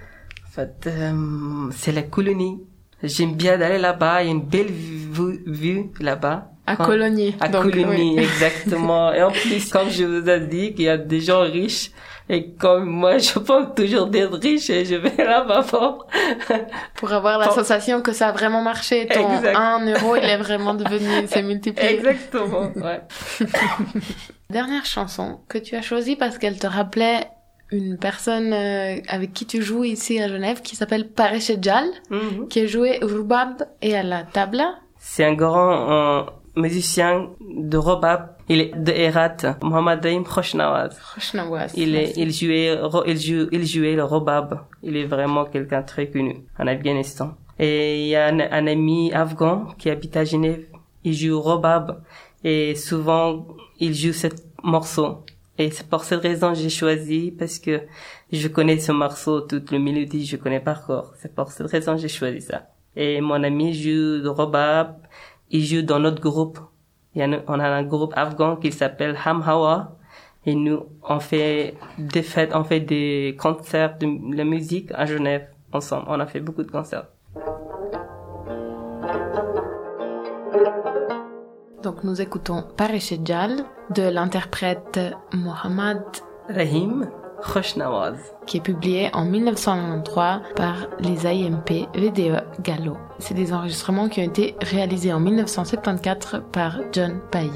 En 0.48 0.52
fait, 0.52 0.88
euh, 0.88 1.70
c'est 1.72 1.92
la 1.92 2.02
colonie. 2.04 2.62
J'aime 3.04 3.36
bien 3.36 3.58
d'aller 3.58 3.78
là-bas, 3.78 4.24
il 4.24 4.26
y 4.26 4.30
a 4.30 4.32
une 4.32 4.42
belle 4.46 4.72
vue, 4.72 5.44
vue 5.46 5.92
là-bas. 6.00 6.50
À 6.66 6.76
Quand- 6.76 6.86
Colonie. 6.86 7.36
À 7.40 7.48
Donc, 7.50 7.70
Colonie, 7.70 8.16
oui. 8.18 8.24
exactement. 8.24 9.14
Et 9.14 9.22
en 9.22 9.30
plus, 9.32 9.70
comme 9.70 9.90
je 9.90 10.04
vous 10.04 10.28
ai 10.28 10.40
dit, 10.48 10.74
qu'il 10.74 10.86
y 10.86 10.90
a 10.90 10.98
des 10.98 11.20
gens 11.20 11.42
riches. 11.42 11.92
Et 12.28 12.54
comme 12.54 12.86
moi, 12.90 13.18
je 13.20 13.38
pense 13.38 13.76
toujours 13.76 14.08
d'être 14.08 14.40
riche 14.40 14.72
et 14.72 14.84
je 14.84 14.96
vais 14.96 15.14
là-bas 15.24 15.62
pour... 15.62 16.08
Pour 16.96 17.14
avoir 17.14 17.38
la 17.38 17.46
Pour- 17.48 17.56
sensation 17.56 18.02
que 18.02 18.14
ça 18.14 18.30
a 18.30 18.32
vraiment 18.32 18.64
marché. 18.64 19.08
Ton 19.14 19.36
Exact. 19.36 19.56
1 19.56 19.86
euro, 19.94 20.16
il 20.16 20.24
est 20.24 20.38
vraiment 20.38 20.74
devenu, 20.74 21.28
s'est 21.28 21.44
multiplié. 21.44 21.94
Exactement, 22.00 22.72
ouais. 22.78 23.02
Dernière 24.50 24.86
chanson 24.86 25.40
que 25.50 25.58
tu 25.58 25.76
as 25.76 25.82
choisie 25.82 26.16
parce 26.16 26.38
qu'elle 26.38 26.60
te 26.60 26.68
rappelait 26.68 27.28
une 27.72 27.98
personne 27.98 28.54
euh, 28.54 28.98
avec 29.08 29.34
qui 29.34 29.46
tu 29.48 29.62
joues 29.64 29.84
ici 29.84 30.20
à 30.22 30.28
Genève 30.28 30.62
qui 30.62 30.76
s'appelle 30.76 31.10
Pareshejal, 31.10 31.86
Mhm. 32.12 32.48
qui 32.48 32.60
a 32.62 32.68
joué 32.68 33.04
au 33.04 33.08
rubab 33.08 33.64
et 33.82 33.96
à 33.96 34.04
la 34.04 34.24
tabla. 34.24 34.76
C'est 34.98 35.26
un 35.26 35.34
grand 35.34 35.92
euh, 35.92 36.24
musicien 36.56 37.30
de 37.42 37.78
Robab. 37.78 38.36
Il 38.50 38.62
est 38.62 38.72
de 38.76 38.92
Herat, 38.92 39.58
Mohamed 39.64 40.00
Daim 40.02 40.24
Khoshnawaz. 40.24 40.96
Il 41.76 41.96
est, 41.96 42.14
il 42.18 42.32
jouait, 42.32 42.78
il 43.08 43.48
il 43.52 43.66
jouait 43.66 43.96
le 43.96 44.04
robab. 44.04 44.62
Il 44.84 44.96
est 44.98 45.06
vraiment 45.06 45.46
quelqu'un 45.46 45.82
très 45.82 46.10
connu 46.12 46.38
en 46.60 46.68
Afghanistan. 46.68 47.32
Et 47.58 48.04
il 48.04 48.08
y 48.10 48.16
a 48.16 48.28
un, 48.28 48.40
un 48.40 48.68
ami 48.68 49.12
afghan 49.14 49.66
qui 49.80 49.90
habite 49.90 50.16
à 50.18 50.24
Genève. 50.24 50.66
Il 51.04 51.14
joue 51.14 51.34
au 51.34 51.42
robab. 51.42 52.04
Et 52.44 52.76
souvent, 52.76 53.48
il 53.80 53.94
joue 53.94 54.14
ce 54.14 54.28
morceau. 54.64 55.24
Et 55.58 55.72
c'est 55.72 55.88
pour 55.88 56.04
cette 56.04 56.22
raison 56.22 56.50
que 56.50 56.60
j'ai 56.60 56.70
choisi 56.70 57.32
parce 57.32 57.60
que 57.60 57.82
je 58.32 58.48
connais 58.48 58.78
ce 58.80 58.92
morceau, 58.92 59.42
toute 59.42 59.72
le 59.72 59.80
mélodie, 59.80 60.26
je 60.26 60.36
connais 60.36 60.60
par 60.60 60.86
corps. 60.86 61.14
C'est 61.18 61.34
pour 61.34 61.52
cette 61.52 61.68
raison 61.68 61.96
que 61.96 62.02
j'ai 62.02 62.10
choisi 62.10 62.42
ça. 62.42 62.68
Et 62.96 63.22
mon 63.22 63.42
ami 63.44 63.74
joue 63.74 64.22
de 64.22 64.28
robab, 64.28 64.98
il 65.52 65.64
joue 65.64 65.82
dans 65.82 66.00
notre 66.00 66.22
groupe. 66.22 66.60
Il 67.14 67.20
y 67.20 67.24
a, 67.24 67.44
on 67.48 67.60
a 67.60 67.68
un 67.68 67.84
groupe 67.84 68.14
afghan 68.16 68.58
qui 68.58 68.72
s'appelle 68.72 69.18
Ham 69.24 69.44
Hawa. 69.46 69.98
Et 70.46 70.56
nous, 70.56 70.86
on 71.02 71.20
fait 71.20 71.76
des 71.98 72.22
fêtes, 72.22 72.52
on 72.54 72.64
fait 72.64 72.82
des 72.82 73.36
concerts 73.40 73.98
de 73.98 74.36
la 74.36 74.44
musique 74.44 74.92
à 74.94 75.06
Genève 75.06 75.48
ensemble. 75.72 76.06
On 76.08 76.20
a 76.20 76.28
fait 76.28 76.42
beaucoup 76.42 76.64
de 76.64 76.72
concerts. 76.72 77.08
Donc 81.86 82.04
nous 82.04 82.20
écoutons 82.20 82.64
Parishejal 82.78 83.64
de 83.94 84.10
l'interprète 84.10 85.00
Mohammad 85.34 86.02
Rahim 86.50 87.08
Khoshnawaz. 87.44 88.18
qui 88.48 88.58
est 88.58 88.62
publié 88.62 89.12
en 89.14 89.26
1993 89.26 90.56
par 90.56 90.88
les 91.00 91.28
IMP 91.28 91.88
VDE 91.94 92.44
Gallo. 92.64 92.98
C'est 93.20 93.36
des 93.36 93.54
enregistrements 93.54 94.10
qui 94.10 94.22
ont 94.22 94.24
été 94.24 94.56
réalisés 94.64 95.14
en 95.14 95.20
1974 95.20 96.42
par 96.52 96.80
John 96.92 97.20
Paye. 97.30 97.52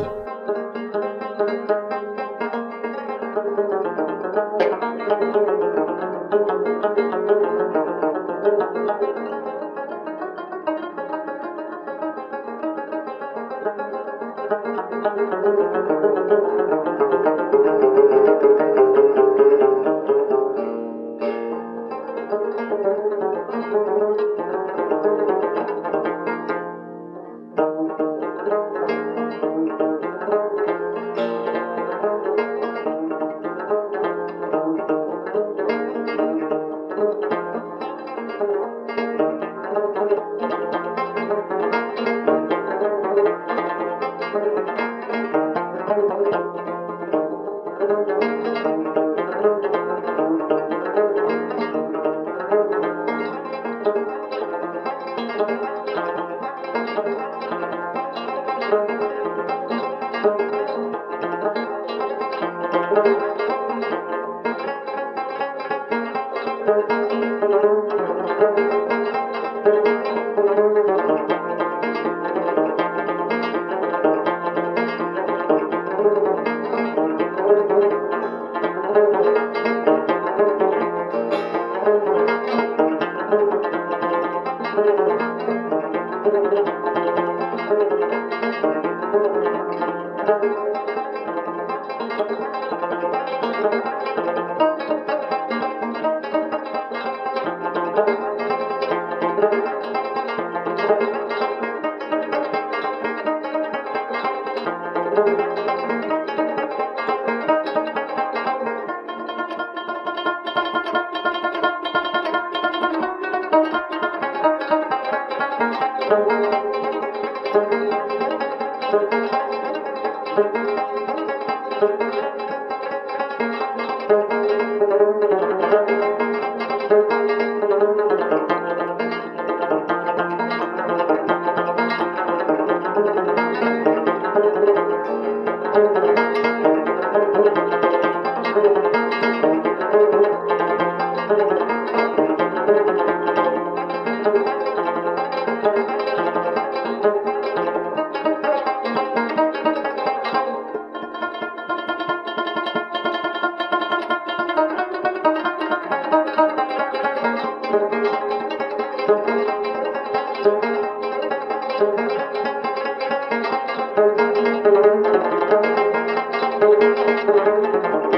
Música 167.26 168.09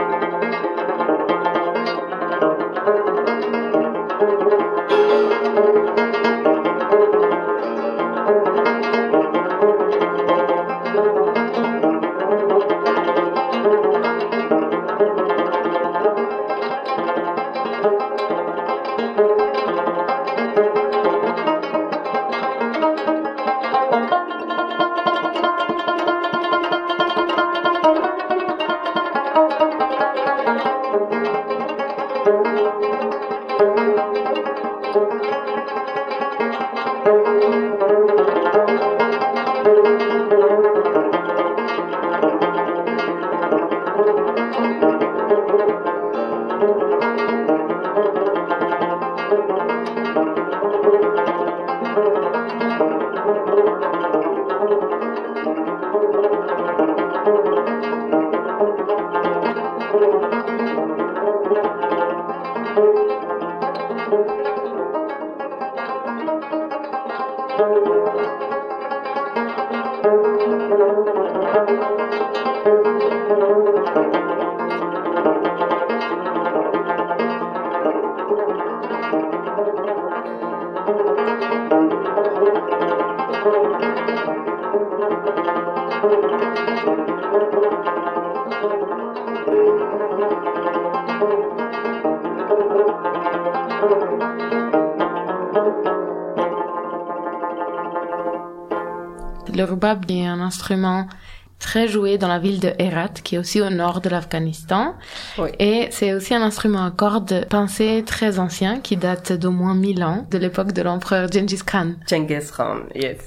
Est 99.84 100.27
un 100.27 100.41
instrument 100.41 101.07
très 101.57 101.88
joué 101.88 102.17
dans 102.17 102.27
la 102.27 102.39
ville 102.39 102.59
de 102.59 102.73
Herat, 102.77 103.09
qui 103.23 103.36
est 103.36 103.38
aussi 103.39 103.61
au 103.61 103.69
nord 103.69 104.01
de 104.01 104.09
l'Afghanistan. 104.09 104.95
Oui. 105.42 105.50
Et 105.60 105.88
c'est 105.92 106.14
aussi 106.14 106.34
un 106.34 106.42
instrument 106.42 106.86
à 106.86 106.92
cordes 106.92 107.48
pincées 107.50 108.04
très 108.06 108.39
ancien 108.39 108.80
qui 108.80 108.96
date 108.96 109.34
d'au 109.34 109.52
moins 109.52 109.74
1000 109.74 110.04
ans, 110.04 110.28
de 110.30 110.38
l'époque 110.38 110.72
de 110.72 110.82
l'empereur 110.82 111.32
Gengis 111.32 111.62
Khan. 111.66 111.94
Genghis 112.08 112.52
Khan, 112.56 112.82
yes. 112.94 113.18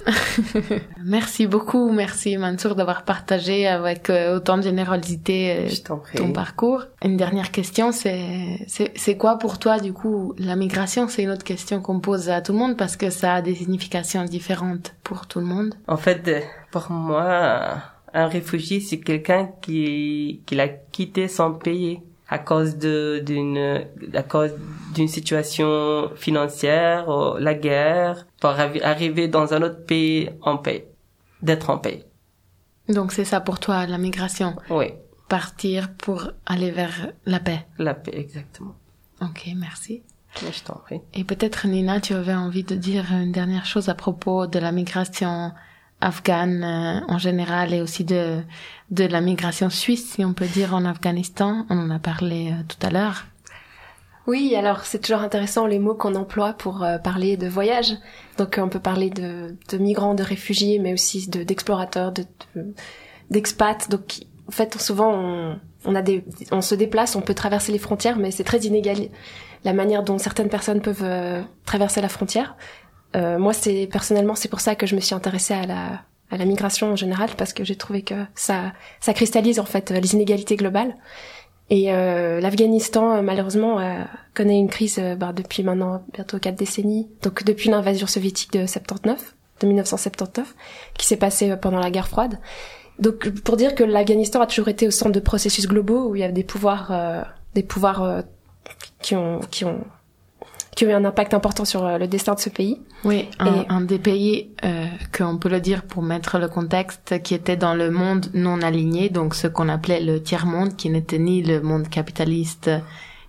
Merci 1.05 1.47
beaucoup, 1.47 1.91
merci 1.93 2.37
Mansour 2.37 2.75
d'avoir 2.75 3.03
partagé 3.03 3.67
avec 3.67 4.11
euh, 4.11 4.37
autant 4.37 4.57
de 4.57 4.63
générosité 4.63 5.69
euh, 5.69 5.93
ton 6.17 6.33
parcours. 6.33 6.85
Une 7.05 7.17
dernière 7.17 7.51
question, 7.51 7.91
c'est 7.93 9.17
quoi 9.19 9.39
pour 9.39 9.59
toi 9.59 9.79
du 9.79 9.93
coup 9.93 10.35
la 10.39 10.57
migration? 10.57 11.09
C'est 11.09 11.23
une 11.23 11.31
autre 11.31 11.45
question 11.45 11.81
qu'on 11.81 12.01
pose 12.01 12.31
à 12.31 12.41
tout 12.41 12.53
le 12.53 12.59
monde 12.59 12.77
parce 12.77 12.97
que 12.97 13.11
ça 13.11 13.35
a 13.35 13.43
des 13.43 13.55
significations 13.55 14.25
différentes 14.25 14.95
pour 15.03 15.27
tout 15.27 15.41
le 15.41 15.47
monde. 15.47 15.75
En 15.89 15.97
fait, 15.97 16.45
pour 16.71 16.91
moi, 16.91 17.83
un 18.15 18.29
réfugié, 18.29 18.81
c'est 18.81 19.01
quelqu'un 19.01 19.51
qui, 19.61 20.41
qui 20.47 20.59
a 20.61 20.69
quitté 20.69 21.29
son 21.29 21.53
pays 21.55 22.01
à 22.29 22.39
cause 22.39 22.79
de, 22.79 23.23
d'une, 23.25 23.85
à 24.15 24.23
cause 24.23 24.53
d'une 24.95 25.09
situation 25.09 26.11
financière, 26.17 27.09
ou 27.09 27.37
la 27.39 27.55
guerre, 27.55 28.27
pour 28.41 28.51
arri- 28.51 28.83
arriver 28.83 29.29
dans 29.29 29.53
un 29.53 29.63
autre 29.63 29.85
pays 29.85 30.31
en 30.41 30.57
paix, 30.57 30.89
d'être 31.43 31.69
en 31.71 31.79
paix. 31.79 32.07
Donc 32.89 33.13
c'est 33.13 33.25
ça 33.25 33.41
pour 33.41 33.61
toi 33.61 33.87
la 33.87 33.99
migration, 33.99 34.57
Oui, 34.71 34.87
partir 35.29 35.93
pour 35.95 36.31
aller 36.47 36.71
vers 36.71 37.09
la 37.27 37.41
paix. 37.41 37.67
la 37.79 37.95
paix, 37.95 38.13
exactement. 38.17 38.75
Ok, 39.23 39.49
merci. 39.57 40.03
Je 40.37 40.63
t'en 40.65 40.75
prie. 40.79 41.01
Et 41.15 41.23
peut-être 41.25 41.67
Nina, 41.69 42.01
tu 42.01 42.13
avais 42.15 42.35
envie 42.35 42.65
de 42.65 42.75
dire 42.75 43.05
une 43.13 43.31
dernière 43.33 43.67
chose 43.67 43.89
à 43.89 43.95
propos 43.95 44.47
de 44.49 44.59
la 44.59 44.73
migration 44.73 45.53
afghane 46.01 46.63
euh, 46.65 47.01
en 47.13 47.19
général 47.19 47.73
et 47.73 47.81
aussi 47.81 48.05
de 48.05 48.41
de 48.91 49.05
la 49.05 49.21
migration 49.21 49.71
suisse, 49.71 50.13
si 50.13 50.25
on 50.25 50.35
peut 50.35 50.47
dire, 50.47 50.75
en 50.75 50.85
Afghanistan. 50.85 51.67
On 51.71 51.79
en 51.79 51.91
a 51.91 51.99
parlé 51.99 52.53
euh, 52.53 52.63
tout 52.69 52.87
à 52.87 52.91
l'heure. 52.91 53.25
Oui, 54.27 54.55
alors 54.57 54.85
c'est 54.85 55.01
toujours 55.01 55.21
intéressant 55.21 55.67
les 55.67 55.79
mots 55.79 55.95
qu'on 55.95 56.15
emploie 56.15 56.55
pour 56.55 56.83
euh, 56.83 56.99
parler 56.99 57.37
de 57.37 57.47
voyage. 57.47 57.93
Donc 58.39 58.59
on 58.63 58.69
peut 58.69 58.81
parler 58.81 59.11
de, 59.11 59.57
de 59.71 59.79
migrants, 59.79 60.15
de 60.15 60.23
réfugiés, 60.23 60.79
mais 60.79 60.93
aussi 60.93 61.29
de 61.29 61.43
d'explorateurs, 61.43 62.13
de 62.13 62.25
de- 62.55 62.75
d'expats. 63.31 63.89
Donc 63.91 64.21
en 64.49 64.53
fait 64.53 64.81
souvent 64.81 65.13
on, 65.15 65.59
on 65.85 65.95
a 65.95 66.03
des, 66.03 66.25
on 66.53 66.61
se 66.61 66.75
déplace, 66.75 67.17
on 67.17 67.21
peut 67.23 67.35
traverser 67.35 67.73
les 67.73 67.79
frontières, 67.79 68.17
mais 68.17 68.31
c'est 68.31 68.45
très 68.45 68.61
inégal 68.61 68.97
la 69.65 69.73
manière 69.73 70.03
dont 70.03 70.19
certaines 70.19 70.51
personnes 70.51 70.81
peuvent 70.83 71.03
euh, 71.03 71.43
traverser 71.65 72.01
la 72.03 72.09
frontière. 72.09 72.57
Euh, 73.15 73.39
moi 73.39 73.53
c'est 73.53 73.89
personnellement 73.91 74.35
c'est 74.35 74.49
pour 74.49 74.61
ça 74.61 74.75
que 74.75 74.87
je 74.87 74.95
me 74.95 75.01
suis 75.01 75.15
intéressée 75.15 75.55
à 75.55 75.67
la 75.67 76.03
à 76.31 76.37
la 76.37 76.45
migration 76.45 76.93
en 76.93 76.97
général 76.97 77.31
parce 77.37 77.53
que 77.53 77.65
j'ai 77.65 77.77
trouvé 77.77 78.03
que 78.03 78.15
ça 78.35 78.73
ça 79.01 79.15
cristallise 79.15 79.61
en 79.61 79.65
fait 79.65 79.91
euh, 79.91 80.01
les 80.01 80.15
inégalités 80.15 80.57
globales. 80.57 80.95
Et 81.71 81.95
euh, 81.95 82.41
l'Afghanistan, 82.41 83.15
euh, 83.15 83.23
malheureusement, 83.23 83.79
connaît 84.35 84.59
une 84.59 84.69
crise 84.69 85.01
bah, 85.17 85.33
depuis 85.33 85.63
maintenant 85.63 86.05
bientôt 86.13 86.39
quatre 86.39 86.57
décennies. 86.57 87.09
Donc 87.23 87.43
depuis 87.43 87.71
l'invasion 87.71 88.07
soviétique 88.07 88.53
de 88.53 88.67
79, 88.67 89.35
de 89.61 89.67
1979, 89.69 90.55
qui 90.99 91.07
s'est 91.07 91.17
passée 91.17 91.57
pendant 91.57 91.79
la 91.79 91.91
guerre 91.91 92.09
froide. 92.09 92.39
Donc 92.99 93.29
pour 93.41 93.57
dire 93.57 93.75
que 93.75 93.83
l'Afghanistan 93.83 94.41
a 94.41 94.47
toujours 94.47 94.69
été 94.69 94.87
au 94.87 94.91
centre 94.91 95.13
de 95.13 95.21
processus 95.21 95.67
globaux 95.67 96.09
où 96.09 96.17
il 96.17 96.21
y 96.21 96.25
a 96.25 96.31
des 96.31 96.45
pouvoirs, 96.45 96.91
euh, 96.91 97.23
des 97.55 97.63
pouvoirs 97.63 98.03
euh, 98.03 98.23
qui 99.01 99.17
ont, 99.17 99.41
qui 99.51 99.65
ont, 99.65 99.81
qui 100.75 100.85
ont 100.85 100.89
eu 100.89 100.93
un 100.93 101.05
impact 101.05 101.35
important 101.35 101.65
sur 101.65 101.85
euh, 101.85 101.99
le 101.99 102.07
destin 102.09 102.35
de 102.35 102.41
ce 102.41 102.51
pays. 102.51 102.81
Oui, 103.05 103.29
un, 103.39 103.47
Et- 103.63 103.67
un 103.69 103.81
des 103.81 103.99
pays 103.99 104.51
euh, 104.65 104.87
qu'on 105.17 105.39
peut 105.39 105.49
le 105.49 105.61
dire 105.61 105.83
pour 105.83 106.03
mettre 106.03 106.39
le 106.39 106.49
contexte, 106.49 107.23
qui 107.23 107.35
était 107.35 107.57
dans 107.57 107.75
le 107.75 107.91
monde 107.91 108.27
non 108.35 108.61
aligné, 108.63 109.09
donc 109.09 109.35
ce 109.35 109.47
qu'on 109.47 109.69
appelait 109.69 110.01
le 110.01 110.23
tiers-monde, 110.23 110.77
qui 110.77 110.91
n'était 110.91 111.19
ni 111.19 111.43
le 111.43 111.61
monde 111.61 111.89
capitaliste 111.89 112.71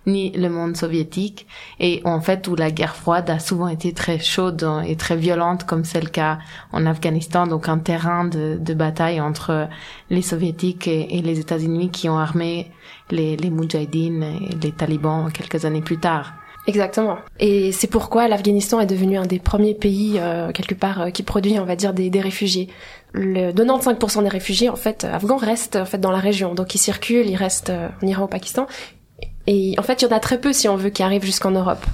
ni 0.08 0.30
le 0.30 0.48
monde 0.48 0.76
soviétique, 0.76 1.48
et 1.80 2.00
en 2.04 2.20
fait 2.20 2.46
où 2.46 2.54
la 2.54 2.70
guerre 2.70 2.94
froide 2.94 3.28
a 3.28 3.40
souvent 3.40 3.66
été 3.66 3.92
très 3.92 4.20
chaude 4.20 4.64
et 4.86 4.94
très 4.94 5.16
violente, 5.16 5.64
comme 5.64 5.84
c'est 5.84 6.00
le 6.00 6.08
cas 6.08 6.38
en 6.70 6.86
Afghanistan, 6.86 7.48
donc 7.48 7.68
un 7.68 7.78
terrain 7.78 8.24
de, 8.24 8.56
de 8.60 8.74
bataille 8.74 9.20
entre 9.20 9.68
les 10.08 10.22
soviétiques 10.22 10.86
et, 10.86 11.16
et 11.18 11.22
les 11.22 11.40
États-Unis 11.40 11.90
qui 11.90 12.08
ont 12.08 12.18
armé 12.18 12.70
les, 13.10 13.36
les 13.36 13.48
et 13.48 14.08
les 14.62 14.72
talibans 14.72 15.28
quelques 15.32 15.64
années 15.64 15.82
plus 15.82 15.98
tard. 15.98 16.34
Exactement. 16.66 17.18
Et 17.38 17.70
c'est 17.70 17.86
pourquoi 17.86 18.26
l'Afghanistan 18.26 18.80
est 18.80 18.86
devenu 18.86 19.16
un 19.16 19.26
des 19.26 19.38
premiers 19.38 19.74
pays 19.74 20.16
euh, 20.18 20.50
quelque 20.50 20.74
part 20.74 21.02
euh, 21.02 21.10
qui 21.10 21.22
produit, 21.22 21.58
on 21.60 21.64
va 21.64 21.76
dire, 21.76 21.92
des, 21.92 22.10
réfugiés. 22.20 22.68
Le 23.12 23.52
95% 23.52 24.22
des 24.22 24.28
réfugiés, 24.28 24.68
en 24.68 24.76
fait, 24.76 25.04
afghans 25.04 25.36
restent 25.36 25.76
en 25.76 25.84
fait 25.84 25.98
dans 25.98 26.10
la 26.10 26.18
région, 26.18 26.54
donc 26.54 26.74
ils 26.74 26.78
circulent, 26.78 27.28
ils 27.28 27.36
restent 27.36 27.70
euh, 27.70 27.88
en 28.02 28.06
Iran, 28.06 28.24
au 28.24 28.28
Pakistan. 28.28 28.66
Et 29.46 29.74
en 29.78 29.82
fait, 29.82 30.02
il 30.02 30.08
y 30.08 30.12
en 30.12 30.16
a 30.16 30.20
très 30.20 30.40
peu 30.40 30.52
si 30.52 30.68
on 30.68 30.76
veut 30.76 30.90
qui 30.90 31.02
arrivent 31.02 31.24
jusqu'en 31.24 31.52
Europe. 31.52 31.84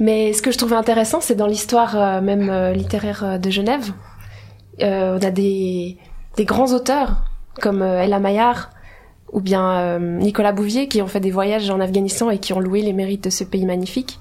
Mais 0.00 0.32
ce 0.32 0.42
que 0.42 0.50
je 0.50 0.58
trouvais 0.58 0.76
intéressant, 0.76 1.20
c'est 1.20 1.36
dans 1.36 1.46
l'histoire 1.46 1.96
euh, 1.96 2.20
même 2.20 2.50
euh, 2.50 2.72
littéraire 2.72 3.24
euh, 3.24 3.38
de 3.38 3.50
Genève, 3.50 3.92
euh, 4.82 5.18
on 5.20 5.24
a 5.24 5.30
des, 5.30 5.96
des 6.36 6.44
grands 6.44 6.72
auteurs 6.72 7.22
comme 7.60 7.82
euh, 7.82 8.02
Ella 8.02 8.18
Maillard 8.18 8.70
ou 9.34 9.40
bien 9.40 9.64
euh, 9.80 9.98
Nicolas 9.98 10.52
Bouvier 10.52 10.88
qui 10.88 11.02
ont 11.02 11.06
fait 11.08 11.20
des 11.20 11.30
voyages 11.32 11.68
en 11.68 11.80
Afghanistan 11.80 12.30
et 12.30 12.38
qui 12.38 12.52
ont 12.54 12.60
loué 12.60 12.80
les 12.82 12.92
mérites 12.94 13.24
de 13.24 13.30
ce 13.30 13.44
pays 13.44 13.66
magnifique. 13.66 14.18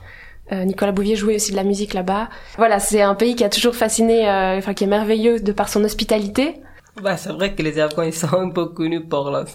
Euh, 0.52 0.66
Nicolas 0.66 0.92
Bouvier 0.92 1.16
jouait 1.16 1.36
aussi 1.36 1.52
de 1.52 1.56
la 1.56 1.64
musique 1.64 1.94
là-bas. 1.94 2.30
Voilà, 2.58 2.80
c'est 2.80 3.02
un 3.02 3.16
pays 3.16 3.36
qui 3.36 3.44
a 3.46 3.50
toujours 3.50 3.76
fasciné, 3.76 4.28
euh, 4.28 4.58
enfin 4.58 4.74
qui 4.74 4.84
est 4.84 4.88
merveilleux 4.88 5.40
de 5.40 5.52
par 5.54 5.70
son 5.70 5.84
hospitalité. 5.84 6.62
Bah, 7.02 7.16
c'est 7.16 7.32
vrai 7.32 7.54
que 7.56 7.62
les 7.64 7.80
Afghans, 7.80 8.04
ils 8.04 8.14
sont 8.14 8.34
un 8.38 8.50
peu 8.50 8.66
connus 8.68 9.06
pour 9.06 9.30
la 9.32 9.46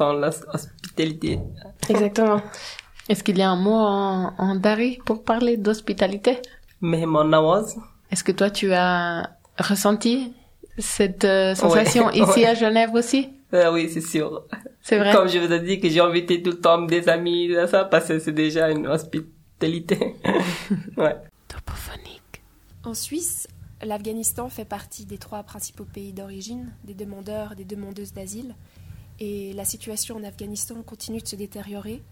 hospitalité. 0.54 1.40
Exactement. 1.88 2.40
Est-ce 3.09 3.22
qu'il 3.24 3.38
y 3.38 3.42
a 3.42 3.50
un 3.50 3.56
mot 3.56 3.74
en, 3.74 4.32
en 4.38 4.54
dari 4.56 4.98
pour 5.04 5.24
parler 5.24 5.56
d'hospitalité? 5.56 6.38
Mais 6.80 7.04
mon 7.06 7.24
nawaz, 7.24 7.76
Est-ce 8.11 8.22
que 8.24 8.32
toi 8.32 8.50
tu 8.50 8.72
as 8.72 9.30
ressenti 9.59 10.32
cette 10.78 11.24
euh, 11.24 11.54
sensation 11.54 12.06
Ouais, 12.06 12.18
ici 12.22 12.40
ouais. 12.40 12.46
à 12.46 12.54
Genève 12.54 12.94
aussi? 12.94 13.30
Euh, 13.55 13.72
oui, 13.72 13.88
c'est 13.88 14.01
sûr. 14.01 14.44
C'est 14.80 14.99
vrai 14.99 15.12
Comme 15.12 15.28
je 15.28 15.38
vous 15.38 15.53
ai 15.53 15.61
dit 15.61 15.80
que 15.80 15.88
j'ai 15.88 16.01
invité 16.01 16.42
tout 16.42 16.51
le 16.51 16.61
temps 16.61 16.82
des 16.82 17.09
amis, 17.09 17.51
ça, 17.68 17.84
parce 17.84 18.09
que 18.09 18.18
c'est 18.18 18.32
déjà 18.32 18.70
une 18.70 18.86
hospitalité. 18.86 20.14
ouais. 20.96 21.16
Topophonique. 21.49 22.42
En 22.84 22.94
Suisse, 22.94 23.49
l'Afghanistan 23.82 24.49
fait 24.49 24.64
partie 24.64 25.07
des 25.07 25.18
trois 25.18 25.42
principaux 25.42 25.84
pays 25.84 26.12
d'origine 26.12 26.72
des 26.84 26.94
demandeurs 26.94 27.53
et 27.53 27.57
des 27.57 27.64
demandeuses 27.64 28.12
d'asile. 28.12 28.55
Et 29.20 29.53
la 29.55 29.64
situation 29.64 30.16
en 30.16 30.24
Afghanistan 30.24 30.82
continue 30.82 31.20
de 31.20 31.26
se 31.26 31.36
détériorer. 31.36 32.03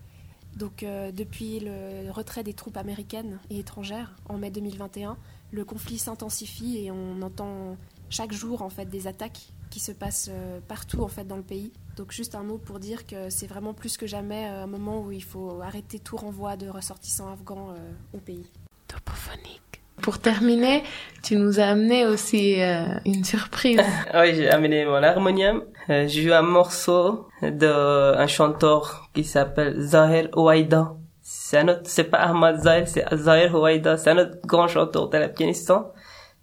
Donc 0.57 0.83
euh, 0.83 1.13
depuis 1.13 1.61
le 1.61 2.11
retrait 2.11 2.43
des 2.43 2.55
troupes 2.55 2.79
américaines 2.79 3.39
et 3.51 3.59
étrangères 3.59 4.17
en 4.29 4.39
mai 4.39 4.51
2021, 4.51 5.19
le 5.53 5.65
conflit 5.65 5.99
s'intensifie 5.99 6.79
et 6.79 6.91
on 6.91 7.21
entend 7.23 7.77
chaque 8.09 8.33
jour 8.33 8.63
en 8.63 8.71
fait 8.71 8.87
des 8.87 9.07
attaques 9.07 9.53
qui 9.71 9.81
se 9.81 9.93
passent 9.93 10.31
euh, 10.31 10.61
partout 10.67 11.03
en 11.03 11.09
fait 11.09 11.25
dans 11.25 11.37
le 11.37 11.43
pays. 11.43 11.73
Donc 11.97 12.13
juste 12.13 12.35
un 12.35 12.43
mot 12.43 12.59
pour 12.59 12.79
dire 12.79 13.07
que 13.07 13.31
c'est 13.31 13.47
vraiment 13.47 13.75
plus 13.75 13.97
que 13.97 14.07
jamais 14.07 14.49
euh, 14.49 14.65
un 14.65 14.67
moment 14.67 15.01
où 15.01 15.13
il 15.13 15.25
faut 15.25 15.61
arrêter 15.63 15.99
tout 15.99 16.17
renvoi 16.17 16.57
de 16.57 16.69
ressortissants 16.69 17.33
afghans 17.33 17.71
euh, 17.71 17.93
au 18.15 18.19
pays. 18.19 18.47
Topophonique. 18.89 19.67
Pour 20.03 20.19
terminer, 20.19 20.83
tu 21.23 21.37
nous 21.37 21.59
as 21.59 21.65
amené 21.65 22.07
aussi 22.07 22.63
euh, 22.63 22.85
une 23.07 23.25
surprise. 23.25 23.81
Oui, 24.15 24.35
j'ai 24.35 24.51
amené 24.51 24.85
mon 24.85 25.03
harmonium. 25.03 25.65
Euh, 25.89 26.07
j'ai 26.07 26.23
eu 26.23 26.33
un 26.33 26.43
morceau 26.43 27.29
de 27.43 28.15
un 28.17 28.27
chanteur 28.27 29.09
qui 29.15 29.25
s'appelle 29.25 29.81
Zahir 29.81 30.29
Ouaïda. 30.37 30.95
C'est 31.23 31.59
un 31.59 31.69
autre, 31.69 31.83
c'est 31.85 32.05
pas 32.05 32.19
Ahmad 32.19 32.61
Zahir, 32.61 32.87
c'est 32.87 33.05
Zahir 33.15 33.55
Ouaïda. 33.55 33.97
C'est 33.97 34.11
un 34.11 34.19
autre 34.19 34.37
grand 34.45 34.69
chanteur 34.69 35.09
de 35.09 35.19
l'Afghanistan. 35.19 35.93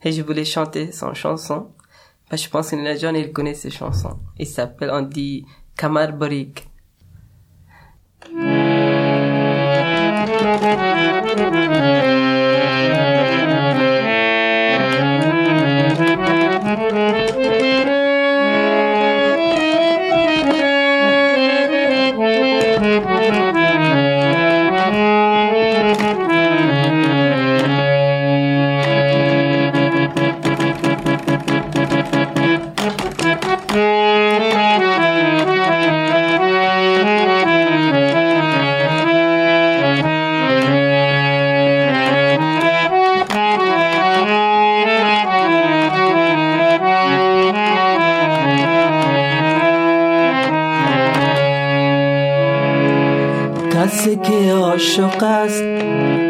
Et 0.04 0.12
je 0.12 0.22
voulais 0.24 0.46
chanter 0.46 0.92
son 0.92 1.14
chanson. 1.14 1.70
Bah, 2.34 2.38
je 2.38 2.50
pense 2.50 2.72
que 2.72 2.76
les 2.76 2.98
jeunes, 2.98 3.16
ils 3.16 3.32
connaissent 3.32 3.62
ses 3.62 3.70
chansons. 3.70 4.18
Il 4.40 4.48
s'appelle, 4.48 4.90
on 4.92 5.04
dit, 5.04 5.46
Kamar 5.78 6.14
Barik. 6.14 6.68
عاشق 54.74 55.24
است. 55.24 55.64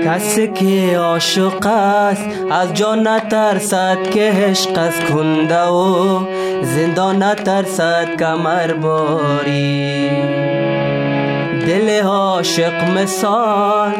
کسی 0.05 0.47
که 0.47 0.97
عاشق 0.97 1.67
است 1.67 2.25
از 2.51 2.73
جان 2.73 3.07
نترسد 3.07 4.09
که 4.09 4.31
عشق 4.31 4.71
از 4.77 4.99
کنده 4.99 5.63
و 5.63 6.19
زندان 6.61 7.23
نترسد 7.23 8.15
کمر 8.19 8.73
باری. 8.73 10.09
دل 11.67 12.01
عاشق 12.03 12.97
مثال 12.97 13.91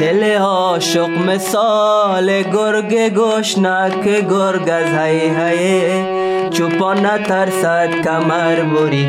دل 0.00 0.36
عاشق 0.36 1.08
مثال 1.08 2.42
گرگ 2.42 3.14
گشنک 3.14 4.04
گرگ 4.30 4.68
از 4.68 4.98
هی 4.98 5.20
هی 5.20 6.04
چوپان 6.50 7.06
نترسد 7.06 7.90
کمر 8.04 8.62
بری 8.62 9.06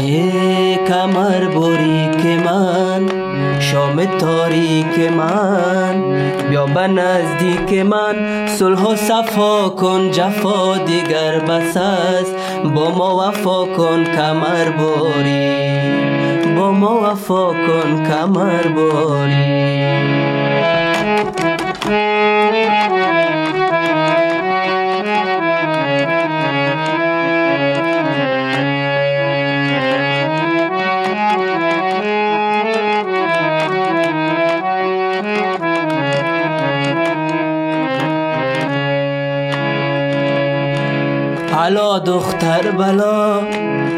ای 0.00 0.78
کمر 0.88 1.44
بری 1.44 2.10
که 2.22 2.42
من 2.44 3.21
شام 3.60 4.04
تاریک 4.04 4.98
من 5.16 6.02
بیا 6.50 6.66
به 6.66 6.86
نزدیک 6.86 7.86
من. 7.86 8.46
صلح 8.46 8.82
و 8.82 8.96
صفا 8.96 9.68
کن 9.68 10.10
جفا 10.10 10.76
دیگر 10.76 11.38
بس 11.38 11.76
است. 11.76 12.34
با 12.74 12.90
ما 12.90 13.28
وفا 13.28 13.66
کن 13.76 14.04
کمر 14.04 14.70
بری 14.70 15.62
با 16.56 16.72
ما 16.72 17.00
وفا 17.00 17.52
کن 17.52 18.04
کمر 18.04 18.68
باری. 18.68 20.81
علا 41.62 41.98
دختر 41.98 42.70
بلا 42.70 43.40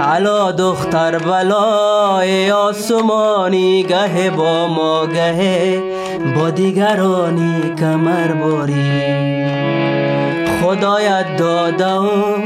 علا 0.01 0.53
دختر 0.53 1.19
بلا 1.19 2.19
ای 2.21 2.51
آسمانی 2.51 3.83
گه 3.83 4.31
با 4.31 4.67
ما 4.67 5.07
گه 5.07 5.83
با 6.37 6.51
دیگرانی 6.51 7.75
کمر 7.79 8.33
باری. 8.33 9.45
خدایت 10.61 11.37
داده 11.37 11.93
و 11.93 12.37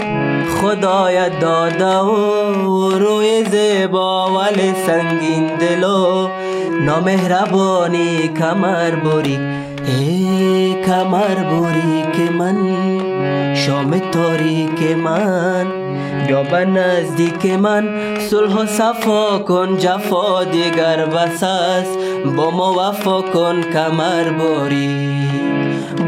خدایت 0.61 1.41
داده 1.41 1.97
و 1.97 2.91
روی 2.91 3.45
زیبا 3.45 4.31
ولی 4.35 4.75
سنگین 4.87 5.47
دلو 5.47 6.29
نامهربانی 6.81 8.29
کمر 8.29 8.91
بری 8.91 9.39
ای 9.87 10.75
کمر 10.87 11.35
بری 11.35 12.03
که 12.13 12.33
من 12.33 12.88
شام 13.68 14.00
تاریک 14.12 14.82
من 14.98 15.68
بیا 16.28 16.44
به 16.44 16.66
نزدیک 16.66 17.46
من 17.46 18.16
صلح 18.20 18.56
و 18.56 18.66
صفا 18.66 19.40
کن 19.40 19.78
جفا 19.78 20.44
دیگر 20.44 21.06
بس 21.06 21.44
است 21.44 21.98
با 22.38 22.52
ما 22.52 22.74
وفا 22.74 23.22
کن 23.22 23.62
کمر 23.62 24.30
باری 24.30 25.28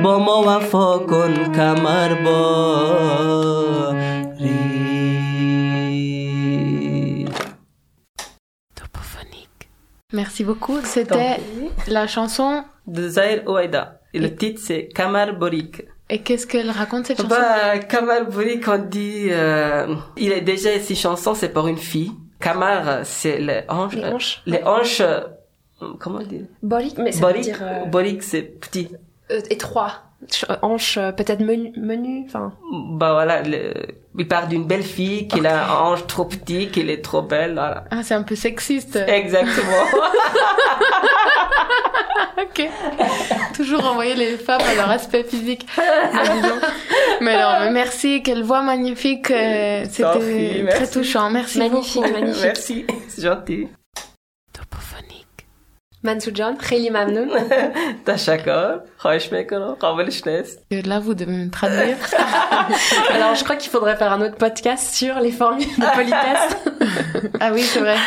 با 0.03 0.19
ما 0.19 0.43
وفا 0.47 0.97
کن 0.97 1.33
کمر 1.55 2.13
باری 2.13 2.65
Merci 10.13 10.45
beaucoup. 10.45 10.79
C'était 10.83 11.37
la 11.87 12.07
chanson. 12.07 12.63
De 12.87 13.09
Zahir 13.09 13.43
Ouaida. 13.47 13.99
Et 14.13 14.19
le 14.19 14.33
titre, 14.33 14.61
c'est 14.63 14.87
Kamar 14.87 15.33
Borik. 15.33 15.83
Et 16.12 16.18
qu'est-ce 16.22 16.46
qu'elle 16.46 16.70
raconte 16.70 17.06
cette 17.06 17.18
chanson? 17.22 17.28
Bah, 17.30 17.78
Kamar 17.78 18.24
Borik, 18.26 18.66
on 18.68 18.78
dit, 18.78 19.28
euh, 19.30 19.94
il 20.16 20.32
est 20.32 20.40
déjà 20.40 20.74
ici 20.74 20.96
chanson, 20.96 21.34
c'est 21.34 21.50
pour 21.50 21.68
une 21.68 21.78
fille. 21.78 22.12
Kamar, 22.40 23.04
c'est 23.04 23.38
les 23.38 23.60
hanches. 23.68 23.94
Les 23.94 24.02
euh, 24.04 24.12
hanches. 24.14 24.42
Les 24.46 24.62
hanches, 24.64 25.00
euh, 25.00 25.20
comment 26.00 26.18
dire? 26.18 26.46
Borik, 26.62 26.98
mais 26.98 27.12
ça 27.12 27.18
veut 27.26 27.32
Borik, 27.32 27.42
dire 27.44 27.58
euh, 27.62 27.84
Borik, 27.86 28.22
c'est 28.24 28.42
petit. 28.42 28.88
euh, 29.30 29.40
étroit. 29.50 29.92
Ch- 30.28 30.44
Hanche 30.60 30.98
euh, 30.98 31.12
peut-être 31.12 31.40
menu, 31.40 31.72
menu, 31.78 32.24
enfin. 32.26 32.52
Bah 32.92 33.12
voilà, 33.14 33.40
le- 33.42 33.72
il 34.18 34.28
part 34.28 34.48
d'une 34.48 34.64
belle 34.66 34.82
fille 34.82 35.26
qui 35.28 35.46
a 35.46 35.64
un 35.64 35.74
hanche 35.92 36.06
trop 36.06 36.26
petit, 36.26 36.68
qu'elle 36.70 36.90
est 36.90 37.00
trop 37.02 37.22
belle, 37.22 37.54
voilà. 37.54 37.84
Ah, 37.90 38.02
c'est 38.02 38.12
un 38.14 38.22
peu 38.22 38.34
sexiste. 38.34 38.96
Exactement. 38.96 39.84
ok. 42.37 42.69
Toujours 43.55 43.85
envoyer 43.85 44.15
les 44.15 44.37
femmes 44.37 44.61
à 44.61 44.73
leur 44.75 44.89
aspect 44.89 45.23
physique. 45.23 45.65
Ah, 45.77 46.23
dis 46.33 46.41
donc. 46.41 46.61
Mais 47.21 47.35
non, 47.41 47.51
mais 47.61 47.71
merci. 47.71 48.21
Quelle 48.23 48.43
voix 48.43 48.61
magnifique. 48.61 49.31
euh, 49.31 49.83
C'était 49.85 50.03
Sophie, 50.03 50.49
très 50.53 50.63
merci. 50.63 50.91
touchant. 50.93 51.29
Merci 51.29 51.57
Magnifique, 51.59 52.01
beaucoup. 52.01 52.13
magnifique. 52.13 52.43
Merci, 52.43 52.85
c'est 53.09 53.21
gentil. 53.23 53.67
Mansour 56.03 56.33
John, 56.35 56.55
خیلی 56.59 56.89
ممنون. 56.89 57.29
تشکر 58.05 58.79
خواهش 58.97 59.31
میکنم 59.31 59.75
قابلش 59.79 60.27
نیست 60.27 60.59
Et 60.73 60.81
Là, 60.87 60.99
vous 60.99 61.15
devez 61.15 61.31
me 61.45 61.49
traduire. 61.49 61.97
Alors 63.15 63.33
je 63.35 63.43
crois 63.43 63.55
qu'il 63.55 63.71
faudrait 63.71 63.95
faire 63.95 64.11
un 64.11 64.21
autre 64.21 64.35
podcast 64.35 64.93
sur 64.93 65.15
les 65.19 65.31
formules 65.31 65.65
de 65.83 65.95
politesse. 65.95 66.45
Ah 67.39 67.49
oui, 67.53 67.63
c'est 67.63 67.79
vrai. 67.79 67.97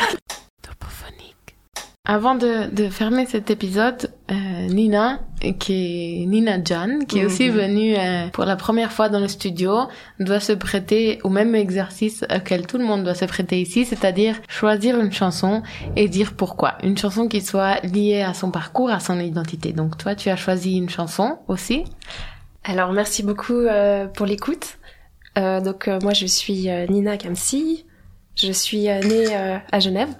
Avant 2.06 2.36
de, 2.36 2.70
de 2.70 2.90
fermer 2.90 3.26
cet 3.28 3.50
épisode, 3.50 4.12
euh, 4.30 4.34
Nina, 4.68 5.22
qui 5.58 6.24
est 6.24 6.26
Nina 6.26 6.62
Jan, 6.62 7.00
qui 7.08 7.20
est 7.20 7.26
aussi 7.26 7.48
venue 7.48 7.96
euh, 7.96 8.28
pour 8.28 8.44
la 8.44 8.58
première 8.58 8.92
fois 8.92 9.08
dans 9.08 9.22
le 9.22 9.30
studio, 9.30 9.84
doit 10.20 10.42
se 10.42 10.52
prêter 10.52 11.22
au 11.24 11.30
même 11.30 11.56
exercice 11.56 12.26
auquel 12.30 12.68
tout 12.68 12.78
le 12.78 12.84
monde 12.84 13.06
doit 13.06 13.14
se 13.14 13.24
prêter 13.24 13.62
ici, 13.62 13.86
c'est-à-dire 13.86 14.36
choisir 14.50 15.00
une 15.00 15.14
chanson 15.14 15.64
et 15.96 16.10
dire 16.10 16.34
pourquoi. 16.34 16.78
Une 16.84 16.98
chanson 16.98 17.30
qui 17.30 17.40
soit 17.40 17.80
liée 17.86 18.22
à 18.22 18.34
son 18.34 18.52
parcours, 18.52 18.90
à 18.90 19.00
son 19.00 19.18
identité. 19.22 19.72
Donc 19.72 19.98
toi, 19.98 20.14
tu 20.14 20.30
as 20.30 20.36
choisi 20.36 20.76
une 20.76 20.90
chanson 20.90 21.38
aussi. 21.48 21.86
Alors 22.66 22.92
merci 22.92 23.24
beaucoup 23.24 23.54
euh, 23.54 24.08
pour 24.08 24.26
l'écoute. 24.26 24.78
Euh, 25.38 25.62
donc 25.62 25.88
euh, 25.88 26.00
moi 26.02 26.12
je 26.12 26.26
suis 26.26 26.70
euh, 26.70 26.86
Nina 26.86 27.16
Kamsi, 27.16 27.86
je 28.36 28.52
suis 28.52 28.90
euh, 28.90 29.00
née 29.00 29.34
euh, 29.34 29.58
à 29.72 29.80
Genève, 29.80 30.14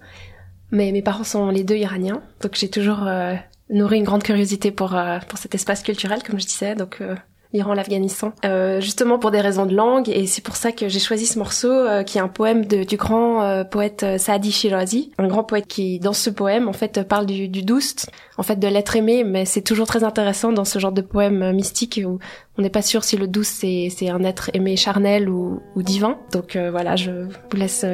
mais 0.74 0.92
mes 0.92 1.02
parents 1.02 1.24
sont 1.24 1.50
les 1.50 1.64
deux 1.64 1.78
iraniens, 1.78 2.22
donc 2.42 2.56
j'ai 2.56 2.70
toujours 2.70 3.08
euh, 3.08 3.36
nourri 3.70 4.00
une 4.00 4.04
grande 4.04 4.24
curiosité 4.24 4.72
pour 4.72 4.96
euh, 4.96 5.20
pour 5.30 5.38
cet 5.40 5.56
espace 5.56 5.84
culturel 5.84 6.22
comme 6.24 6.40
je 6.40 6.46
disais, 6.46 6.76
donc 6.76 6.98
euh, 7.00 7.16
l'Iran, 7.54 7.76
l'Afghanistan, 7.76 8.34
euh, 8.46 8.82
justement 8.82 9.20
pour 9.20 9.30
des 9.30 9.40
raisons 9.40 9.68
de 9.68 9.76
langue 9.76 10.10
et 10.10 10.26
c'est 10.26 10.42
pour 10.42 10.56
ça 10.56 10.72
que 10.72 10.90
j'ai 10.90 11.00
choisi 11.00 11.28
ce 11.28 11.38
morceau 11.38 11.72
euh, 11.72 12.02
qui 12.02 12.18
est 12.18 12.22
un 12.22 12.28
poème 12.28 12.66
de, 12.66 12.84
du 12.84 12.98
grand 12.98 13.44
euh, 13.44 13.64
poète 13.64 14.04
Saadi 14.18 14.52
Shirazi, 14.52 15.12
un 15.20 15.28
grand 15.28 15.44
poète 15.44 15.68
qui 15.68 16.00
dans 16.00 16.14
ce 16.14 16.32
poème 16.32 16.68
en 16.68 16.74
fait 16.74 17.08
parle 17.08 17.28
du, 17.28 17.48
du 17.48 17.62
doust, 17.62 18.10
en 18.38 18.44
fait 18.44 18.58
de 18.58 18.68
l'être 18.68 18.96
aimé, 18.96 19.24
mais 19.24 19.46
c'est 19.46 19.62
toujours 19.62 19.86
très 19.86 20.04
intéressant 20.04 20.52
dans 20.52 20.66
ce 20.66 20.80
genre 20.80 20.92
de 20.92 21.02
poème 21.02 21.54
mystique 21.54 22.02
où 22.04 22.18
on 22.58 22.64
n'est 22.64 22.72
pas 22.72 22.82
sûr 22.82 23.04
si 23.04 23.16
le 23.16 23.28
douce 23.28 23.48
c'est 23.62 24.10
un 24.10 24.24
être 24.24 24.50
aimé 24.56 24.76
charnel 24.76 25.30
ou, 25.30 25.62
ou 25.76 25.84
divin. 25.84 26.18
Donc 26.32 26.58
voilà, 26.58 26.96
je 26.96 27.12
vous 27.12 27.58
laisse 27.58 27.86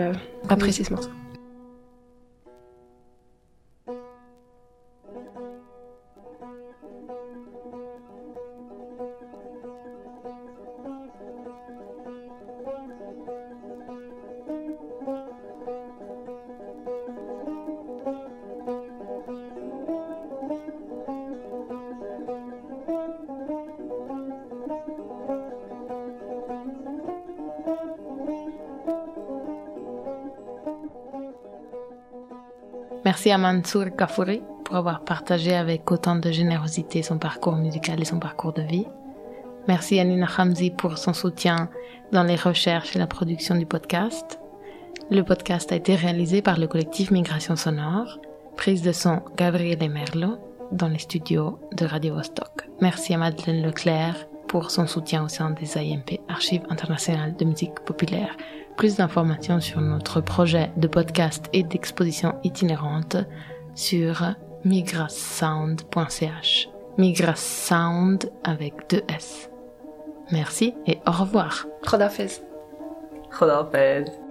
apprécier 0.48 0.86
ce 0.86 0.94
morceau. 0.94 1.10
Merci 33.20 33.32
à 33.32 33.38
Mansour 33.38 33.98
Kafouri 33.98 34.42
pour 34.64 34.78
avoir 34.78 35.04
partagé 35.04 35.54
avec 35.54 35.92
autant 35.92 36.16
de 36.16 36.32
générosité 36.32 37.04
son 37.04 37.18
parcours 37.18 37.58
musical 37.58 38.00
et 38.00 38.06
son 38.06 38.18
parcours 38.18 38.54
de 38.54 38.62
vie. 38.62 38.86
Merci 39.68 40.00
à 40.00 40.06
Nina 40.06 40.26
Hamzi 40.38 40.72
pour 40.72 40.98
son 40.98 41.12
soutien 41.12 41.70
dans 42.14 42.24
les 42.24 42.38
recherches 42.38 42.96
et 42.96 43.00
la 43.00 43.08
production 43.08 43.56
du 43.56 43.66
podcast. 43.66 44.40
Le 45.12 45.22
podcast 45.24 45.70
a 45.74 45.76
été 45.76 45.96
réalisé 45.96 46.42
par 46.42 46.58
le 46.58 46.68
collectif 46.68 47.12
Migration 47.12 47.58
Sonore, 47.58 48.20
prise 48.56 48.84
de 48.84 48.94
son 48.94 49.22
Gabriel 49.36 49.92
Merlo 49.92 50.38
dans 50.72 50.88
les 50.88 51.00
studios 51.00 51.60
de 51.74 51.86
Radio 51.86 52.16
Vostok. 52.16 52.70
Merci 52.80 53.14
à 53.14 53.18
Madeleine 53.18 53.62
Leclerc 53.62 54.29
pour 54.50 54.72
son 54.72 54.88
soutien 54.88 55.24
au 55.24 55.30
sein 55.30 55.52
des 55.52 55.78
AMP, 55.78 56.20
Archives 56.28 56.66
internationales 56.70 57.38
de 57.38 57.46
musique 57.46 57.80
populaire. 57.86 58.36
Plus 58.76 58.98
d'informations 58.98 59.62
sur 59.62 59.80
notre 59.80 60.20
projet 60.20 60.72
de 60.76 60.88
podcast 60.88 61.46
et 61.54 61.64
d'exposition 61.64 62.36
itinérante 62.44 63.16
sur 63.76 64.34
migrasound.ch. 64.66 66.70
Migrasound 66.98 68.30
avec 68.44 68.74
deux 68.90 69.04
S. 69.08 69.50
Merci 70.32 70.74
et 70.86 71.00
au 71.08 71.12
revoir. 71.12 71.66
Khodafez. 71.84 72.42
Khodafez. 73.32 74.29